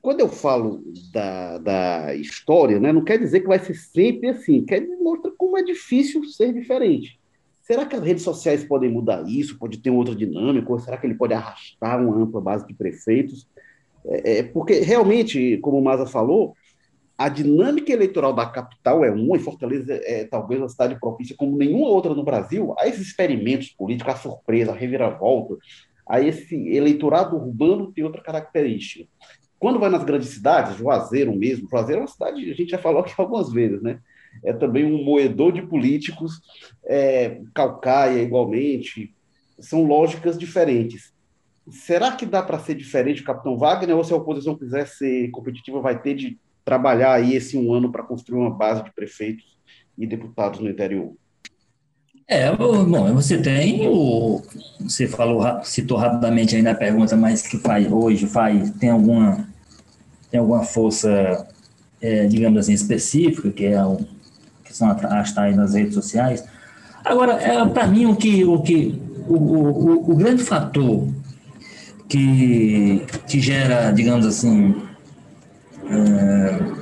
Quando 0.00 0.20
eu 0.20 0.28
falo 0.30 0.82
da, 1.12 1.58
da 1.58 2.14
história, 2.14 2.80
né, 2.80 2.90
não 2.94 3.04
quer 3.04 3.18
dizer 3.18 3.40
que 3.40 3.46
vai 3.46 3.58
ser 3.58 3.74
sempre 3.74 4.30
assim, 4.30 4.64
quer 4.64 4.80
mostrar 4.98 5.32
como 5.36 5.58
é 5.58 5.62
difícil 5.62 6.24
ser 6.24 6.54
diferente. 6.54 7.20
Será 7.60 7.84
que 7.84 7.94
as 7.94 8.02
redes 8.02 8.22
sociais 8.22 8.64
podem 8.64 8.90
mudar 8.90 9.28
isso? 9.28 9.58
Pode 9.58 9.76
ter 9.80 9.90
outra 9.90 10.14
dinâmica? 10.14 10.72
Ou 10.72 10.78
será 10.78 10.96
que 10.96 11.06
ele 11.06 11.14
pode 11.14 11.34
arrastar 11.34 12.00
uma 12.00 12.16
ampla 12.16 12.40
base 12.40 12.66
de 12.66 12.72
prefeitos? 12.72 13.46
É, 14.06 14.38
é 14.38 14.42
porque, 14.42 14.80
realmente, 14.80 15.58
como 15.58 15.78
o 15.78 15.84
Maza 15.84 16.06
falou, 16.06 16.54
a 17.18 17.28
dinâmica 17.28 17.92
eleitoral 17.92 18.32
da 18.32 18.44
capital 18.44 19.04
é 19.04 19.10
uma, 19.10 19.36
e 19.36 19.40
Fortaleza 19.40 19.94
é 20.04 20.24
talvez 20.24 20.60
uma 20.60 20.68
cidade 20.68 20.98
propícia 21.00 21.34
como 21.36 21.56
nenhuma 21.56 21.88
outra 21.88 22.14
no 22.14 22.22
Brasil, 22.22 22.74
a 22.78 22.86
esses 22.86 23.06
experimentos 23.06 23.68
políticos, 23.70 24.14
a 24.14 24.18
surpresa, 24.18 24.72
a 24.72 24.74
reviravolta, 24.74 25.56
a 26.06 26.20
esse 26.20 26.54
eleitorado 26.68 27.36
urbano 27.36 27.90
tem 27.92 28.04
outra 28.04 28.22
característica. 28.22 29.08
Quando 29.58 29.78
vai 29.78 29.88
nas 29.88 30.04
grandes 30.04 30.28
cidades, 30.28 30.76
Juazeiro 30.76 31.34
mesmo, 31.34 31.68
Juazeiro 31.68 32.00
é 32.00 32.02
uma 32.02 32.08
cidade, 32.08 32.50
a 32.50 32.54
gente 32.54 32.70
já 32.70 32.78
falou 32.78 33.00
aqui 33.00 33.14
algumas 33.18 33.50
vezes, 33.50 33.82
né? 33.82 33.98
É 34.44 34.52
também 34.52 34.84
um 34.84 35.02
moedor 35.02 35.50
de 35.50 35.62
políticos, 35.62 36.42
é, 36.84 37.40
Calcaia 37.54 38.22
igualmente, 38.22 39.14
são 39.58 39.84
lógicas 39.84 40.38
diferentes. 40.38 41.14
Será 41.70 42.12
que 42.12 42.26
dá 42.26 42.42
para 42.42 42.58
ser 42.58 42.74
diferente 42.74 43.22
o 43.22 43.24
Capitão 43.24 43.56
Wagner, 43.56 43.96
ou 43.96 44.04
se 44.04 44.12
a 44.12 44.16
oposição 44.16 44.54
quiser 44.54 44.86
ser 44.86 45.30
competitiva, 45.30 45.80
vai 45.80 46.00
ter 46.00 46.14
de 46.14 46.38
trabalhar 46.66 47.14
aí 47.14 47.36
esse 47.36 47.56
um 47.56 47.72
ano 47.72 47.92
para 47.92 48.02
construir 48.02 48.40
uma 48.40 48.50
base 48.50 48.82
de 48.82 48.92
prefeitos 48.92 49.56
e 49.96 50.04
deputados 50.04 50.58
no 50.58 50.68
interior? 50.68 51.14
É, 52.28 52.50
bom, 52.50 53.14
você 53.14 53.38
tem 53.38 53.86
o. 53.88 54.42
Você 54.80 55.06
falou, 55.06 55.62
citou 55.62 55.96
rapidamente 55.96 56.56
ainda 56.56 56.72
a 56.72 56.74
pergunta, 56.74 57.16
mas 57.16 57.42
que 57.42 57.56
faz 57.56 57.90
hoje, 57.90 58.26
faz, 58.26 58.68
tem 58.72 58.90
alguma, 58.90 59.48
tem 60.28 60.40
alguma 60.40 60.64
força, 60.64 61.46
é, 62.02 62.26
digamos 62.26 62.58
assim, 62.58 62.72
específica, 62.72 63.48
que, 63.52 63.66
é 63.66 63.80
o, 63.84 63.98
que 64.64 64.74
são 64.74 64.90
as 64.90 65.32
tais 65.32 65.56
nas 65.56 65.74
redes 65.74 65.94
sociais. 65.94 66.44
Agora, 67.04 67.34
é, 67.34 67.64
para 67.64 67.86
mim, 67.86 68.06
o 68.06 68.16
que, 68.16 68.44
o, 68.44 68.60
que 68.60 69.00
o, 69.28 69.36
o, 69.36 70.10
o 70.10 70.16
grande 70.16 70.42
fator 70.42 71.06
que, 72.08 73.06
que 73.28 73.38
gera, 73.38 73.92
digamos 73.92 74.26
assim, 74.26 74.74
é, 75.90 76.76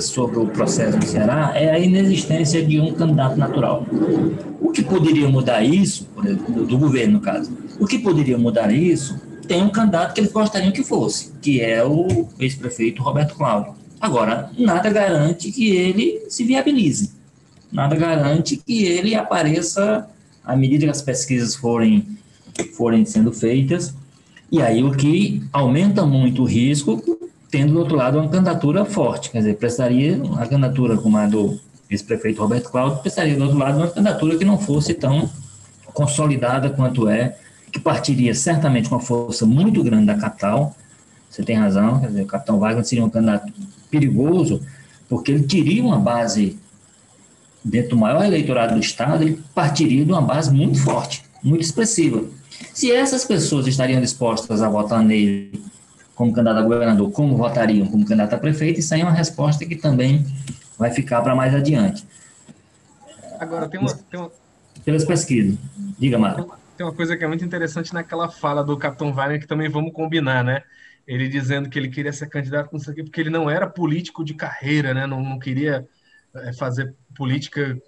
sobre 0.00 0.38
o 0.38 0.46
processo 0.46 0.98
do 0.98 1.04
Ceará 1.04 1.52
é 1.54 1.70
a 1.70 1.78
inexistência 1.78 2.64
de 2.64 2.80
um 2.80 2.92
candidato 2.94 3.36
natural. 3.36 3.86
O 4.60 4.70
que 4.70 4.82
poderia 4.82 5.28
mudar 5.28 5.62
isso, 5.62 6.08
do, 6.48 6.66
do 6.66 6.78
governo 6.78 7.14
no 7.14 7.20
caso, 7.20 7.50
o 7.78 7.86
que 7.86 7.98
poderia 7.98 8.38
mudar 8.38 8.72
isso, 8.72 9.20
tem 9.46 9.62
um 9.62 9.70
candidato 9.70 10.14
que 10.14 10.20
eles 10.20 10.32
gostariam 10.32 10.72
que 10.72 10.82
fosse, 10.82 11.32
que 11.42 11.60
é 11.60 11.84
o 11.84 12.28
ex-prefeito 12.38 13.02
Roberto 13.02 13.34
Cláudio. 13.34 13.74
Agora, 14.00 14.50
nada 14.58 14.90
garante 14.90 15.50
que 15.50 15.70
ele 15.76 16.22
se 16.28 16.44
viabilize. 16.44 17.12
Nada 17.72 17.96
garante 17.96 18.56
que 18.56 18.84
ele 18.84 19.14
apareça 19.14 20.08
à 20.44 20.54
medida 20.54 20.84
que 20.84 20.90
as 20.90 21.02
pesquisas 21.02 21.56
forem, 21.56 22.06
forem 22.76 23.04
sendo 23.04 23.32
feitas 23.32 23.94
e 24.50 24.60
aí 24.62 24.82
o 24.82 24.92
que 24.92 25.42
aumenta 25.52 26.04
muito 26.04 26.42
o 26.42 26.44
risco, 26.44 27.02
tendo 27.50 27.72
do 27.72 27.78
outro 27.78 27.96
lado 27.96 28.18
uma 28.18 28.28
candidatura 28.28 28.84
forte, 28.84 29.30
quer 29.30 29.38
dizer, 29.38 29.56
prestaria 29.56 30.20
a 30.36 30.46
candidatura 30.46 30.96
como 30.96 31.16
a 31.16 31.26
do 31.26 31.58
ex-prefeito 31.90 32.40
Roberto 32.40 32.70
Cláudio, 32.70 32.98
prestaria 32.98 33.36
do 33.36 33.42
outro 33.44 33.58
lado 33.58 33.78
uma 33.78 33.88
candidatura 33.88 34.36
que 34.36 34.44
não 34.44 34.58
fosse 34.58 34.94
tão 34.94 35.28
consolidada 35.92 36.70
quanto 36.70 37.08
é, 37.08 37.36
que 37.70 37.78
partiria 37.78 38.34
certamente 38.34 38.88
com 38.88 38.96
uma 38.96 39.00
força 39.00 39.46
muito 39.46 39.82
grande 39.82 40.06
da 40.06 40.16
capital, 40.16 40.74
você 41.30 41.42
tem 41.42 41.56
razão, 41.56 42.00
quer 42.00 42.06
dizer, 42.08 42.22
o 42.22 42.26
capitão 42.26 42.58
Wagner 42.58 42.84
seria 42.84 43.04
um 43.04 43.10
candidato 43.10 43.52
perigoso, 43.90 44.60
porque 45.08 45.32
ele 45.32 45.42
teria 45.44 45.82
uma 45.82 45.98
base 45.98 46.56
dentro 47.64 47.90
do 47.90 47.96
maior 47.96 48.24
eleitorado 48.24 48.74
do 48.74 48.80
Estado, 48.80 49.24
ele 49.24 49.42
partiria 49.54 50.04
de 50.04 50.12
uma 50.12 50.22
base 50.22 50.52
muito 50.52 50.78
forte, 50.78 51.24
muito 51.42 51.62
expressiva. 51.62 52.24
Se 52.72 52.92
essas 52.92 53.24
pessoas 53.24 53.66
estariam 53.66 54.00
dispostas 54.00 54.62
a 54.62 54.68
votar 54.68 55.02
nele 55.02 55.62
como 56.14 56.32
candidato 56.32 56.58
a 56.58 56.62
governador, 56.62 57.10
como 57.10 57.36
votariam 57.36 57.86
como 57.86 58.04
candidato 58.04 58.34
a 58.34 58.38
prefeito, 58.38 58.80
isso 58.80 58.94
aí 58.94 59.00
é 59.00 59.04
uma 59.04 59.12
resposta 59.12 59.64
que 59.66 59.76
também 59.76 60.24
vai 60.78 60.90
ficar 60.90 61.22
para 61.22 61.34
mais 61.34 61.54
adiante. 61.54 62.06
Agora, 63.38 63.68
tem 63.68 63.80
uma, 63.80 63.94
tem 63.94 64.20
uma... 64.20 64.30
Pelas 64.84 65.04
pesquisas. 65.04 65.56
Diga, 65.98 66.18
Mário. 66.18 66.50
Tem 66.76 66.84
uma 66.84 66.92
coisa 66.92 67.16
que 67.16 67.24
é 67.24 67.28
muito 67.28 67.44
interessante 67.44 67.92
naquela 67.94 68.28
fala 68.28 68.64
do 68.64 68.76
Capitão 68.76 69.12
Wagner, 69.12 69.40
que 69.40 69.46
também 69.46 69.68
vamos 69.68 69.92
combinar, 69.92 70.44
né? 70.44 70.62
Ele 71.06 71.28
dizendo 71.28 71.68
que 71.68 71.78
ele 71.78 71.88
queria 71.88 72.12
ser 72.12 72.28
candidato 72.28 72.70
com 72.70 72.76
isso 72.76 72.90
aqui, 72.90 73.02
porque 73.02 73.20
ele 73.20 73.30
não 73.30 73.48
era 73.48 73.66
político 73.66 74.24
de 74.24 74.34
carreira, 74.34 74.94
né? 74.94 75.06
Não, 75.06 75.22
não 75.22 75.38
queria 75.38 75.86
eh, 76.34 76.52
fazer 76.54 76.94
política 77.16 77.78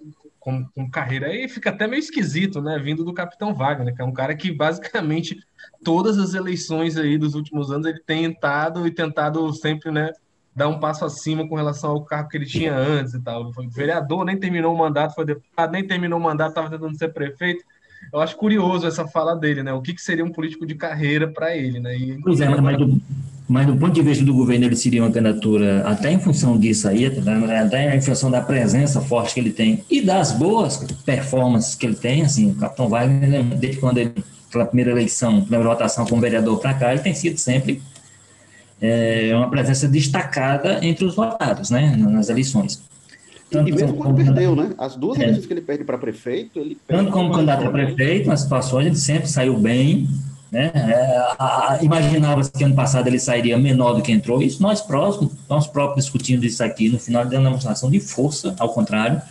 com, 0.47 0.63
com, 0.63 0.89
carreira. 0.89 1.27
Aí 1.27 1.49
fica 1.49 1.71
até 1.71 1.85
meio 1.85 1.99
esquisito, 1.99 2.61
né? 2.61 2.79
Vindo 2.79 3.03
do 3.03 3.13
Capitão 3.13 3.53
Wagner, 3.53 3.93
que 3.93 4.01
é 4.01 4.05
um 4.05 4.13
cara 4.13 4.33
que 4.33 4.49
basicamente 4.49 5.37
todas 5.83 6.17
as 6.17 6.33
eleições 6.33 6.95
aí 6.95 7.17
dos 7.17 7.35
últimos 7.35 7.69
anos 7.69 7.85
ele 7.85 7.99
tem 7.99 8.31
tentado 8.31 8.87
e 8.87 8.91
tentado 8.91 9.51
sempre, 9.51 9.91
né? 9.91 10.09
Dar 10.55 10.69
um 10.69 10.79
passo 10.79 11.03
acima 11.03 11.45
com 11.45 11.55
relação 11.55 11.89
ao 11.91 12.05
cargo 12.05 12.29
que 12.29 12.37
ele 12.37 12.45
tinha 12.45 12.73
antes 12.73 13.13
e 13.13 13.21
tal. 13.21 13.51
Foi 13.51 13.67
vereador, 13.67 14.23
nem 14.23 14.39
terminou 14.39 14.73
o 14.73 14.77
mandato, 14.77 15.15
foi 15.15 15.25
deputado, 15.25 15.71
nem 15.71 15.85
terminou 15.85 16.17
o 16.17 16.23
mandato, 16.23 16.49
estava 16.49 16.69
tentando 16.69 16.97
ser 16.97 17.09
prefeito. 17.09 17.65
Eu 18.13 18.21
acho 18.21 18.37
curioso 18.37 18.87
essa 18.87 19.05
fala 19.05 19.35
dele, 19.35 19.63
né? 19.63 19.73
O 19.73 19.81
que, 19.81 19.93
que 19.93 20.01
seria 20.01 20.23
um 20.23 20.31
político 20.31 20.65
de 20.65 20.75
carreira 20.75 21.27
para 21.27 21.57
ele, 21.57 21.81
né? 21.81 21.93
E, 21.97 22.21
pois 22.21 22.39
é, 22.39 22.47
mas 22.61 22.77
do, 22.77 23.01
mas 23.47 23.65
do 23.65 23.77
ponto 23.77 23.93
de 23.93 24.01
vista 24.01 24.25
do 24.25 24.33
governo, 24.33 24.65
ele 24.65 24.75
seria 24.75 25.01
uma 25.01 25.11
candidatura, 25.11 25.81
até 25.87 26.11
em 26.11 26.19
função 26.19 26.59
disso 26.59 26.87
aí, 26.87 27.05
até 27.05 27.95
em 27.95 28.01
função 28.01 28.29
da 28.29 28.41
presença 28.41 28.99
forte 28.99 29.35
que 29.35 29.39
ele 29.39 29.51
tem 29.51 29.83
e 29.89 30.01
das 30.01 30.33
boas 30.33 30.83
performances 31.05 31.73
que 31.73 31.85
ele 31.85 31.95
tem, 31.95 32.23
assim, 32.23 32.51
o 32.51 32.55
Capitão 32.55 32.89
Wagner, 32.89 33.29
né, 33.29 33.43
desde 33.57 33.79
quando 33.79 33.99
ele, 33.99 34.13
pela 34.51 34.65
primeira 34.65 34.91
eleição, 34.91 35.41
primeira 35.41 35.63
votação 35.63 36.05
como 36.05 36.21
vereador 36.21 36.59
para 36.59 36.73
cá, 36.73 36.91
ele 36.91 37.01
tem 37.01 37.13
sido 37.13 37.37
sempre 37.37 37.81
é, 38.81 39.31
uma 39.33 39.49
presença 39.49 39.87
destacada 39.87 40.85
entre 40.85 41.05
os 41.05 41.15
votados, 41.15 41.69
né, 41.69 41.95
nas 41.95 42.27
eleições. 42.27 42.85
Tanto 43.49 43.69
e 43.69 43.71
mesmo 43.71 43.93
quando 43.93 44.13
como, 44.13 44.15
perdeu, 44.17 44.55
né? 44.57 44.71
As 44.77 44.97
duas 44.97 45.17
é, 45.17 45.23
eleições 45.23 45.45
que 45.45 45.53
ele 45.53 45.61
perde 45.61 45.85
para 45.85 45.97
prefeito, 45.97 46.59
ele 46.59 46.77
Tanto 46.85 47.11
como 47.11 47.31
candidato 47.31 47.65
a 47.65 47.71
prefeito, 47.71 48.27
nas 48.27 48.41
situações, 48.41 48.87
ele 48.87 48.97
sempre 48.97 49.29
saiu 49.29 49.57
bem, 49.57 50.05
né? 50.51 50.71
É, 50.73 51.83
Imaginava-se 51.83 52.51
que 52.51 52.63
ano 52.63 52.75
passado 52.75 53.07
ele 53.07 53.19
sairia 53.19 53.57
menor 53.57 53.93
do 53.93 54.01
que 54.01 54.11
entrou. 54.11 54.41
Isso 54.41 54.61
nós 54.61 54.81
próximos, 54.81 55.31
nós 55.49 55.67
próprios 55.67 56.05
discutimos 56.05 56.45
isso 56.45 56.63
aqui 56.63 56.89
no 56.89 56.99
final 56.99 57.25
deu 57.25 57.39
uma 57.39 57.49
demonstração 57.49 57.89
de 57.89 57.99
força, 57.99 58.55
ao 58.59 58.69
contrário. 58.69 59.21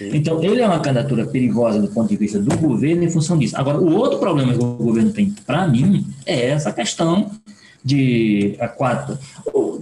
Então, 0.00 0.42
ele 0.42 0.60
é 0.60 0.66
uma 0.66 0.80
candidatura 0.80 1.24
perigosa 1.24 1.80
do 1.80 1.88
ponto 1.88 2.08
de 2.08 2.16
vista 2.16 2.38
do 2.38 2.54
governo 2.58 3.02
em 3.02 3.10
função 3.10 3.38
disso. 3.38 3.56
Agora, 3.56 3.78
o 3.78 3.94
outro 3.96 4.18
problema 4.18 4.52
que 4.52 4.62
o 4.62 4.74
governo 4.74 5.10
tem, 5.10 5.34
para 5.46 5.66
mim, 5.66 6.06
é 6.26 6.50
essa 6.50 6.70
questão 6.70 7.30
de 7.82 8.56
a 8.60 8.68
quatro. 8.68 9.18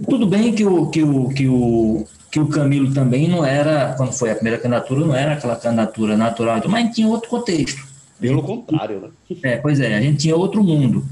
Tudo 0.09 0.25
bem 0.25 0.53
que 0.53 0.65
o, 0.65 0.87
que 0.87 1.03
o, 1.03 1.29
que 1.29 1.47
o 1.49 2.05
que 2.35 2.39
o 2.41 2.47
Camilo 2.47 2.93
também 2.93 3.29
não 3.29 3.45
era, 3.45 3.93
quando 3.95 4.11
foi 4.11 4.29
a 4.29 4.35
primeira 4.35 4.59
candidatura, 4.59 5.05
não 5.05 5.15
era 5.15 5.35
aquela 5.35 5.55
candidatura 5.55 6.17
natural, 6.17 6.61
mas 6.67 6.93
tinha 6.93 7.07
outro 7.07 7.29
contexto. 7.29 7.81
Pelo 8.19 8.43
contrário, 8.43 8.99
né? 9.01 9.09
É, 9.43 9.57
pois 9.57 9.79
é, 9.79 9.95
a 9.95 10.01
gente 10.01 10.19
tinha 10.19 10.35
outro 10.35 10.63
mundo. 10.63 11.05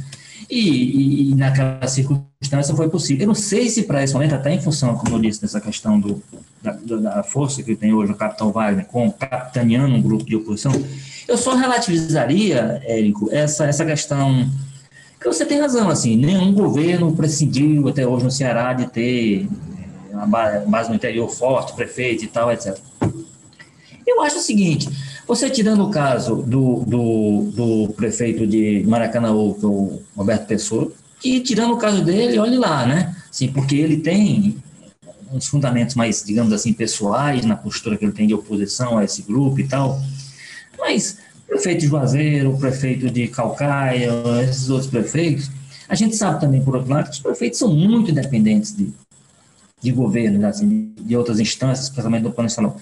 E, 0.49 0.60
e, 0.60 1.32
e, 1.32 1.36
naquela 1.36 1.88
circunstância 1.88 2.76
foi 2.76 2.89
possível. 2.89 3.24
Eu 3.24 3.28
não 3.28 3.36
sei 3.36 3.70
se 3.70 3.84
para 3.84 4.04
esse 4.04 4.14
momento, 4.14 4.36
até 4.36 4.54
em 4.54 4.62
função, 4.62 4.95
como 4.95 5.16
eu 5.16 5.20
disse, 5.20 5.41
dessa 5.41 5.60
questão 5.60 5.99
do, 5.99 6.22
da, 6.62 6.72
da 6.72 7.24
força 7.24 7.64
que 7.64 7.76
tem 7.76 7.93
hoje 7.93 8.12
o 8.12 8.16
capitão 8.16 8.51
Wagner, 8.51 8.86
com 8.86 9.12
capitaneando 9.12 9.95
um 9.95 10.01
grupo 10.01 10.24
de 10.24 10.36
oposição, 10.36 10.72
eu 11.28 11.38
só 11.38 11.56
relativizaria, 11.56 12.82
Érico, 12.86 13.30
essa, 13.32 13.66
essa 13.66 13.86
questão 13.86 14.49
que 15.20 15.28
você 15.28 15.45
tem 15.45 15.60
razão, 15.60 15.89
assim, 15.89 16.18
nenhum 16.18 16.54
governo 16.54 17.16
prescindiu 17.16 17.88
até 17.88 18.06
hoje 18.06 18.26
no 18.26 18.32
Ceará 18.32 18.74
de 18.74 18.88
ter 18.88 19.47
eh, 20.12 20.16
uma 20.16 20.28
base 20.28 20.89
no 20.89 20.95
interior 20.95 21.30
forte, 21.30 21.74
prefeito 21.74 22.26
e 22.26 22.28
tal, 22.28 22.51
etc. 22.51 22.78
Eu 24.06 24.22
acho 24.22 24.38
o 24.38 24.41
seguinte, 24.41 24.89
você 25.28 25.49
tirando 25.49 25.84
o 25.84 25.89
caso 25.89 26.38
do, 26.38 26.84
do, 26.86 27.51
do 27.53 27.93
prefeito 27.93 28.45
de 28.45 28.84
Maracanã, 28.86 29.30
que 29.53 29.65
é 29.65 29.67
o 29.67 30.01
Roberto 30.15 30.47
Pessoa, 30.47 30.91
e 31.24 31.39
tirando 31.39 31.74
o 31.74 31.78
caso 31.78 32.03
dele, 32.03 32.38
olhe 32.38 32.57
lá, 32.57 32.86
né? 32.86 33.15
Assim, 33.30 33.47
porque 33.47 33.76
ele 33.76 33.97
tem 33.97 34.57
uns 35.32 35.47
fundamentos 35.47 35.95
mais, 35.95 36.24
digamos 36.24 36.51
assim, 36.51 36.74
pessoais 36.74 37.45
na 37.45 37.55
postura 37.55 37.97
que 37.97 38.05
ele 38.05 38.11
tem 38.11 38.28
de 38.28 38.34
oposição 38.34 38.97
a 38.97 39.03
esse 39.03 39.21
grupo 39.21 39.59
e 39.59 39.67
tal. 39.67 39.99
Mas 40.78 41.17
o 41.45 41.47
prefeito 41.47 41.82
de 41.82 41.88
Juazeiro, 41.88 42.51
o 42.51 42.59
prefeito 42.59 43.09
de 43.09 43.28
Calcaia, 43.28 44.11
esses 44.43 44.69
outros 44.69 44.89
prefeitos, 44.89 45.49
a 45.88 45.95
gente 45.95 46.15
sabe 46.15 46.41
também, 46.41 46.61
por 46.61 46.76
outro 46.76 46.91
lado, 46.91 47.05
que 47.05 47.15
os 47.15 47.19
prefeitos 47.19 47.59
são 47.59 47.74
muito 47.74 48.11
independentes 48.11 48.76
de, 48.76 48.93
de 49.82 49.91
governo, 49.91 50.45
assim, 50.45 50.93
de 50.99 51.15
outras 51.15 51.39
instâncias, 51.39 51.88
especialmente 51.88 52.24
do 52.24 52.32
plano 52.32 52.47
estadual. 52.47 52.78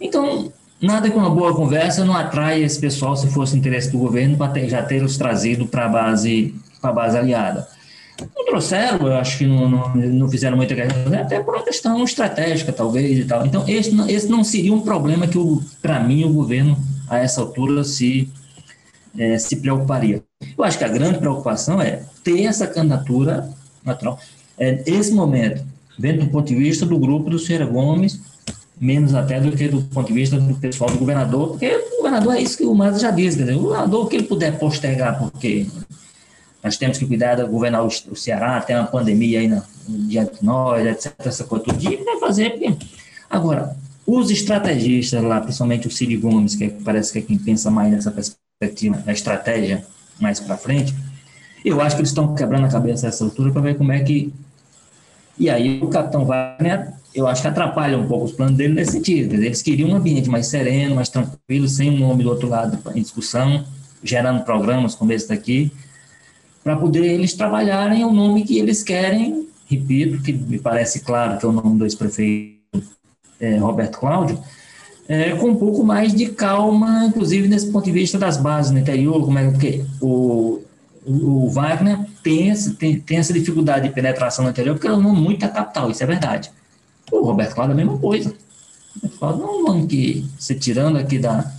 Então, 0.00 0.52
Nada 0.84 1.10
que 1.10 1.16
uma 1.16 1.30
boa 1.30 1.54
conversa 1.54 2.04
não 2.04 2.14
atrai 2.14 2.62
esse 2.62 2.78
pessoal, 2.78 3.16
se 3.16 3.26
fosse 3.28 3.56
interesse 3.56 3.90
do 3.90 3.96
governo, 3.96 4.36
para 4.36 4.68
já 4.68 4.82
ter 4.82 5.02
os 5.02 5.16
trazido 5.16 5.66
para 5.66 5.86
a 5.86 5.88
base, 5.88 6.54
base 6.82 7.16
aliada. 7.16 7.66
Não 8.36 8.44
trouxeram, 8.44 9.06
eu 9.06 9.14
acho 9.14 9.38
que 9.38 9.46
não, 9.46 9.66
não, 9.66 9.94
não 9.94 10.28
fizeram 10.28 10.58
muita 10.58 10.74
questão, 10.74 11.08
né? 11.08 11.22
até 11.22 11.40
por 11.40 11.54
uma 11.54 11.64
questão 11.64 12.04
estratégica, 12.04 12.70
talvez, 12.70 13.18
e 13.18 13.24
tal. 13.24 13.46
Então, 13.46 13.64
esse, 13.66 13.90
esse 14.12 14.28
não 14.28 14.44
seria 14.44 14.74
um 14.74 14.82
problema 14.82 15.26
que, 15.26 15.38
para 15.80 16.00
mim, 16.00 16.22
o 16.24 16.32
governo, 16.34 16.76
a 17.08 17.18
essa 17.18 17.40
altura, 17.40 17.82
se, 17.82 18.30
é, 19.18 19.38
se 19.38 19.56
preocuparia. 19.56 20.22
Eu 20.56 20.64
acho 20.64 20.76
que 20.76 20.84
a 20.84 20.88
grande 20.88 21.18
preocupação 21.18 21.80
é 21.80 22.02
ter 22.22 22.44
essa 22.44 22.66
candidatura 22.66 23.48
natural. 23.82 24.20
É, 24.58 24.82
esse 24.84 25.12
momento, 25.12 25.64
dentro 25.98 26.26
do 26.26 26.30
ponto 26.30 26.46
de 26.46 26.54
vista 26.54 26.84
do 26.84 26.98
grupo 26.98 27.30
do 27.30 27.38
Cera 27.38 27.64
Gomes, 27.64 28.20
menos 28.80 29.14
até 29.14 29.40
do 29.40 29.52
que 29.52 29.68
do 29.68 29.82
ponto 29.82 30.08
de 30.08 30.12
vista 30.12 30.38
do 30.38 30.54
pessoal 30.56 30.90
do 30.90 30.98
governador, 30.98 31.50
porque 31.50 31.74
o 31.74 31.96
governador 31.98 32.34
é 32.34 32.40
isso 32.40 32.56
que 32.56 32.64
o 32.64 32.74
Maza 32.74 32.98
já 32.98 33.10
disse, 33.10 33.42
o 33.42 33.60
governador, 33.60 34.04
o 34.04 34.08
que 34.08 34.16
ele 34.16 34.26
puder 34.26 34.58
postergar, 34.58 35.18
porque 35.18 35.66
nós 36.62 36.76
temos 36.76 36.98
que 36.98 37.06
cuidar 37.06 37.36
de 37.36 37.44
governar 37.44 37.84
o, 37.84 38.16
Ceará, 38.16 38.60
tem 38.60 38.74
uma 38.74 38.86
pandemia 38.86 39.40
aí 39.40 39.48
na, 39.48 39.62
diante 39.86 40.40
de 40.40 40.44
nós, 40.44 40.84
etc., 40.86 41.12
essa 41.18 41.44
coisa 41.44 41.72
dia, 41.72 41.92
ele 41.92 42.04
vai 42.04 42.18
fazer, 42.18 42.50
porque... 42.50 42.74
Agora, 43.28 43.76
os 44.06 44.30
estrategistas 44.30 45.22
lá, 45.22 45.40
principalmente 45.40 45.88
o 45.88 45.90
Ciro 45.90 46.20
Gomes, 46.20 46.54
que 46.54 46.68
parece 46.68 47.12
que 47.12 47.18
é 47.18 47.22
quem 47.22 47.38
pensa 47.38 47.70
mais 47.70 47.92
nessa 47.92 48.10
perspectiva, 48.10 49.02
na 49.04 49.12
estratégia 49.12 49.84
mais 50.20 50.40
para 50.40 50.56
frente, 50.56 50.94
eu 51.64 51.80
acho 51.80 51.96
que 51.96 52.02
eles 52.02 52.10
estão 52.10 52.34
quebrando 52.34 52.66
a 52.66 52.68
cabeça 52.68 53.06
nessa 53.06 53.24
altura 53.24 53.50
para 53.50 53.62
ver 53.62 53.76
como 53.76 53.92
é 53.92 54.00
que... 54.00 54.32
E 55.38 55.50
aí 55.50 55.80
o 55.82 55.88
capitão 55.88 56.24
Wagner 56.24 56.92
eu 57.14 57.26
acho 57.28 57.42
que 57.42 57.48
atrapalha 57.48 57.96
um 57.96 58.06
pouco 58.06 58.24
os 58.24 58.32
planos 58.32 58.56
dele 58.56 58.74
nesse 58.74 58.92
sentido. 58.92 59.34
Eles 59.34 59.62
queriam 59.62 59.90
um 59.90 59.96
ambiente 59.96 60.28
mais 60.28 60.48
sereno, 60.48 60.96
mais 60.96 61.08
tranquilo, 61.08 61.68
sem 61.68 61.90
um 61.90 61.98
nome 61.98 62.24
do 62.24 62.30
outro 62.30 62.48
lado 62.48 62.78
em 62.94 63.00
discussão, 63.00 63.64
gerando 64.02 64.44
programas 64.44 64.94
como 64.94 65.12
esse 65.12 65.28
daqui, 65.28 65.70
para 66.62 66.76
poder 66.76 67.04
eles 67.04 67.34
trabalharem 67.34 68.04
o 68.04 68.12
nome 68.12 68.42
que 68.42 68.58
eles 68.58 68.82
querem, 68.82 69.46
repito, 69.66 70.22
que 70.22 70.32
me 70.32 70.58
parece 70.58 71.00
claro 71.00 71.38
que 71.38 71.46
é 71.46 71.48
o 71.48 71.52
nome 71.52 71.78
do 71.78 71.84
ex-prefeito 71.84 72.54
é, 73.38 73.56
Roberto 73.58 73.98
Cláudio, 73.98 74.38
é, 75.06 75.32
com 75.36 75.50
um 75.50 75.56
pouco 75.56 75.84
mais 75.84 76.14
de 76.14 76.26
calma, 76.30 77.04
inclusive 77.06 77.46
nesse 77.46 77.70
ponto 77.70 77.84
de 77.84 77.92
vista 77.92 78.18
das 78.18 78.36
bases 78.36 78.72
no 78.72 78.78
interior, 78.78 79.22
como 79.24 79.38
é 79.38 79.50
porque 79.50 79.84
o, 80.00 80.62
o, 81.06 81.50
Wagner 81.50 81.98
tem, 82.22 82.48
esse, 82.48 82.74
tem, 82.74 82.98
tem 82.98 83.18
essa 83.18 83.32
dificuldade 83.32 83.88
de 83.88 83.94
penetração 83.94 84.44
no 84.44 84.50
interior, 84.50 84.74
porque 84.74 84.88
é 84.88 84.92
um 84.92 85.00
nome 85.00 85.20
muito 85.20 85.40
da 85.40 85.48
capital, 85.48 85.90
isso 85.90 86.02
é 86.02 86.06
verdade. 86.06 86.50
O 87.14 87.24
Roberto 87.24 87.54
Cláudio 87.54 87.72
é 87.72 87.74
a 87.74 87.84
mesma 87.84 87.98
coisa. 87.98 88.30
O 88.30 89.06
Roberto 89.06 89.18
Cláudio 89.18 89.44
é 89.44 89.46
um 89.46 89.62
nome 89.62 89.86
que, 89.86 90.26
se 90.38 90.54
tirando 90.56 90.98
aqui 90.98 91.18
da, 91.18 91.50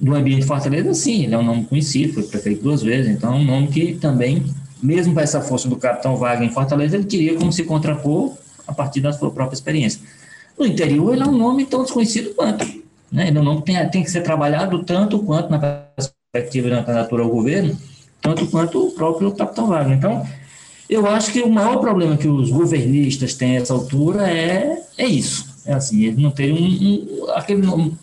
do 0.00 0.14
ambiente 0.14 0.40
de 0.40 0.46
Fortaleza, 0.46 0.94
sim, 0.94 1.24
ele 1.24 1.34
é 1.34 1.38
um 1.38 1.42
nome 1.42 1.64
conhecido, 1.64 2.14
foi 2.14 2.22
prefeito 2.24 2.62
duas 2.62 2.82
vezes, 2.82 3.10
então 3.10 3.34
é 3.34 3.36
um 3.36 3.44
nome 3.44 3.68
que 3.68 3.94
também, 3.96 4.44
mesmo 4.82 5.12
com 5.12 5.20
essa 5.20 5.40
força 5.40 5.68
do 5.68 5.76
capitão 5.76 6.16
Wagner 6.16 6.48
em 6.48 6.52
Fortaleza, 6.52 6.96
ele 6.96 7.04
queria 7.04 7.36
como 7.36 7.52
se 7.52 7.64
contrapor 7.64 8.34
a 8.66 8.72
partir 8.72 9.00
da 9.00 9.12
sua 9.12 9.30
própria 9.30 9.54
experiência. 9.54 10.00
No 10.58 10.64
interior, 10.64 11.12
ele 11.12 11.22
é 11.22 11.26
um 11.26 11.36
nome 11.36 11.66
tão 11.66 11.82
desconhecido 11.82 12.34
quanto. 12.34 12.64
Né? 13.12 13.28
Ele 13.28 13.38
é 13.38 13.40
um 13.40 13.44
nome 13.44 13.60
que 13.60 13.72
tem, 13.72 13.90
tem 13.90 14.02
que 14.02 14.10
ser 14.10 14.22
trabalhado 14.22 14.82
tanto 14.84 15.18
quanto 15.20 15.50
na 15.50 15.58
perspectiva 15.58 16.70
da 16.70 16.82
candidatura 16.82 17.22
ao 17.22 17.30
governo, 17.30 17.76
tanto 18.22 18.46
quanto 18.46 18.86
o 18.86 18.90
próprio 18.92 19.32
capitão 19.32 19.66
Wagner. 19.66 19.98
Então, 19.98 20.26
eu 20.90 21.06
acho 21.06 21.32
que 21.32 21.40
o 21.40 21.48
maior 21.48 21.78
problema 21.78 22.16
que 22.16 22.26
os 22.26 22.50
governistas 22.50 23.34
têm 23.34 23.56
essa 23.56 23.72
altura 23.72 24.28
é, 24.28 24.82
é 24.98 25.06
isso. 25.06 25.46
É 25.64 25.72
assim, 25.72 26.02
eles 26.02 26.18
não 26.18 26.32
terem 26.32 26.52
um, 26.52 27.26
um, 27.26 27.30
aquele 27.30 27.62
nome. 27.62 27.96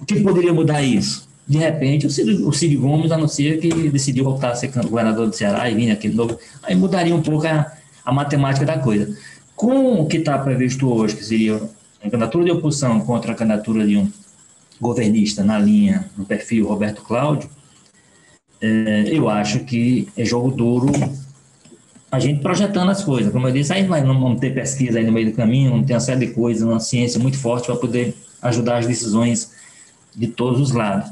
O 0.00 0.06
que 0.06 0.20
poderia 0.20 0.54
mudar 0.54 0.82
isso? 0.82 1.28
De 1.48 1.58
repente, 1.58 2.06
o 2.06 2.10
Ciro, 2.10 2.78
o 2.78 2.80
Gomes 2.80 3.10
anuncia 3.10 3.58
que 3.58 3.68
decidiu 3.90 4.22
voltar 4.22 4.52
a 4.52 4.54
ser 4.54 4.70
governador 4.70 5.26
do 5.26 5.34
Ceará 5.34 5.68
e 5.68 5.74
vir 5.74 5.90
aqui 5.90 6.08
de 6.08 6.14
novo. 6.14 6.38
Aí 6.62 6.76
mudaria 6.76 7.14
um 7.14 7.20
pouco 7.20 7.44
a, 7.48 7.72
a 8.04 8.12
matemática 8.12 8.64
da 8.64 8.78
coisa. 8.78 9.16
Com 9.56 10.00
o 10.00 10.06
que 10.06 10.18
está 10.18 10.38
previsto 10.38 10.88
hoje, 10.88 11.16
que 11.16 11.24
seria 11.24 11.56
a 12.00 12.04
candidatura 12.04 12.44
de 12.44 12.52
oposição 12.52 13.00
contra 13.00 13.32
a 13.32 13.34
candidatura 13.34 13.84
de 13.84 13.96
um 13.96 14.08
governista 14.80 15.42
na 15.42 15.58
linha, 15.58 16.08
no 16.16 16.24
perfil 16.24 16.68
Roberto 16.68 17.02
Cláudio, 17.02 17.50
é, 18.60 19.06
eu 19.08 19.28
acho 19.28 19.60
que 19.64 20.08
é 20.16 20.24
jogo 20.24 20.52
duro 20.52 20.92
a 22.12 22.18
gente 22.18 22.42
projetando 22.42 22.90
as 22.90 23.02
coisas. 23.02 23.32
Como 23.32 23.48
eu 23.48 23.52
disse, 23.52 23.72
aí 23.72 23.88
não 23.88 24.20
vamos 24.20 24.38
ter 24.38 24.52
pesquisa 24.52 24.98
aí 24.98 25.06
no 25.06 25.10
meio 25.10 25.30
do 25.30 25.34
caminho, 25.34 25.70
vamos 25.70 25.86
ter 25.86 25.94
uma 25.94 26.00
série 26.00 26.26
de 26.26 26.34
coisas, 26.34 26.62
uma 26.62 26.78
ciência 26.78 27.18
muito 27.18 27.38
forte 27.38 27.64
para 27.64 27.76
poder 27.76 28.14
ajudar 28.42 28.76
as 28.76 28.86
decisões 28.86 29.50
de 30.14 30.26
todos 30.26 30.60
os 30.60 30.72
lados. 30.72 31.10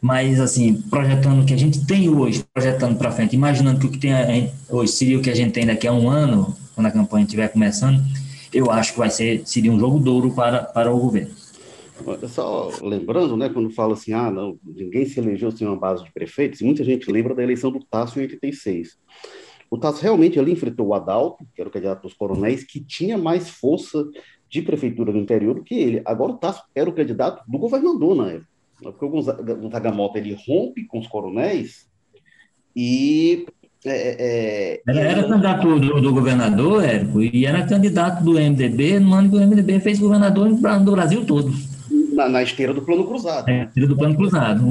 Mas, 0.00 0.40
assim, 0.40 0.72
projetando 0.88 1.42
o 1.42 1.44
que 1.44 1.52
a 1.52 1.58
gente 1.58 1.84
tem 1.84 2.08
hoje, 2.08 2.42
projetando 2.54 2.96
para 2.96 3.12
frente, 3.12 3.36
imaginando 3.36 3.80
que 3.80 3.86
o 3.86 3.90
que 3.90 3.98
tem 3.98 4.50
hoje 4.70 4.92
seria 4.92 5.18
o 5.18 5.22
que 5.22 5.28
a 5.28 5.36
gente 5.36 5.52
tem 5.52 5.66
daqui 5.66 5.86
a 5.86 5.92
um 5.92 6.08
ano, 6.08 6.56
quando 6.74 6.86
a 6.86 6.90
campanha 6.90 7.24
estiver 7.24 7.48
começando, 7.48 8.02
eu 8.50 8.70
acho 8.70 8.94
que 8.94 8.98
vai 8.98 9.10
ser, 9.10 9.42
seria 9.44 9.70
um 9.70 9.78
jogo 9.78 9.98
duro 9.98 10.32
para, 10.32 10.62
para 10.62 10.90
o 10.90 10.98
governo. 10.98 11.34
Só 12.28 12.70
lembrando, 12.80 13.36
né, 13.36 13.50
quando 13.50 13.68
fala 13.68 13.92
assim, 13.92 14.14
ah, 14.14 14.30
não, 14.30 14.58
ninguém 14.64 15.04
se 15.04 15.20
elegeu 15.20 15.50
sem 15.50 15.66
uma 15.66 15.76
base 15.76 16.02
de 16.02 16.10
prefeitos, 16.10 16.62
muita 16.62 16.82
gente 16.82 17.12
lembra 17.12 17.34
da 17.34 17.42
eleição 17.42 17.70
do 17.70 17.84
Tasso 17.84 18.18
em 18.18 18.22
86. 18.22 18.96
O 19.70 19.78
Tasso 19.78 20.02
realmente 20.02 20.38
ali 20.38 20.52
enfrentou 20.52 20.88
o 20.88 20.94
Adalto, 20.94 21.46
que 21.54 21.60
era 21.60 21.68
o 21.68 21.72
candidato 21.72 22.02
dos 22.02 22.12
coronéis, 22.12 22.64
que 22.64 22.80
tinha 22.80 23.16
mais 23.16 23.48
força 23.48 24.04
de 24.48 24.60
prefeitura 24.62 25.12
no 25.12 25.20
interior 25.20 25.54
do 25.54 25.62
que 25.62 25.74
ele. 25.74 26.02
Agora 26.04 26.32
o 26.32 26.36
Tasso 26.36 26.64
era 26.74 26.90
o 26.90 26.92
candidato 26.92 27.48
do 27.48 27.56
governador 27.56 28.16
na 28.16 28.32
época. 28.32 28.50
Porque 28.82 29.04
o 29.04 29.08
Gonzaga 29.08 29.92
Mota 29.92 30.18
ele 30.18 30.36
rompe 30.46 30.84
com 30.86 30.98
os 30.98 31.06
coronéis 31.06 31.88
e 32.74 33.46
é, 33.84 33.90
é, 33.90 34.16
é 34.18 34.80
era, 34.88 35.00
era 35.00 35.28
candidato 35.28 35.78
do, 35.78 36.00
do, 36.00 36.12
governador, 36.12 36.84
Érico, 36.84 37.22
e 37.22 37.46
era 37.46 37.66
candidato 37.66 38.24
do 38.24 38.32
MDB 38.32 38.98
no 38.98 39.14
ano 39.14 39.30
que 39.30 39.36
o 39.36 39.40
MDB 39.40 39.80
fez 39.80 39.98
governador 39.98 40.48
no 40.48 40.92
Brasil 40.92 41.24
todo. 41.24 41.52
Na, 42.12 42.28
na 42.28 42.42
esteira 42.42 42.74
do 42.74 42.82
plano 42.82 43.06
cruzado. 43.06 43.48
É, 43.48 43.64
esteira 43.64 43.88
do 43.88 43.96
plano 43.96 44.16
cruzado. 44.16 44.62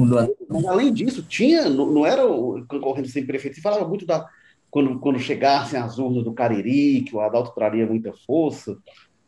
Mas, 0.48 0.64
além 0.66 0.92
disso, 0.92 1.22
tinha, 1.22 1.68
não, 1.68 1.86
não 1.86 2.06
era 2.06 2.26
o 2.26 2.64
concorrente 2.66 3.08
sem 3.08 3.24
prefeito, 3.24 3.56
se 3.56 3.62
falava 3.62 3.88
muito 3.88 4.04
da 4.06 4.28
quando, 4.70 4.98
quando 4.98 5.18
chegassem 5.18 5.78
as 5.78 5.98
urnas 5.98 6.24
do 6.24 6.32
Cariri, 6.32 7.02
que 7.02 7.14
o 7.14 7.20
Adalto 7.20 7.54
traria 7.54 7.86
muita 7.86 8.12
força, 8.12 8.78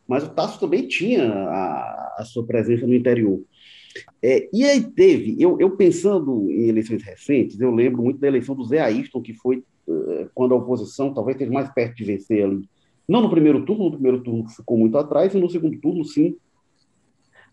mas 0.07 0.23
o 0.23 0.29
Tasso 0.29 0.59
também 0.59 0.87
tinha 0.87 1.31
a, 1.31 2.15
a 2.19 2.25
sua 2.25 2.45
presença 2.45 2.87
no 2.87 2.93
interior. 2.93 3.41
É, 4.21 4.49
e 4.51 4.63
aí 4.63 4.81
teve, 4.81 5.35
eu, 5.39 5.59
eu, 5.59 5.75
pensando 5.75 6.49
em 6.49 6.67
eleições 6.67 7.03
recentes, 7.03 7.59
eu 7.59 7.71
lembro 7.71 8.01
muito 8.01 8.19
da 8.19 8.27
eleição 8.27 8.55
do 8.55 8.65
Zé 8.65 8.79
Ayrton, 8.79 9.21
que 9.21 9.33
foi 9.33 9.63
uh, 9.87 10.29
quando 10.33 10.53
a 10.53 10.57
oposição 10.57 11.13
talvez 11.13 11.35
esteja 11.35 11.51
mais 11.51 11.71
perto 11.71 11.97
de 11.97 12.03
vencer 12.03 12.43
ali. 12.43 12.67
Não 13.07 13.21
no 13.21 13.29
primeiro 13.29 13.65
turno, 13.65 13.85
no 13.85 13.91
primeiro 13.91 14.21
turno 14.21 14.47
ficou 14.49 14.77
muito 14.77 14.97
atrás, 14.97 15.33
e 15.33 15.37
no 15.37 15.49
segundo 15.49 15.77
turno, 15.79 16.03
sim, 16.05 16.35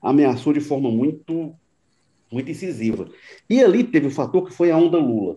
ameaçou 0.01 0.53
de 0.53 0.61
forma 0.61 0.91
muito, 0.91 1.55
muito 2.33 2.51
incisiva. 2.51 3.09
E 3.49 3.63
ali 3.63 3.85
teve 3.85 4.07
o 4.07 4.11
fator 4.11 4.47
que 4.47 4.55
foi 4.55 4.71
a 4.71 4.77
onda 4.77 4.97
Lula. 4.97 5.37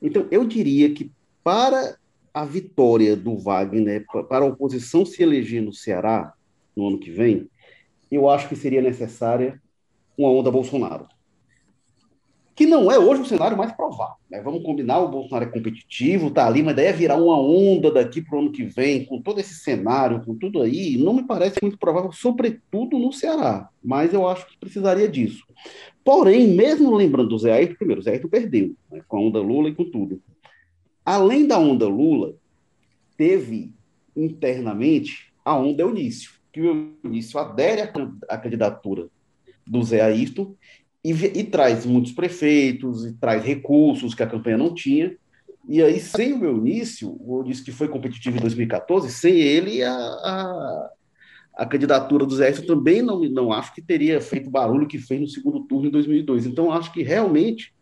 Então, 0.00 0.28
eu 0.30 0.44
diria 0.44 0.92
que 0.92 1.10
para 1.46 1.96
a 2.34 2.44
vitória 2.44 3.14
do 3.14 3.36
Wagner, 3.36 4.04
para 4.28 4.44
a 4.44 4.48
oposição 4.48 5.06
se 5.06 5.22
eleger 5.22 5.62
no 5.62 5.72
Ceará, 5.72 6.34
no 6.74 6.88
ano 6.88 6.98
que 6.98 7.08
vem, 7.08 7.48
eu 8.10 8.28
acho 8.28 8.48
que 8.48 8.56
seria 8.56 8.82
necessária 8.82 9.62
uma 10.18 10.28
onda 10.28 10.50
Bolsonaro. 10.50 11.06
Que 12.52 12.66
não 12.66 12.90
é 12.90 12.98
hoje 12.98 13.22
o 13.22 13.26
cenário 13.26 13.56
mais 13.56 13.70
provável. 13.70 14.16
Né? 14.28 14.40
Vamos 14.40 14.64
combinar, 14.64 14.98
o 14.98 15.08
Bolsonaro 15.08 15.44
é 15.44 15.52
competitivo, 15.52 16.32
tá 16.32 16.48
ali, 16.48 16.64
mas 16.64 16.74
daí 16.74 16.86
é 16.86 16.92
virar 16.92 17.14
uma 17.14 17.40
onda 17.40 17.92
daqui 17.92 18.20
para 18.20 18.36
o 18.36 18.40
ano 18.40 18.50
que 18.50 18.64
vem, 18.64 19.04
com 19.04 19.22
todo 19.22 19.38
esse 19.38 19.54
cenário, 19.54 20.24
com 20.24 20.34
tudo 20.34 20.62
aí, 20.62 20.96
não 20.96 21.12
me 21.12 21.22
parece 21.22 21.58
muito 21.62 21.78
provável, 21.78 22.10
sobretudo 22.10 22.98
no 22.98 23.12
Ceará. 23.12 23.68
Mas 23.80 24.12
eu 24.12 24.26
acho 24.26 24.48
que 24.48 24.58
precisaria 24.58 25.08
disso. 25.08 25.44
Porém, 26.04 26.48
mesmo 26.48 26.92
lembrando 26.92 27.28
do 27.28 27.38
Zé 27.38 27.52
Ayrton, 27.52 27.76
primeiro, 27.76 28.00
o 28.00 28.04
Zé 28.04 28.14
Ayrton 28.14 28.28
perdeu, 28.28 28.74
né? 28.90 29.00
com 29.06 29.16
a 29.16 29.20
onda 29.20 29.38
Lula 29.38 29.68
e 29.68 29.74
com 29.76 29.84
tudo. 29.84 30.20
Além 31.06 31.46
da 31.46 31.56
onda 31.56 31.86
Lula, 31.86 32.34
teve 33.16 33.70
internamente 34.16 35.32
a 35.44 35.56
onda 35.56 35.82
Eunício, 35.82 36.32
que 36.52 36.60
o 36.60 36.96
Eunício 37.04 37.38
adere 37.38 37.82
à 38.28 38.36
candidatura 38.36 39.06
do 39.64 39.80
Zé 39.84 40.00
Ayrton 40.00 40.56
e, 41.04 41.12
e, 41.12 41.44
traz 41.44 41.86
muitos 41.86 42.10
prefeitos, 42.10 43.06
e 43.06 43.12
traz 43.12 43.44
recursos 43.44 44.16
que 44.16 44.22
a 44.24 44.26
campanha 44.26 44.58
não 44.58 44.74
tinha. 44.74 45.16
E 45.68 45.80
aí, 45.80 46.00
sem 46.00 46.32
o 46.32 46.44
Eunício, 46.44 47.16
o 47.20 47.38
Eunício 47.38 47.64
que 47.64 47.70
foi 47.70 47.86
competitivo 47.86 48.38
em 48.38 48.40
2014, 48.40 49.12
sem 49.12 49.38
ele, 49.38 49.84
a, 49.84 49.92
a, 49.92 50.90
a 51.58 51.66
candidatura 51.66 52.26
do 52.26 52.34
Zé 52.34 52.46
Ayrton 52.46 52.66
também 52.66 53.00
não, 53.00 53.20
não 53.20 53.52
acho 53.52 53.72
que 53.72 53.80
teria 53.80 54.20
feito 54.20 54.48
o 54.48 54.50
barulho 54.50 54.88
que 54.88 54.98
fez 54.98 55.20
no 55.20 55.28
segundo 55.28 55.60
turno 55.60 55.86
em 55.86 55.92
2002. 55.92 56.46
Então, 56.46 56.72
acho 56.72 56.92
que 56.92 57.04
realmente 57.04 57.72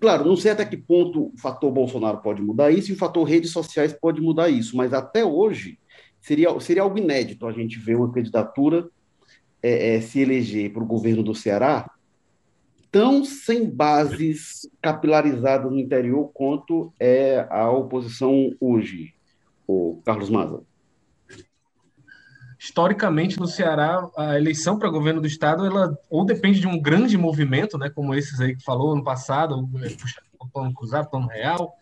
Claro, 0.00 0.24
não 0.24 0.36
sei 0.36 0.50
até 0.52 0.64
que 0.64 0.76
ponto 0.76 1.26
o 1.26 1.38
fator 1.38 1.70
Bolsonaro 1.70 2.18
pode 2.18 2.42
mudar 2.42 2.70
isso 2.70 2.90
e 2.90 2.94
o 2.94 2.98
fator 2.98 3.24
redes 3.24 3.50
sociais 3.50 3.92
pode 3.92 4.20
mudar 4.20 4.48
isso, 4.48 4.76
mas 4.76 4.92
até 4.92 5.24
hoje 5.24 5.78
seria, 6.20 6.58
seria 6.60 6.82
algo 6.82 6.98
inédito 6.98 7.46
a 7.46 7.52
gente 7.52 7.78
ver 7.78 7.96
uma 7.96 8.12
candidatura 8.12 8.88
é, 9.62 9.96
é, 9.96 10.00
se 10.00 10.20
eleger 10.20 10.72
para 10.72 10.82
o 10.82 10.86
governo 10.86 11.22
do 11.22 11.34
Ceará 11.34 11.90
tão 12.90 13.24
sem 13.24 13.68
bases 13.70 14.68
capilarizadas 14.82 15.70
no 15.70 15.78
interior 15.78 16.30
quanto 16.34 16.92
é 16.98 17.46
a 17.48 17.70
oposição 17.70 18.52
hoje, 18.60 19.14
o 19.66 20.00
Carlos 20.04 20.28
Maza. 20.28 20.62
Historicamente, 22.62 23.40
no 23.40 23.46
Ceará, 23.46 24.06
a 24.14 24.36
eleição 24.36 24.78
para 24.78 24.90
governo 24.90 25.18
do 25.18 25.26
estado, 25.26 25.64
ela 25.64 25.96
ou 26.10 26.26
depende 26.26 26.60
de 26.60 26.66
um 26.66 26.78
grande 26.78 27.16
movimento, 27.16 27.78
né, 27.78 27.88
como 27.88 28.14
esses 28.14 28.38
aí 28.38 28.54
que 28.54 28.62
falou 28.62 28.92
ano 28.92 29.02
passado, 29.02 29.66
o 30.38 30.46
plano 30.46 30.74
cruzado, 30.74 31.08
plano 31.08 31.26
real, 31.26 31.74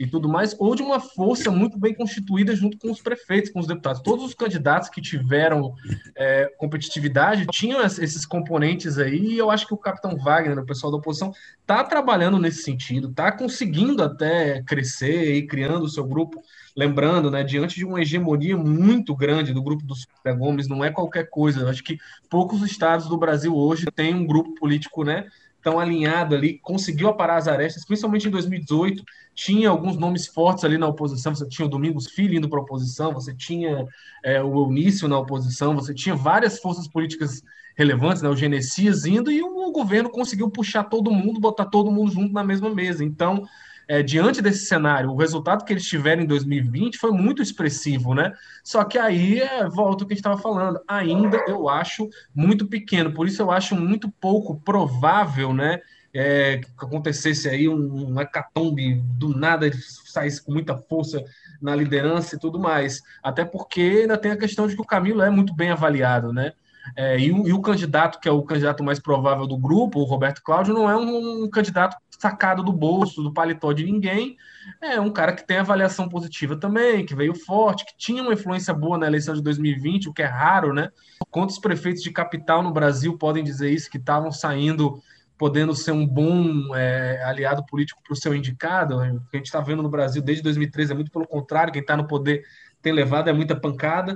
e 0.00 0.06
tudo 0.06 0.30
mais, 0.30 0.56
ou 0.58 0.74
de 0.74 0.82
uma 0.82 1.00
força 1.00 1.50
muito 1.50 1.78
bem 1.78 1.94
constituída 1.94 2.56
junto 2.56 2.78
com 2.78 2.90
os 2.90 3.02
prefeitos, 3.02 3.50
com 3.50 3.60
os 3.60 3.66
deputados. 3.66 4.00
Todos 4.00 4.24
os 4.24 4.34
candidatos 4.34 4.88
que 4.88 5.02
tiveram 5.02 5.74
é, 6.16 6.50
competitividade 6.56 7.46
tinham 7.50 7.82
esses 7.82 8.24
componentes 8.24 8.98
aí, 8.98 9.34
e 9.34 9.38
eu 9.38 9.50
acho 9.50 9.66
que 9.66 9.74
o 9.74 9.78
capitão 9.78 10.16
Wagner, 10.16 10.58
o 10.58 10.66
pessoal 10.66 10.90
da 10.90 10.96
oposição, 10.96 11.30
está 11.60 11.84
trabalhando 11.84 12.38
nesse 12.38 12.62
sentido, 12.62 13.10
está 13.10 13.30
conseguindo 13.32 14.02
até 14.02 14.62
crescer 14.62 15.34
e 15.34 15.46
criando 15.46 15.84
o 15.84 15.90
seu 15.90 16.06
grupo. 16.06 16.42
Lembrando, 16.74 17.30
né, 17.30 17.44
diante 17.44 17.74
de 17.76 17.84
uma 17.84 18.00
hegemonia 18.00 18.56
muito 18.56 19.14
grande 19.14 19.52
do 19.52 19.62
grupo 19.62 19.84
dos 19.84 20.06
Gomes, 20.38 20.68
não 20.68 20.82
é 20.82 20.90
qualquer 20.90 21.28
coisa. 21.28 21.60
Eu 21.60 21.68
acho 21.68 21.82
que 21.82 21.98
poucos 22.30 22.62
estados 22.62 23.08
do 23.08 23.18
Brasil 23.18 23.54
hoje 23.54 23.86
têm 23.94 24.14
um 24.14 24.26
grupo 24.26 24.54
político, 24.54 25.04
né, 25.04 25.26
tão 25.62 25.78
alinhado 25.78 26.34
ali, 26.34 26.58
conseguiu 26.58 27.08
aparar 27.08 27.36
as 27.36 27.46
arestas, 27.46 27.84
principalmente 27.84 28.26
em 28.26 28.30
2018, 28.30 29.04
tinha 29.34 29.70
alguns 29.70 29.96
nomes 29.96 30.26
fortes 30.26 30.64
ali 30.64 30.76
na 30.76 30.88
oposição, 30.88 31.34
você 31.34 31.48
tinha 31.48 31.66
o 31.66 31.70
Domingos 31.70 32.06
Filho 32.08 32.36
indo 32.36 32.48
para 32.48 32.58
a 32.58 32.62
oposição, 32.62 33.12
você 33.12 33.32
tinha 33.34 33.86
é, 34.24 34.42
o 34.42 34.64
Eunício 34.64 35.06
na 35.06 35.18
oposição, 35.18 35.74
você 35.74 35.94
tinha 35.94 36.16
várias 36.16 36.58
forças 36.58 36.88
políticas 36.88 37.42
relevantes, 37.76 38.22
né, 38.22 38.28
o 38.28 38.36
Genesias 38.36 39.06
indo, 39.06 39.30
e 39.30 39.40
o 39.42 39.72
governo 39.72 40.10
conseguiu 40.10 40.50
puxar 40.50 40.84
todo 40.84 41.10
mundo, 41.10 41.40
botar 41.40 41.66
todo 41.66 41.92
mundo 41.92 42.10
junto 42.10 42.32
na 42.32 42.44
mesma 42.44 42.68
mesa. 42.68 43.04
Então, 43.04 43.44
é, 43.92 44.02
diante 44.02 44.40
desse 44.40 44.64
cenário, 44.64 45.10
o 45.10 45.16
resultado 45.16 45.66
que 45.66 45.72
eles 45.74 45.84
tiveram 45.84 46.22
em 46.22 46.26
2020 46.26 46.96
foi 46.96 47.10
muito 47.10 47.42
expressivo, 47.42 48.14
né? 48.14 48.32
Só 48.64 48.82
que 48.84 48.96
aí 48.96 49.38
é, 49.38 49.68
volta 49.68 50.02
o 50.02 50.06
que 50.06 50.14
a 50.14 50.16
gente 50.16 50.24
estava 50.24 50.40
falando, 50.40 50.80
ainda 50.88 51.36
eu 51.46 51.68
acho 51.68 52.08
muito 52.34 52.66
pequeno, 52.66 53.12
por 53.12 53.28
isso 53.28 53.42
eu 53.42 53.50
acho 53.50 53.76
muito 53.76 54.10
pouco 54.10 54.58
provável, 54.60 55.52
né? 55.52 55.78
É, 56.14 56.56
que 56.56 56.84
acontecesse 56.86 57.50
aí 57.50 57.68
um, 57.68 58.14
um 58.14 58.18
hecatombe 58.18 58.94
do 59.18 59.36
nada, 59.36 59.70
saísse 60.06 60.42
com 60.42 60.52
muita 60.52 60.74
força 60.78 61.22
na 61.60 61.76
liderança 61.76 62.34
e 62.34 62.38
tudo 62.38 62.58
mais. 62.58 63.02
Até 63.22 63.44
porque 63.44 64.00
ainda 64.02 64.16
tem 64.16 64.32
a 64.32 64.38
questão 64.38 64.66
de 64.66 64.74
que 64.74 64.80
o 64.80 64.86
Camilo 64.86 65.20
é 65.20 65.28
muito 65.28 65.54
bem 65.54 65.70
avaliado, 65.70 66.32
né? 66.32 66.54
É, 66.96 67.18
e, 67.18 67.32
o, 67.32 67.46
e, 67.48 67.52
o, 67.52 67.60
candidato, 67.60 68.20
que 68.20 68.28
é 68.28 68.32
o 68.32 68.42
candidato 68.42 68.82
mais 68.82 68.98
provável 68.98 69.46
do 69.46 69.56
grupo, 69.56 70.00
o 70.00 70.04
Roberto 70.04 70.42
Cláudio, 70.42 70.74
não 70.74 70.90
é 70.90 70.96
um, 70.96 71.44
um, 71.44 71.50
candidato 71.50 71.96
sacado 72.18 72.62
do 72.62 72.72
bolso, 72.72 73.22
do 73.22 73.32
paletó 73.32 73.72
de 73.72 73.84
ninguém. 73.84 74.36
É 74.80 75.00
um 75.00 75.10
cara 75.10 75.32
que 75.32 75.46
tem 75.46 75.58
avaliação 75.58 76.08
positiva 76.08 76.56
também, 76.56 77.04
que 77.04 77.14
veio 77.14 77.34
forte, 77.34 77.84
que 77.84 77.96
tinha 77.96 78.22
uma 78.22 78.32
influência 78.32 78.72
boa 78.72 78.98
na 78.98 79.06
eleição 79.06 79.34
de 79.34 79.42
2020, 79.42 80.08
o 80.08 80.12
que 80.12 80.22
é 80.22 80.26
raro, 80.26 80.72
né? 80.72 80.90
Quantos 81.30 81.58
prefeitos 81.58 82.02
de 82.02 82.10
capital 82.10 82.62
no 82.62 82.72
Brasil 82.72 83.16
podem 83.16 83.42
dizer 83.42 83.70
isso, 83.70 83.90
que 83.90 83.98
estavam 83.98 84.30
saindo, 84.30 85.02
podendo 85.36 85.74
ser 85.74 85.92
um 85.92 86.06
bom 86.06 86.76
é, 86.76 87.22
aliado 87.24 87.64
político 87.66 88.02
para 88.04 88.12
o 88.12 88.16
seu 88.16 88.34
indicado? 88.34 88.96
O 88.96 89.20
que 89.30 89.36
a 89.36 89.38
gente 89.38 89.46
está 89.46 89.60
vendo 89.60 89.82
no 89.82 89.88
Brasil 89.88 90.22
desde 90.22 90.42
2013 90.42 90.92
é 90.92 90.94
muito 90.94 91.10
pelo 91.10 91.26
contrário, 91.26 91.72
quem 91.72 91.82
está 91.82 91.96
no 91.96 92.06
poder 92.06 92.44
tem 92.82 92.92
levado 92.92 93.30
é 93.30 93.32
muita 93.32 93.54
pancada. 93.54 94.14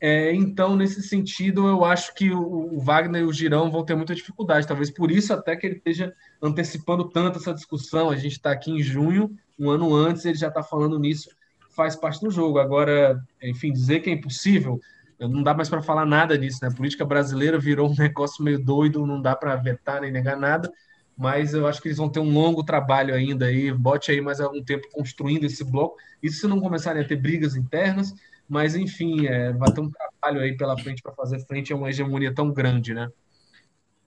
É, 0.00 0.34
então, 0.34 0.76
nesse 0.76 1.02
sentido, 1.02 1.66
eu 1.66 1.84
acho 1.84 2.14
que 2.14 2.30
o, 2.30 2.74
o, 2.74 2.80
Wagner 2.80 3.22
e 3.22 3.24
o 3.24 3.32
Girão 3.32 3.70
vão 3.70 3.84
ter 3.84 3.94
muita 3.94 4.14
dificuldade. 4.14 4.66
Talvez 4.66 4.90
por 4.90 5.10
isso 5.10 5.32
até 5.32 5.56
que 5.56 5.66
ele 5.66 5.76
esteja 5.76 6.12
antecipando 6.42 7.08
tanto 7.08 7.38
essa 7.38 7.54
discussão. 7.54 8.10
A 8.10 8.16
gente 8.16 8.32
está 8.32 8.50
aqui 8.50 8.70
em 8.70 8.82
junho, 8.82 9.34
um 9.58 9.70
ano 9.70 9.94
antes, 9.94 10.24
ele 10.24 10.36
já 10.36 10.48
está 10.48 10.62
falando 10.62 10.98
nisso, 10.98 11.30
faz 11.74 11.96
parte 11.96 12.20
do 12.20 12.30
jogo. 12.30 12.58
Agora, 12.58 13.18
enfim, 13.42 13.72
dizer 13.72 14.00
que 14.00 14.10
é 14.10 14.12
impossível, 14.12 14.78
não 15.18 15.42
dá 15.42 15.54
mais 15.54 15.68
para 15.68 15.82
falar 15.82 16.04
nada 16.04 16.36
disso. 16.36 16.58
Né? 16.62 16.68
A 16.68 16.74
política 16.74 17.04
brasileira 17.04 17.58
virou 17.58 17.90
um 17.90 17.94
negócio 17.96 18.44
meio 18.44 18.62
doido, 18.62 19.06
não 19.06 19.20
dá 19.20 19.34
para 19.34 19.56
vetar 19.56 20.00
nem 20.00 20.10
negar 20.10 20.36
nada. 20.36 20.70
Mas 21.16 21.54
eu 21.54 21.66
acho 21.66 21.80
que 21.80 21.86
eles 21.86 21.98
vão 21.98 22.08
ter 22.08 22.18
um 22.18 22.32
longo 22.32 22.64
trabalho 22.64 23.14
ainda 23.14 23.46
aí. 23.46 23.72
Bote 23.72 24.10
aí 24.10 24.20
mais 24.20 24.40
algum 24.40 24.62
tempo 24.62 24.88
construindo 24.92 25.44
esse 25.44 25.62
bloco. 25.62 25.96
Isso 26.20 26.40
se 26.40 26.46
não 26.48 26.60
começarem 26.60 27.02
a 27.02 27.06
ter 27.06 27.16
brigas 27.16 27.54
internas 27.54 28.12
mas, 28.48 28.74
enfim, 28.74 29.26
é, 29.26 29.52
vai 29.52 29.72
ter 29.72 29.80
um 29.80 29.90
trabalho 29.90 30.40
aí 30.40 30.56
pela 30.56 30.78
frente 30.78 31.02
para 31.02 31.12
fazer 31.12 31.40
frente 31.46 31.72
a 31.72 31.76
uma 31.76 31.88
hegemonia 31.88 32.34
tão 32.34 32.52
grande, 32.52 32.94
né? 32.94 33.08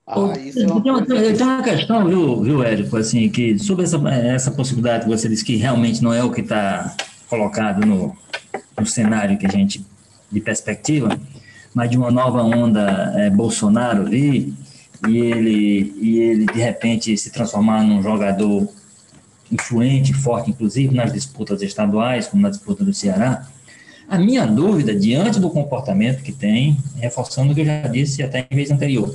Ah, 0.05 0.33
isso 0.39 0.59
é 0.59 0.65
uma 0.65 0.81
tem, 1.05 1.33
tem, 1.35 1.45
uma 1.45 1.61
questão, 1.61 2.07
viu, 2.07 2.41
viu, 2.41 2.63
Érico, 2.63 2.95
assim, 2.95 3.27
que 3.29 3.59
sobre 3.59 3.83
essa, 3.83 3.97
essa 4.09 4.51
possibilidade 4.51 5.03
que 5.03 5.09
você 5.09 5.27
disse 5.27 5.43
que 5.43 5.57
realmente 5.57 6.01
não 6.01 6.13
é 6.13 6.23
o 6.23 6.31
que 6.31 6.39
está 6.39 6.95
colocado 7.29 7.85
no, 7.85 8.15
no 8.79 8.85
cenário 8.85 9.37
que 9.37 9.45
a 9.45 9.49
gente, 9.49 9.85
de 10.31 10.39
perspectiva, 10.39 11.09
mas 11.73 11.89
de 11.89 11.97
uma 11.97 12.09
nova 12.09 12.41
onda 12.41 13.13
é, 13.17 13.29
Bolsonaro 13.29 14.05
ali, 14.05 14.53
e 15.07 15.17
ele, 15.17 15.93
e 15.99 16.19
ele 16.19 16.45
de 16.45 16.59
repente 16.59 17.15
se 17.17 17.29
transformar 17.29 17.83
num 17.83 18.01
jogador 18.01 18.67
influente, 19.51 20.13
forte, 20.13 20.51
inclusive 20.51 20.95
nas 20.95 21.11
disputas 21.11 21.61
estaduais, 21.61 22.27
como 22.27 22.41
na 22.41 22.49
disputa 22.49 22.83
do 22.83 22.93
Ceará, 22.93 23.47
a 24.09 24.17
minha 24.17 24.45
dúvida, 24.45 24.95
diante 24.95 25.39
do 25.39 25.49
comportamento 25.49 26.23
que 26.23 26.31
tem, 26.31 26.77
reforçando 26.97 27.51
o 27.51 27.55
que 27.55 27.61
eu 27.61 27.65
já 27.65 27.81
disse 27.87 28.23
até 28.23 28.47
em 28.49 28.55
vez 28.55 28.71
anterior, 28.71 29.13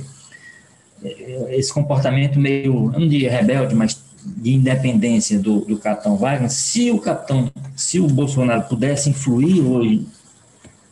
esse 1.49 1.73
comportamento 1.73 2.39
meio, 2.39 2.91
não 2.91 3.07
diria 3.07 3.31
rebelde, 3.31 3.75
mas 3.75 4.01
de 4.25 4.53
independência 4.53 5.37
do, 5.37 5.61
do 5.61 5.77
capitão 5.77 6.15
Wagner, 6.15 6.49
se 6.49 6.91
o 6.91 6.99
capitão, 6.99 7.51
se 7.75 7.99
o 7.99 8.07
Bolsonaro 8.07 8.63
pudesse 8.63 9.09
influir 9.09 9.61
hoje 9.61 10.07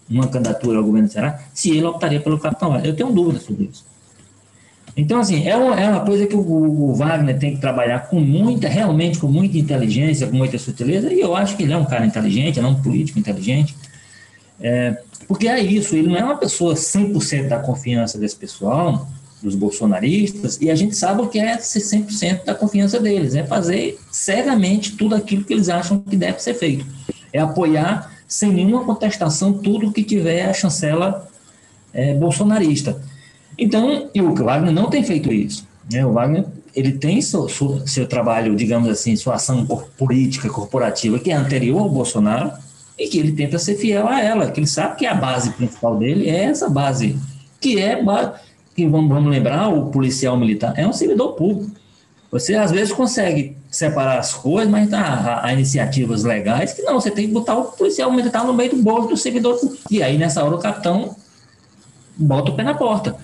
numa 0.09 0.27
candidatura 0.27 0.79
ao 0.79 0.83
governo 0.83 1.07
do 1.07 1.13
Ceará, 1.13 1.39
se 1.53 1.71
ele 1.71 1.85
optaria 1.85 2.19
pelo 2.19 2.37
capitão 2.37 2.71
Wagner. 2.71 2.89
Eu 2.89 2.95
tenho 2.95 3.11
dúvida 3.11 3.39
sobre 3.39 3.69
isso. 3.71 3.85
Então, 4.97 5.21
assim, 5.21 5.47
é 5.47 5.55
uma, 5.55 5.79
é 5.79 5.89
uma 5.89 6.01
coisa 6.01 6.27
que 6.27 6.35
o, 6.35 6.39
o, 6.39 6.93
Wagner 6.93 7.39
tem 7.39 7.55
que 7.55 7.61
trabalhar 7.61 8.09
com 8.09 8.19
muita, 8.19 8.67
realmente 8.67 9.19
com 9.19 9.27
muita 9.27 9.57
inteligência, 9.57 10.27
com 10.27 10.35
muita 10.35 10.57
sutileza, 10.57 11.13
e 11.13 11.21
eu 11.21 11.33
acho 11.33 11.55
que 11.55 11.63
ele 11.63 11.71
é 11.71 11.77
um 11.77 11.85
cara 11.85 12.05
inteligente, 12.05 12.59
ele 12.59 12.67
é 12.67 12.69
um 12.69 12.81
político 12.81 13.17
inteligente, 13.17 13.73
é, 14.61 14.97
porque 15.27 15.47
é 15.47 15.59
isso, 15.59 15.95
ele 15.95 16.09
não 16.09 16.17
é 16.17 16.23
uma 16.23 16.37
pessoa 16.37 16.73
100% 16.73 17.47
da 17.47 17.59
confiança 17.59 18.17
desse 18.17 18.35
pessoal, 18.35 19.07
dos 19.41 19.55
bolsonaristas, 19.55 20.59
e 20.61 20.69
a 20.69 20.75
gente 20.75 20.95
sabe 20.95 21.21
o 21.21 21.27
que 21.27 21.39
é 21.39 21.57
ser 21.57 21.79
100% 21.79 22.45
da 22.45 22.53
confiança 22.53 22.99
deles, 22.99 23.33
é 23.33 23.43
fazer 23.43 23.99
cegamente 24.11 24.95
tudo 24.95 25.15
aquilo 25.15 25.43
que 25.43 25.53
eles 25.53 25.67
acham 25.67 25.99
que 25.99 26.15
deve 26.15 26.41
ser 26.41 26.53
feito. 26.53 26.85
É 27.33 27.39
apoiar 27.39 28.11
sem 28.27 28.51
nenhuma 28.53 28.85
contestação 28.85 29.53
tudo 29.53 29.91
que 29.91 30.03
tiver 30.03 30.45
a 30.45 30.53
chancela 30.53 31.27
é, 31.93 32.13
bolsonarista. 32.13 33.01
Então, 33.57 34.09
e 34.13 34.21
o 34.21 34.33
Wagner 34.33 34.71
não 34.71 34.89
tem 34.89 35.03
feito 35.03 35.31
isso. 35.33 35.67
Né? 35.91 36.05
O 36.05 36.13
Wagner 36.13 36.45
ele 36.73 36.93
tem 36.93 37.21
seu, 37.21 37.49
seu, 37.49 37.85
seu 37.85 38.07
trabalho, 38.07 38.55
digamos 38.55 38.89
assim, 38.89 39.15
sua 39.15 39.35
ação 39.35 39.65
política 39.97 40.49
corporativa, 40.49 41.19
que 41.19 41.31
é 41.31 41.35
anterior 41.35 41.79
ao 41.79 41.89
Bolsonaro, 41.89 42.51
e 43.01 43.07
que 43.07 43.17
ele 43.17 43.31
tenta 43.31 43.57
ser 43.57 43.75
fiel 43.75 44.07
a 44.07 44.21
ela, 44.21 44.51
que 44.51 44.59
ele 44.59 44.67
sabe 44.67 44.97
que 44.97 45.07
a 45.07 45.15
base 45.15 45.49
principal 45.51 45.97
dele 45.97 46.29
é 46.29 46.43
essa 46.43 46.69
base, 46.69 47.17
que 47.59 47.79
é 47.79 47.95
que 48.75 48.87
vamos, 48.87 49.09
vamos 49.09 49.31
lembrar, 49.31 49.69
o 49.69 49.89
policial 49.89 50.37
militar 50.37 50.73
é 50.77 50.87
um 50.87 50.93
servidor 50.93 51.33
público. 51.33 51.71
Você 52.31 52.53
às 52.53 52.71
vezes 52.71 52.93
consegue 52.93 53.57
separar 53.71 54.19
as 54.19 54.33
coisas, 54.35 54.69
mas 54.69 54.93
há, 54.93 55.41
há, 55.43 55.51
iniciativas 55.51 56.23
legais 56.23 56.73
que 56.73 56.83
não, 56.83 56.93
você 56.93 57.09
tem 57.09 57.27
que 57.27 57.33
botar 57.33 57.57
o 57.57 57.63
policial 57.71 58.11
militar 58.11 58.45
no 58.45 58.53
meio 58.53 58.69
do 58.69 58.83
bolso 58.83 59.09
do 59.09 59.17
servidor. 59.17 59.59
E 59.89 60.01
aí, 60.01 60.17
nessa 60.17 60.43
hora, 60.43 60.55
o 60.55 60.59
capitão 60.59 61.15
bota 62.15 62.51
o 62.51 62.55
pé 62.55 62.63
na 62.63 62.75
porta. 62.75 63.17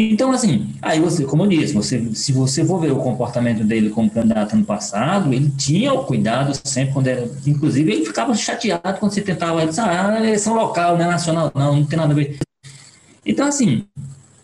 Então, 0.00 0.30
assim, 0.30 0.68
aí 0.80 1.00
você, 1.00 1.24
como 1.24 1.42
eu 1.42 1.48
disse, 1.48 1.74
você, 1.74 2.14
se 2.14 2.32
você 2.32 2.64
for 2.64 2.78
ver 2.80 2.92
o 2.92 3.00
comportamento 3.00 3.64
dele 3.64 3.90
como 3.90 4.08
candidato 4.08 4.54
no 4.54 4.64
passado, 4.64 5.34
ele 5.34 5.50
tinha 5.50 5.92
o 5.92 6.04
cuidado 6.04 6.56
sempre 6.62 6.94
quando 6.94 7.08
era. 7.08 7.28
Inclusive, 7.44 7.90
ele 7.90 8.06
ficava 8.06 8.32
chateado 8.32 9.00
quando 9.00 9.12
você 9.12 9.20
tentava. 9.20 9.60
Ele 9.60 9.70
disse, 9.70 9.80
ah, 9.80 10.14
eleição 10.16 10.54
local, 10.54 10.96
não 10.96 11.04
é 11.04 11.08
nacional, 11.08 11.50
não, 11.52 11.76
não 11.76 11.84
tem 11.84 11.98
nada 11.98 12.12
a 12.12 12.14
ver. 12.14 12.38
Então, 13.26 13.48
assim, 13.48 13.84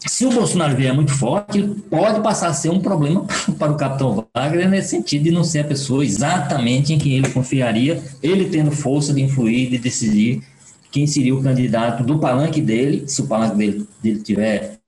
se 0.04 0.26
o 0.26 0.30
Bolsonaro 0.30 0.76
vier 0.76 0.92
muito 0.92 1.12
forte, 1.12 1.58
ele 1.58 1.74
pode 1.88 2.20
passar 2.20 2.48
a 2.48 2.52
ser 2.52 2.70
um 2.70 2.80
problema 2.80 3.24
para 3.56 3.70
o 3.70 3.76
capitão 3.76 4.26
Wagner 4.34 4.68
nesse 4.68 4.88
sentido 4.88 5.22
de 5.22 5.30
não 5.30 5.44
ser 5.44 5.60
a 5.60 5.64
pessoa 5.64 6.04
exatamente 6.04 6.92
em 6.92 6.98
quem 6.98 7.12
ele 7.12 7.30
confiaria, 7.30 8.02
ele 8.20 8.46
tendo 8.46 8.72
força 8.72 9.14
de 9.14 9.22
influir, 9.22 9.70
de 9.70 9.78
decidir 9.78 10.42
quem 10.90 11.06
seria 11.06 11.34
o 11.34 11.42
candidato 11.42 12.02
do 12.02 12.18
palanque 12.18 12.60
dele, 12.60 13.04
se 13.06 13.22
o 13.22 13.26
palanque 13.26 13.56
dele, 13.56 13.88
dele 14.02 14.20
tiver 14.20 14.78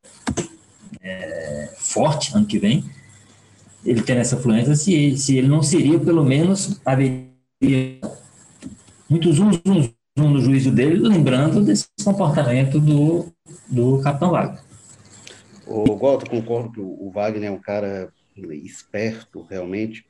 é, 1.06 1.70
forte 1.78 2.34
ano 2.36 2.46
que 2.46 2.58
vem, 2.58 2.84
ele 3.84 4.02
tem 4.02 4.16
essa 4.16 4.36
influência, 4.36 4.74
se, 4.74 5.16
se 5.16 5.38
ele 5.38 5.46
não 5.46 5.62
seria, 5.62 5.98
pelo 5.98 6.24
menos, 6.24 6.80
haveria 6.84 7.30
muito 9.08 9.32
zoom, 9.32 9.52
zoom, 9.52 9.88
zoom 10.18 10.30
no 10.30 10.40
juízo 10.40 10.72
dele, 10.72 10.96
lembrando 10.96 11.62
desse 11.62 11.86
comportamento 12.04 12.80
do, 12.80 13.26
do 13.68 14.00
Capitão 14.02 14.32
Wagner. 14.32 14.60
O 15.66 15.96
Walter, 15.96 16.28
concordo 16.28 16.72
que 16.72 16.80
o 16.80 17.10
Wagner 17.10 17.44
é 17.44 17.50
um 17.50 17.60
cara 17.60 18.12
esperto, 18.64 19.46
realmente. 19.48 20.04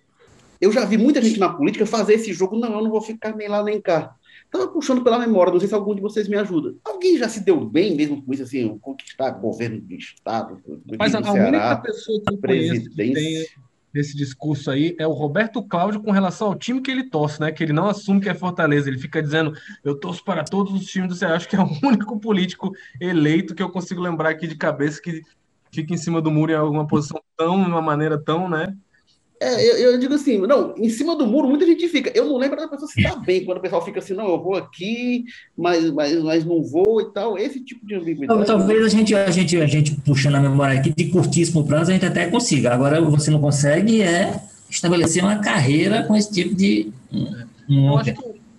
Eu 0.60 0.72
já 0.72 0.84
vi 0.84 0.96
muita 0.96 1.20
gente 1.20 1.38
na 1.38 1.50
política 1.50 1.84
fazer 1.84 2.14
esse 2.14 2.32
jogo, 2.32 2.58
não, 2.58 2.72
eu 2.72 2.82
não 2.82 2.90
vou 2.90 3.02
ficar 3.02 3.36
nem 3.36 3.48
lá 3.48 3.62
nem 3.62 3.80
cá. 3.80 4.14
Estava 4.46 4.68
puxando 4.68 5.02
pela 5.02 5.18
memória, 5.18 5.52
não 5.52 5.60
sei 5.60 5.68
se 5.68 5.74
algum 5.74 5.94
de 5.94 6.00
vocês 6.00 6.28
me 6.28 6.36
ajuda. 6.36 6.74
Alguém 6.84 7.18
já 7.18 7.28
se 7.28 7.40
deu 7.40 7.64
bem 7.64 7.94
mesmo 7.94 8.22
com 8.22 8.32
isso, 8.32 8.44
assim, 8.44 8.78
conquistar 8.78 9.30
governo 9.30 9.80
de 9.80 9.96
Estado? 9.96 10.60
Mas 10.98 11.14
a 11.14 11.22
Ceará, 11.22 11.48
única 11.48 11.76
pessoa 11.76 12.20
que 12.24 12.34
eu 12.34 12.38
conheço 12.38 12.90
que 12.90 12.96
tem 12.96 13.46
esse 13.94 14.16
discurso 14.16 14.70
aí 14.70 14.94
é 14.98 15.06
o 15.06 15.12
Roberto 15.12 15.62
Cláudio 15.62 16.02
com 16.02 16.10
relação 16.10 16.48
ao 16.48 16.54
time 16.54 16.80
que 16.80 16.90
ele 16.90 17.08
torce, 17.08 17.40
né? 17.40 17.50
Que 17.50 17.62
ele 17.62 17.72
não 17.72 17.88
assume 17.88 18.20
que 18.20 18.28
é 18.28 18.34
Fortaleza. 18.34 18.88
Ele 18.88 18.98
fica 18.98 19.22
dizendo, 19.22 19.52
eu 19.82 19.98
torço 19.98 20.22
para 20.24 20.44
todos 20.44 20.72
os 20.72 20.86
times 20.86 21.08
do 21.08 21.14
Ceará. 21.14 21.36
Acho 21.36 21.48
que 21.48 21.56
é 21.56 21.60
o 21.60 21.68
único 21.82 22.18
político 22.20 22.72
eleito 23.00 23.54
que 23.54 23.62
eu 23.62 23.70
consigo 23.70 24.00
lembrar 24.00 24.30
aqui 24.30 24.46
de 24.46 24.54
cabeça 24.54 25.00
que 25.00 25.22
fica 25.72 25.94
em 25.94 25.96
cima 25.98 26.20
do 26.20 26.30
muro 26.30 26.52
em 26.52 26.56
alguma 26.56 26.86
posição 26.86 27.20
tão, 27.36 27.62
de 27.62 27.70
uma 27.70 27.82
maneira 27.82 28.18
tão, 28.18 28.48
né? 28.48 28.74
É, 29.38 29.62
eu, 29.70 29.92
eu, 29.92 29.98
digo 29.98 30.14
assim, 30.14 30.38
não, 30.38 30.74
em 30.78 30.88
cima 30.88 31.14
do 31.14 31.26
muro 31.26 31.48
muita 31.48 31.66
gente 31.66 31.86
fica. 31.88 32.10
Eu 32.14 32.24
não 32.24 32.38
lembro 32.38 32.56
da 32.56 32.68
pessoa 32.68 32.90
se 32.90 33.02
dá 33.02 33.16
bem 33.16 33.44
quando 33.44 33.58
o 33.58 33.60
pessoal 33.60 33.84
fica 33.84 33.98
assim, 33.98 34.14
não, 34.14 34.26
eu 34.28 34.42
vou 34.42 34.54
aqui, 34.54 35.24
mas, 35.56 35.90
mas, 35.90 36.22
mas 36.22 36.44
não 36.44 36.62
vou 36.62 37.02
e 37.02 37.12
tal. 37.12 37.38
Esse 37.38 37.60
tipo 37.60 37.86
de 37.86 37.94
ambiguidade. 37.94 38.46
Talvez 38.46 38.84
a 38.84 38.88
gente, 38.88 39.14
a 39.14 39.30
gente, 39.30 39.56
a 39.58 39.66
gente 39.66 39.94
puxando 40.00 40.36
a 40.36 40.40
memória 40.40 40.78
aqui 40.78 40.90
de 40.90 41.10
curtíssimo 41.10 41.66
prazo, 41.66 41.90
a 41.90 41.94
gente 41.94 42.06
até 42.06 42.28
consiga. 42.28 42.72
Agora 42.72 43.00
você 43.02 43.30
não 43.30 43.40
consegue 43.40 44.00
é 44.00 44.40
estabelecer 44.70 45.22
uma 45.22 45.38
carreira 45.38 46.02
com 46.04 46.16
esse 46.16 46.32
tipo 46.32 46.54
de. 46.54 46.90
Um, 47.68 47.94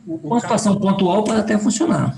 uma 0.05 0.39
situação 0.39 0.79
pontual 0.79 1.23
pode 1.23 1.39
até 1.39 1.57
funcionar. 1.57 2.15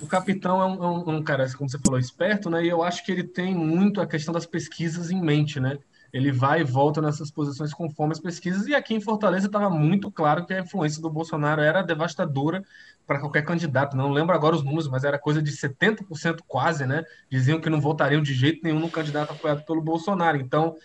O 0.00 0.06
capitão 0.06 0.62
é 0.62 0.66
um, 0.66 0.84
é 0.84 0.86
um, 0.86 1.16
um 1.16 1.22
cara, 1.22 1.50
como 1.54 1.68
você 1.68 1.78
falou, 1.78 1.98
esperto, 1.98 2.48
né? 2.48 2.64
E 2.64 2.68
eu 2.68 2.82
acho 2.82 3.04
que 3.04 3.10
ele 3.10 3.24
tem 3.24 3.54
muito 3.54 4.00
a 4.00 4.06
questão 4.06 4.32
das 4.32 4.46
pesquisas 4.46 5.10
em 5.10 5.20
mente, 5.20 5.58
né? 5.58 5.78
Ele 6.12 6.32
vai 6.32 6.60
e 6.60 6.64
volta 6.64 7.02
nessas 7.02 7.30
posições 7.30 7.72
conforme 7.72 8.12
as 8.12 8.20
pesquisas, 8.20 8.66
e 8.66 8.74
aqui 8.74 8.94
em 8.94 9.00
Fortaleza 9.00 9.46
estava 9.46 9.68
muito 9.68 10.10
claro 10.10 10.46
que 10.46 10.54
a 10.54 10.60
influência 10.60 11.02
do 11.02 11.10
Bolsonaro 11.10 11.60
era 11.60 11.82
devastadora 11.82 12.62
para 13.06 13.20
qualquer 13.20 13.42
candidato. 13.42 13.96
Não 13.96 14.10
lembro 14.10 14.34
agora 14.34 14.54
os 14.54 14.62
números, 14.62 14.88
mas 14.88 15.04
era 15.04 15.18
coisa 15.18 15.42
de 15.42 15.50
70% 15.50 16.40
quase, 16.46 16.86
né? 16.86 17.04
Diziam 17.30 17.60
que 17.60 17.70
não 17.70 17.80
votariam 17.80 18.22
de 18.22 18.34
jeito 18.34 18.60
nenhum 18.62 18.80
no 18.80 18.90
candidato 18.90 19.32
apoiado 19.32 19.64
pelo 19.64 19.80
Bolsonaro. 19.80 20.36
Então, 20.36 20.76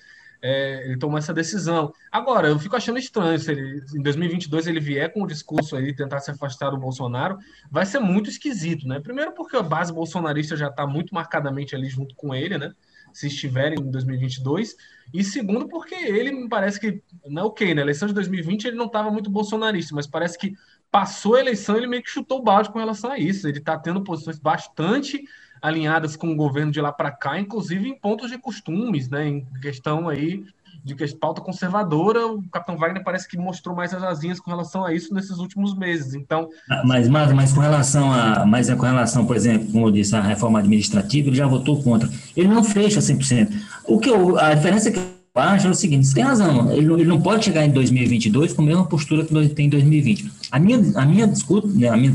é, 0.41 0.86
ele 0.86 0.97
tomou 0.97 1.17
essa 1.17 1.34
decisão. 1.34 1.93
Agora, 2.11 2.49
eu 2.49 2.59
fico 2.59 2.76
achando 2.76 2.99
estranho 2.99 3.39
se 3.39 3.49
ele, 3.49 3.82
em 3.95 4.01
2022 4.01 4.67
ele 4.67 4.82
vier 4.82 5.11
com 5.13 5.24
o 5.24 5.28
discurso 5.28 5.78
aí, 5.78 5.95
tentar 5.95 6.19
se 6.19 6.32
afastar 6.32 6.69
do 6.69 6.78
Bolsonaro, 6.78 7.38
vai 7.71 7.86
ser 7.86 7.99
muito 7.99 8.30
esquisito, 8.30 8.86
né? 8.86 8.99
Primeiro 8.99 9.32
porque 9.32 9.55
a 9.55 9.63
base 9.63 9.93
bolsonarista 9.93 10.57
já 10.57 10.67
está 10.67 10.86
muito 10.86 11.15
marcadamente 11.15 11.74
ali 11.74 11.88
junto 11.88 12.13
com 12.15 12.36
ele, 12.36 12.57
né? 12.57 12.74
Se 13.14 13.28
estiverem 13.28 13.80
em 13.80 13.91
2022. 13.91 14.76
E 15.14 15.24
segundo, 15.24 15.68
porque 15.68 15.95
ele 15.95 16.32
me 16.32 16.49
parece 16.49 16.80
que, 16.80 17.01
não 17.26 17.43
é 17.43 17.45
ok, 17.45 17.74
na 17.74 17.82
eleição 17.82 18.07
de 18.07 18.14
2020 18.14 18.66
ele 18.66 18.78
não 18.78 18.88
estava 18.88 19.11
muito 19.11 19.30
bolsonarista, 19.30 19.95
mas 19.95 20.07
parece 20.07 20.38
que 20.38 20.53
passou 20.91 21.36
a 21.36 21.39
eleição 21.39 21.78
ele 21.78 21.88
meio 21.88 22.03
que 22.03 22.09
chutou 22.09 22.39
o 22.39 22.43
balde 22.43 22.72
com 22.72 22.80
relação 22.80 23.11
a 23.11 23.18
isso. 23.18 23.47
Ele 23.47 23.59
está 23.59 23.78
tendo 23.78 24.03
posições 24.03 24.39
bastante 24.39 25.24
alinhadas 25.61 26.16
com 26.16 26.32
o 26.32 26.36
governo 26.36 26.72
de 26.72 26.82
lá 26.82 26.91
para 26.91 27.11
cá, 27.11 27.39
inclusive 27.39 27.88
em 27.88 27.97
pontos 27.97 28.30
de 28.30 28.38
costumes, 28.38 29.09
né, 29.09 29.26
em 29.28 29.45
questão 29.61 30.09
aí 30.09 30.45
de 30.84 30.95
que 30.95 31.15
pauta 31.15 31.41
conservadora, 31.41 32.27
o 32.27 32.43
Capitão 32.49 32.77
Wagner 32.77 33.03
parece 33.03 33.27
que 33.27 33.38
mostrou 33.38 33.75
mais 33.75 33.93
as 33.93 34.03
asinhas 34.03 34.39
com 34.39 34.51
relação 34.51 34.84
a 34.84 34.93
isso 34.93 35.13
nesses 35.13 35.38
últimos 35.38 35.75
meses. 35.75 36.13
Então, 36.13 36.49
ah, 36.69 36.81
mas, 36.84 37.07
mas, 37.07 37.31
mas 37.31 37.53
com 37.53 37.61
relação 37.61 38.11
a, 38.11 38.45
mas 38.45 38.69
com 38.73 38.86
relação, 38.86 39.25
por 39.25 39.36
exemplo, 39.36 39.71
como 39.71 39.88
eu 39.88 39.91
disse, 39.91 40.15
a 40.15 40.21
reforma 40.21 40.59
administrativa, 40.59 41.29
ele 41.29 41.38
já 41.38 41.47
votou 41.47 41.81
contra. 41.81 42.09
Ele 42.36 42.47
não 42.47 42.63
fecha 42.63 42.99
100%. 42.99 43.49
O 43.86 43.99
que 43.99 44.09
eu, 44.09 44.38
a 44.38 44.53
diferença 44.53 44.89
é 44.89 44.91
que 44.91 45.12
acho 45.36 45.65
é 45.65 45.69
o 45.71 45.73
seguinte, 45.73 46.05
você 46.05 46.13
tem 46.13 46.23
razão, 46.23 46.71
ele, 46.71 46.93
ele, 46.93 47.05
não 47.05 47.19
pode 47.19 47.45
chegar 47.45 47.65
em 47.65 47.71
2022 47.71 48.53
com 48.53 48.61
a 48.61 48.65
mesma 48.65 48.86
postura 48.86 49.25
que 49.25 49.49
tem 49.49 49.65
em 49.65 49.69
2020. 49.69 50.31
A 50.51 50.59
minha, 50.59 50.79
a 50.95 51.05
minha 51.05 51.27
discuta, 51.27 51.67
né, 51.67 51.89
a 51.89 51.97
minha, 51.97 52.13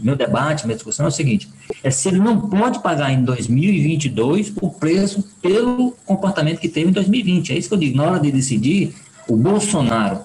meu 0.00 0.14
debate, 0.14 0.64
minha 0.64 0.76
discussão 0.76 1.06
é 1.06 1.08
o 1.08 1.12
seguinte, 1.12 1.48
é 1.82 1.90
se 1.90 2.06
ele 2.08 2.20
não 2.20 2.48
pode 2.48 2.80
pagar 2.80 3.12
em 3.12 3.24
2022 3.24 4.52
o 4.60 4.70
preço 4.70 5.24
pelo 5.42 5.92
comportamento 6.06 6.60
que 6.60 6.68
teve 6.68 6.90
em 6.90 6.92
2020. 6.92 7.52
É 7.52 7.58
isso 7.58 7.68
que 7.68 7.74
eu 7.74 7.78
digo, 7.78 7.96
na 7.96 8.04
hora 8.04 8.20
de 8.20 8.30
decidir, 8.30 8.94
o 9.26 9.36
Bolsonaro 9.36 10.20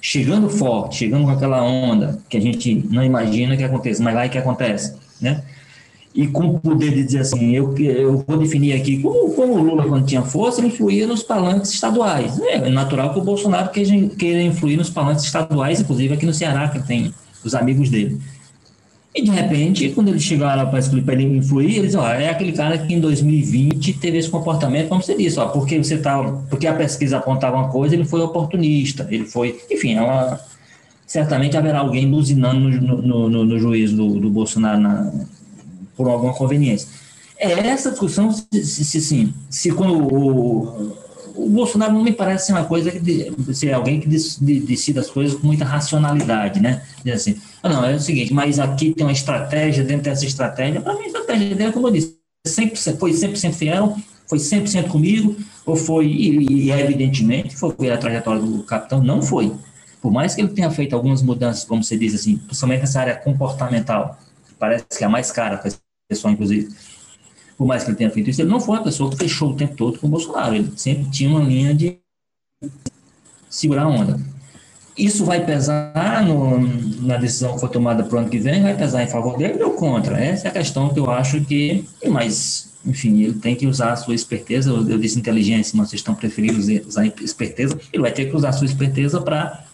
chegando 0.00 0.50
forte, 0.50 0.96
chegando 0.96 1.24
com 1.24 1.30
aquela 1.30 1.62
onda 1.62 2.18
que 2.28 2.36
a 2.36 2.40
gente 2.40 2.84
não 2.90 3.02
imagina 3.02 3.56
que 3.56 3.62
aconteça, 3.62 4.02
mas 4.02 4.14
lá 4.14 4.24
é 4.24 4.28
que 4.28 4.36
acontece, 4.36 4.96
né? 5.20 5.44
E 6.14 6.28
com 6.28 6.46
o 6.46 6.60
poder 6.60 6.94
de 6.94 7.02
dizer 7.02 7.18
assim, 7.18 7.50
eu, 7.50 7.76
eu 7.76 8.24
vou 8.24 8.38
definir 8.38 8.72
aqui, 8.74 9.02
como, 9.02 9.32
como 9.34 9.54
o 9.54 9.62
Lula, 9.62 9.84
quando 9.84 10.06
tinha 10.06 10.22
força, 10.22 10.60
ele 10.60 10.68
influía 10.68 11.08
nos 11.08 11.24
palanques 11.24 11.72
estaduais. 11.72 12.38
É 12.38 12.70
natural 12.70 13.12
que 13.12 13.18
o 13.18 13.24
Bolsonaro 13.24 13.70
queira, 13.70 14.08
queira 14.10 14.40
influir 14.40 14.76
nos 14.76 14.88
palanques 14.88 15.24
estaduais, 15.24 15.80
inclusive 15.80 16.14
aqui 16.14 16.24
no 16.24 16.32
Ceará, 16.32 16.68
que 16.68 16.80
tem 16.86 17.12
os 17.44 17.52
amigos 17.52 17.90
dele. 17.90 18.20
E, 19.12 19.22
de 19.22 19.30
repente, 19.30 19.88
quando 19.90 20.08
ele 20.08 20.20
chegar 20.20 20.56
lá 20.56 20.66
para 20.66 20.78
ele 21.14 21.38
influir, 21.38 21.78
eles 21.78 21.96
ó, 21.96 22.08
é 22.08 22.28
aquele 22.28 22.52
cara 22.52 22.78
que 22.78 22.94
em 22.94 23.00
2020 23.00 23.94
teve 23.94 24.18
esse 24.18 24.30
comportamento, 24.30 24.88
como 24.88 25.02
você 25.02 25.16
disse, 25.16 25.38
ó, 25.40 25.46
porque, 25.46 25.78
você 25.78 25.98
tá, 25.98 26.22
porque 26.48 26.68
a 26.68 26.74
pesquisa 26.74 27.16
apontava 27.16 27.56
uma 27.56 27.68
coisa, 27.70 27.94
ele 27.94 28.04
foi 28.04 28.20
oportunista, 28.20 29.06
ele 29.10 29.24
foi... 29.24 29.58
Enfim, 29.68 29.94
ela, 29.94 30.40
certamente 31.06 31.56
haverá 31.56 31.80
alguém 31.80 32.08
buzinando 32.08 32.60
no, 32.60 33.02
no, 33.02 33.28
no, 33.28 33.44
no 33.44 33.58
juízo 33.58 33.96
do, 33.96 34.20
do 34.20 34.30
Bolsonaro 34.30 34.80
na, 34.80 35.12
por 35.96 36.08
alguma 36.08 36.34
conveniência. 36.34 36.88
É 37.36 37.52
essa 37.52 37.90
discussão, 37.90 38.30
se, 38.30 38.64
se, 38.64 39.00
se, 39.00 39.34
se 39.50 39.70
quando 39.72 39.94
o, 39.94 40.96
o 41.34 41.48
Bolsonaro 41.48 41.92
não 41.92 42.02
me 42.02 42.12
parece 42.12 42.46
ser 42.46 42.52
uma 42.52 42.64
coisa 42.64 42.90
que 42.90 43.54
ser 43.54 43.72
alguém 43.72 44.00
que 44.00 44.08
decida 44.08 45.00
as 45.00 45.10
coisas 45.10 45.38
com 45.38 45.46
muita 45.46 45.64
racionalidade, 45.64 46.60
né? 46.60 46.82
Diz 47.04 47.14
assim, 47.14 47.36
ah, 47.62 47.68
não, 47.68 47.84
é 47.84 47.94
o 47.94 48.00
seguinte, 48.00 48.32
mas 48.32 48.58
aqui 48.58 48.94
tem 48.94 49.04
uma 49.04 49.12
estratégia, 49.12 49.82
dentro 49.82 50.04
dessa 50.04 50.24
estratégia, 50.24 50.80
para 50.80 50.94
mim 50.94 51.04
a 51.04 51.06
estratégia 51.06 51.56
dele, 51.56 51.72
como 51.72 51.88
eu 51.88 51.92
disse, 51.92 52.16
100%, 52.46 52.98
foi 52.98 53.12
100% 53.12 53.52
fiel, 53.52 53.96
foi 54.28 54.38
100% 54.38 54.88
comigo, 54.88 55.36
ou 55.66 55.76
foi, 55.76 56.06
e, 56.06 56.66
e 56.66 56.70
evidentemente, 56.70 57.56
foi 57.56 57.74
ver 57.78 57.92
a 57.92 57.98
trajetória 57.98 58.40
do 58.40 58.62
capitão, 58.62 59.02
não 59.02 59.20
foi. 59.20 59.52
Por 60.00 60.12
mais 60.12 60.34
que 60.34 60.42
ele 60.42 60.48
tenha 60.48 60.70
feito 60.70 60.94
algumas 60.94 61.22
mudanças, 61.22 61.64
como 61.64 61.82
você 61.82 61.96
diz 61.96 62.14
assim, 62.14 62.36
principalmente 62.36 62.80
nessa 62.80 63.00
área 63.00 63.16
comportamental, 63.16 64.18
parece 64.58 64.84
que 64.86 65.02
é 65.02 65.06
a 65.06 65.10
mais 65.10 65.32
cara 65.32 65.60
pessoal, 66.08 66.32
inclusive, 66.32 66.68
por 67.56 67.66
mais 67.66 67.84
que 67.84 67.90
ele 67.90 67.96
tenha 67.96 68.10
feito 68.10 68.30
isso, 68.30 68.42
ele 68.42 68.50
não 68.50 68.60
foi 68.60 68.76
uma 68.76 68.84
pessoa 68.84 69.10
que 69.10 69.16
fechou 69.16 69.50
o 69.50 69.56
tempo 69.56 69.74
todo 69.76 69.98
com 69.98 70.06
o 70.06 70.10
Bolsonaro. 70.10 70.54
Ele 70.54 70.72
sempre 70.76 71.10
tinha 71.10 71.30
uma 71.30 71.40
linha 71.40 71.74
de 71.74 71.98
segurar 73.48 73.84
a 73.84 73.88
onda. 73.88 74.20
Isso 74.96 75.24
vai 75.24 75.44
pesar 75.44 76.24
no, 76.24 76.58
na 77.02 77.16
decisão 77.16 77.54
que 77.54 77.60
foi 77.60 77.68
tomada 77.68 78.04
para 78.04 78.16
o 78.16 78.18
ano 78.20 78.28
que 78.28 78.38
vem, 78.38 78.62
vai 78.62 78.76
pesar 78.76 79.02
em 79.02 79.08
favor 79.08 79.36
dele 79.36 79.62
ou 79.62 79.72
contra? 79.72 80.18
Essa 80.18 80.46
é 80.46 80.50
a 80.50 80.52
questão 80.52 80.88
que 80.88 81.00
eu 81.00 81.10
acho 81.10 81.40
que. 81.44 81.84
Mas, 82.06 82.72
enfim, 82.86 83.22
ele 83.22 83.34
tem 83.34 83.56
que 83.56 83.66
usar 83.66 83.92
a 83.92 83.96
sua 83.96 84.14
esperteza. 84.14 84.70
Eu, 84.70 84.98
disse 84.98 85.18
inteligência, 85.18 85.76
mas 85.76 85.88
vocês 85.88 86.00
estão 86.00 86.14
preferindo 86.14 86.60
usar 86.86 87.06
esperteza. 87.06 87.78
Ele 87.92 88.02
vai 88.02 88.12
ter 88.12 88.26
que 88.26 88.36
usar 88.36 88.50
a 88.50 88.52
sua 88.52 88.66
esperteza 88.66 89.20
para 89.20 89.64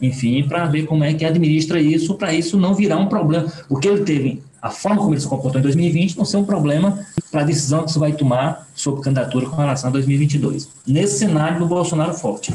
enfim, 0.00 0.46
para 0.46 0.66
ver 0.66 0.86
como 0.86 1.04
é 1.04 1.12
que 1.14 1.24
administra 1.24 1.80
isso, 1.80 2.14
para 2.14 2.32
isso 2.32 2.58
não 2.58 2.74
virar 2.74 2.98
um 2.98 3.06
problema. 3.06 3.50
Porque 3.68 3.88
ele 3.88 4.04
teve, 4.04 4.42
a 4.60 4.70
forma 4.70 5.00
como 5.00 5.14
ele 5.14 5.20
se 5.20 5.28
comportou 5.28 5.60
em 5.60 5.62
2020 5.62 6.16
não 6.16 6.24
ser 6.24 6.36
um 6.36 6.44
problema 6.44 7.04
para 7.30 7.42
a 7.42 7.44
decisão 7.44 7.84
que 7.84 7.92
você 7.92 7.98
vai 7.98 8.12
tomar 8.12 8.68
sobre 8.74 9.02
candidatura 9.02 9.46
com 9.46 9.56
relação 9.56 9.90
a 9.90 9.92
2022. 9.92 10.68
Nesse 10.86 11.18
cenário 11.18 11.58
do 11.58 11.66
Bolsonaro 11.66 12.14
forte. 12.14 12.52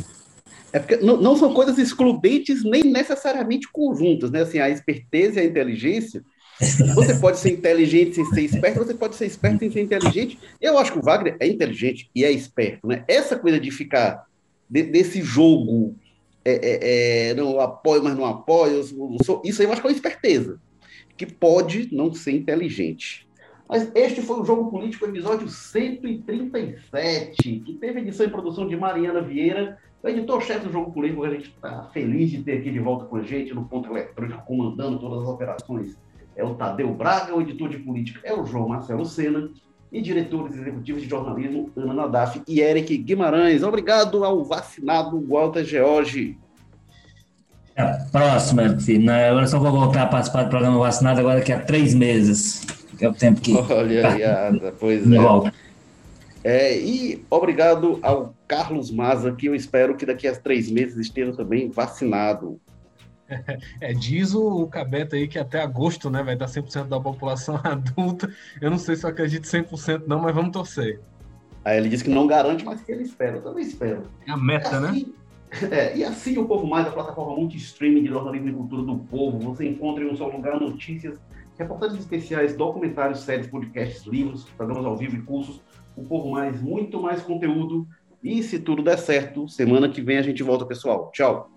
É 0.72 0.80
porque 0.80 0.97
não, 0.97 1.18
não 1.18 1.38
são 1.38 1.54
coisas 1.54 1.78
excludentes 1.78 2.64
nem 2.64 2.84
necessariamente 2.84 3.72
conjuntas, 3.72 4.32
né? 4.32 4.41
Assim, 4.41 4.60
a 4.60 4.70
esperteza 4.70 5.39
e 5.39 5.43
a 5.43 5.45
inteligência 5.45 6.24
você 6.95 7.16
pode 7.16 7.39
ser 7.39 7.51
inteligente 7.51 8.16
sem 8.16 8.26
ser 8.26 8.41
esperto, 8.41 8.86
você 8.86 8.93
pode 8.93 9.16
ser 9.16 9.26
esperto 9.26 9.60
sem 9.60 9.72
ser 9.72 9.82
inteligente. 9.82 10.39
Eu 10.62 10.78
acho 10.78 10.91
que 10.91 10.99
o 10.99 11.01
Wagner 11.01 11.36
é 11.39 11.47
inteligente 11.47 12.10
e 12.14 12.24
é 12.24 12.32
esperto, 12.32 12.88
né? 12.88 13.04
Essa 13.08 13.38
coisa 13.38 13.60
de 13.60 13.72
ficar 13.72 14.26
de, 14.70 14.84
desse 14.84 15.22
jogo, 15.22 15.95
é, 16.45 16.54
é, 16.54 17.30
é, 17.30 17.34
não 17.34 17.60
apoio, 17.60 18.04
mas 18.04 18.16
não 18.16 18.26
apoio, 18.26 18.82
isso 19.43 19.62
aí 19.62 19.68
eu 19.68 19.72
acho 19.72 19.82
que 19.82 19.88
é 19.88 19.89
uma 19.89 19.95
esperteza, 19.95 20.60
que 21.18 21.26
pode 21.26 21.95
não 21.95 22.14
ser 22.14 22.32
inteligente. 22.32 23.28
Mas 23.68 23.91
este 23.95 24.22
foi 24.22 24.41
o 24.41 24.45
Jogo 24.45 24.70
Político, 24.70 25.05
episódio 25.05 25.47
137, 25.47 27.64
que 27.66 27.74
teve 27.76 28.01
edição 28.01 28.26
e 28.26 28.30
produção 28.30 28.68
de 28.68 28.76
Mariana 28.76 29.22
Vieira, 29.22 29.78
editor-chefe 30.03 30.68
do 30.68 30.72
Jogo 30.72 30.91
Político, 30.91 31.24
a 31.24 31.30
gente 31.30 31.49
está 31.49 31.84
feliz 31.93 32.30
de 32.30 32.43
ter 32.43 32.59
aqui 32.59 32.72
de 32.72 32.80
volta 32.80 33.05
com 33.05 33.16
a 33.16 33.24
gente 33.24 33.53
no 33.53 33.64
ponto 33.66 33.89
eletrônico, 33.89 34.45
comandando 34.45 34.99
todas 34.99 35.24
as 35.24 35.30
operações 35.30 35.97
é 36.36 36.43
o 36.43 36.55
Tadeu 36.55 36.93
Braga, 36.93 37.36
o 37.36 37.41
editor 37.41 37.70
de 37.70 37.78
política 37.78 38.20
é 38.24 38.34
o 38.34 38.45
João 38.45 38.68
Marcelo 38.68 39.05
Sena, 39.05 39.49
e 39.91 40.01
diretores 40.01 40.55
executivos 40.55 41.03
de 41.03 41.07
jornalismo, 41.07 41.70
Ana 41.76 41.93
Nadaf 41.93 42.41
e 42.47 42.61
Eric 42.61 42.97
Guimarães. 42.97 43.61
Obrigado 43.61 44.24
ao 44.24 44.43
vacinado 44.43 45.22
Walter 45.22 45.64
George. 45.64 46.36
É, 47.76 47.86
próxima, 48.11 48.80
filho. 48.80 49.05
Né? 49.05 49.30
Agora 49.30 49.47
só 49.47 49.59
vou 49.59 49.71
voltar 49.71 50.03
a 50.03 50.07
participar 50.07 50.43
do 50.43 50.49
programa 50.49 50.78
vacinado 50.78 51.19
agora 51.19 51.39
daqui 51.39 51.51
a 51.51 51.59
três 51.59 51.93
meses, 51.93 52.65
que 52.97 53.05
é 53.05 53.09
o 53.09 53.13
tempo 53.13 53.41
que. 53.41 53.53
Olha 53.57 54.09
aí, 54.09 54.71
pois 54.80 55.03
é. 55.11 55.51
É, 56.43 56.78
e 56.78 57.24
obrigado 57.30 57.99
ao 58.01 58.36
Carlos 58.47 58.91
Maza, 58.91 59.32
que 59.32 59.45
eu 59.45 59.55
espero 59.55 59.95
que 59.95 60.05
daqui 60.05 60.28
a 60.28 60.36
três 60.36 60.69
meses 60.69 60.97
esteja 60.97 61.32
também 61.34 61.69
vacinado. 61.69 62.59
É, 63.82 63.93
diz 63.93 64.36
o, 64.36 64.67
Cabeta 64.67 65.15
aí 65.15 65.28
que 65.28 65.39
até 65.39 65.61
agosto 65.61 66.09
né, 66.09 66.21
vai 66.21 66.36
dar 66.36 66.47
100% 66.47 66.88
da 66.88 66.99
população 66.99 67.59
adulta. 67.63 68.32
Eu 68.61 68.69
não 68.69 68.78
sei 68.78 68.95
se 68.95 69.05
eu 69.05 69.09
acredito 69.09 69.45
100% 69.45 70.03
não, 70.05 70.19
mas 70.19 70.36
vamos 70.36 70.51
torcer. 70.51 70.99
Aí 71.65 71.78
ele 71.78 71.89
disse 71.89 72.03
que 72.03 72.09
não 72.09 72.28
garante, 72.28 72.65
mas 72.65 72.82
que 72.82 72.91
ele 72.91 73.03
espera. 73.03 73.38
Eu 73.38 73.41
também 73.41 73.63
espero. 73.63 74.03
É 74.28 74.32
a 74.32 74.38
meta, 74.38 74.80
né? 74.80 74.89
assim, 74.89 75.05
né? 75.05 75.22
É, 75.72 75.95
e 75.95 76.04
assim 76.04 76.38
o 76.38 76.45
Povo 76.45 76.66
Mais, 76.66 76.88
a 76.88 76.91
plataforma 76.91 77.36
multi-streaming 77.36 78.04
de 78.04 78.10
jornalismo 78.10 78.49
e 78.49 78.54
cultura 78.54 78.82
do 78.82 78.97
povo. 78.97 79.39
Você 79.39 79.68
encontra 79.68 80.04
em 80.04 80.10
um 80.10 80.16
só 80.16 80.28
lugar 80.28 80.60
notícias, 80.60 81.20
reportagens 81.58 81.99
especiais, 81.99 82.56
documentários, 82.56 83.20
séries, 83.20 83.47
podcasts, 83.47 84.06
livros, 84.06 84.45
programas 84.58 84.86
ao 84.86 84.97
vivo 84.97 85.16
e 85.16 85.22
cursos. 85.22 85.62
O 85.95 86.04
Povo 86.04 86.32
Mais, 86.32 86.60
muito 86.62 87.01
mais 87.01 87.22
conteúdo. 87.22 87.88
E 88.24 88.41
se 88.41 88.60
tudo 88.60 88.82
der 88.82 88.97
certo, 88.97 89.47
semana 89.47 89.89
que 89.89 90.01
vem 90.01 90.18
a 90.18 90.22
gente 90.22 90.41
volta, 90.41 90.66
pessoal. 90.66 91.12
Tchau! 91.14 91.51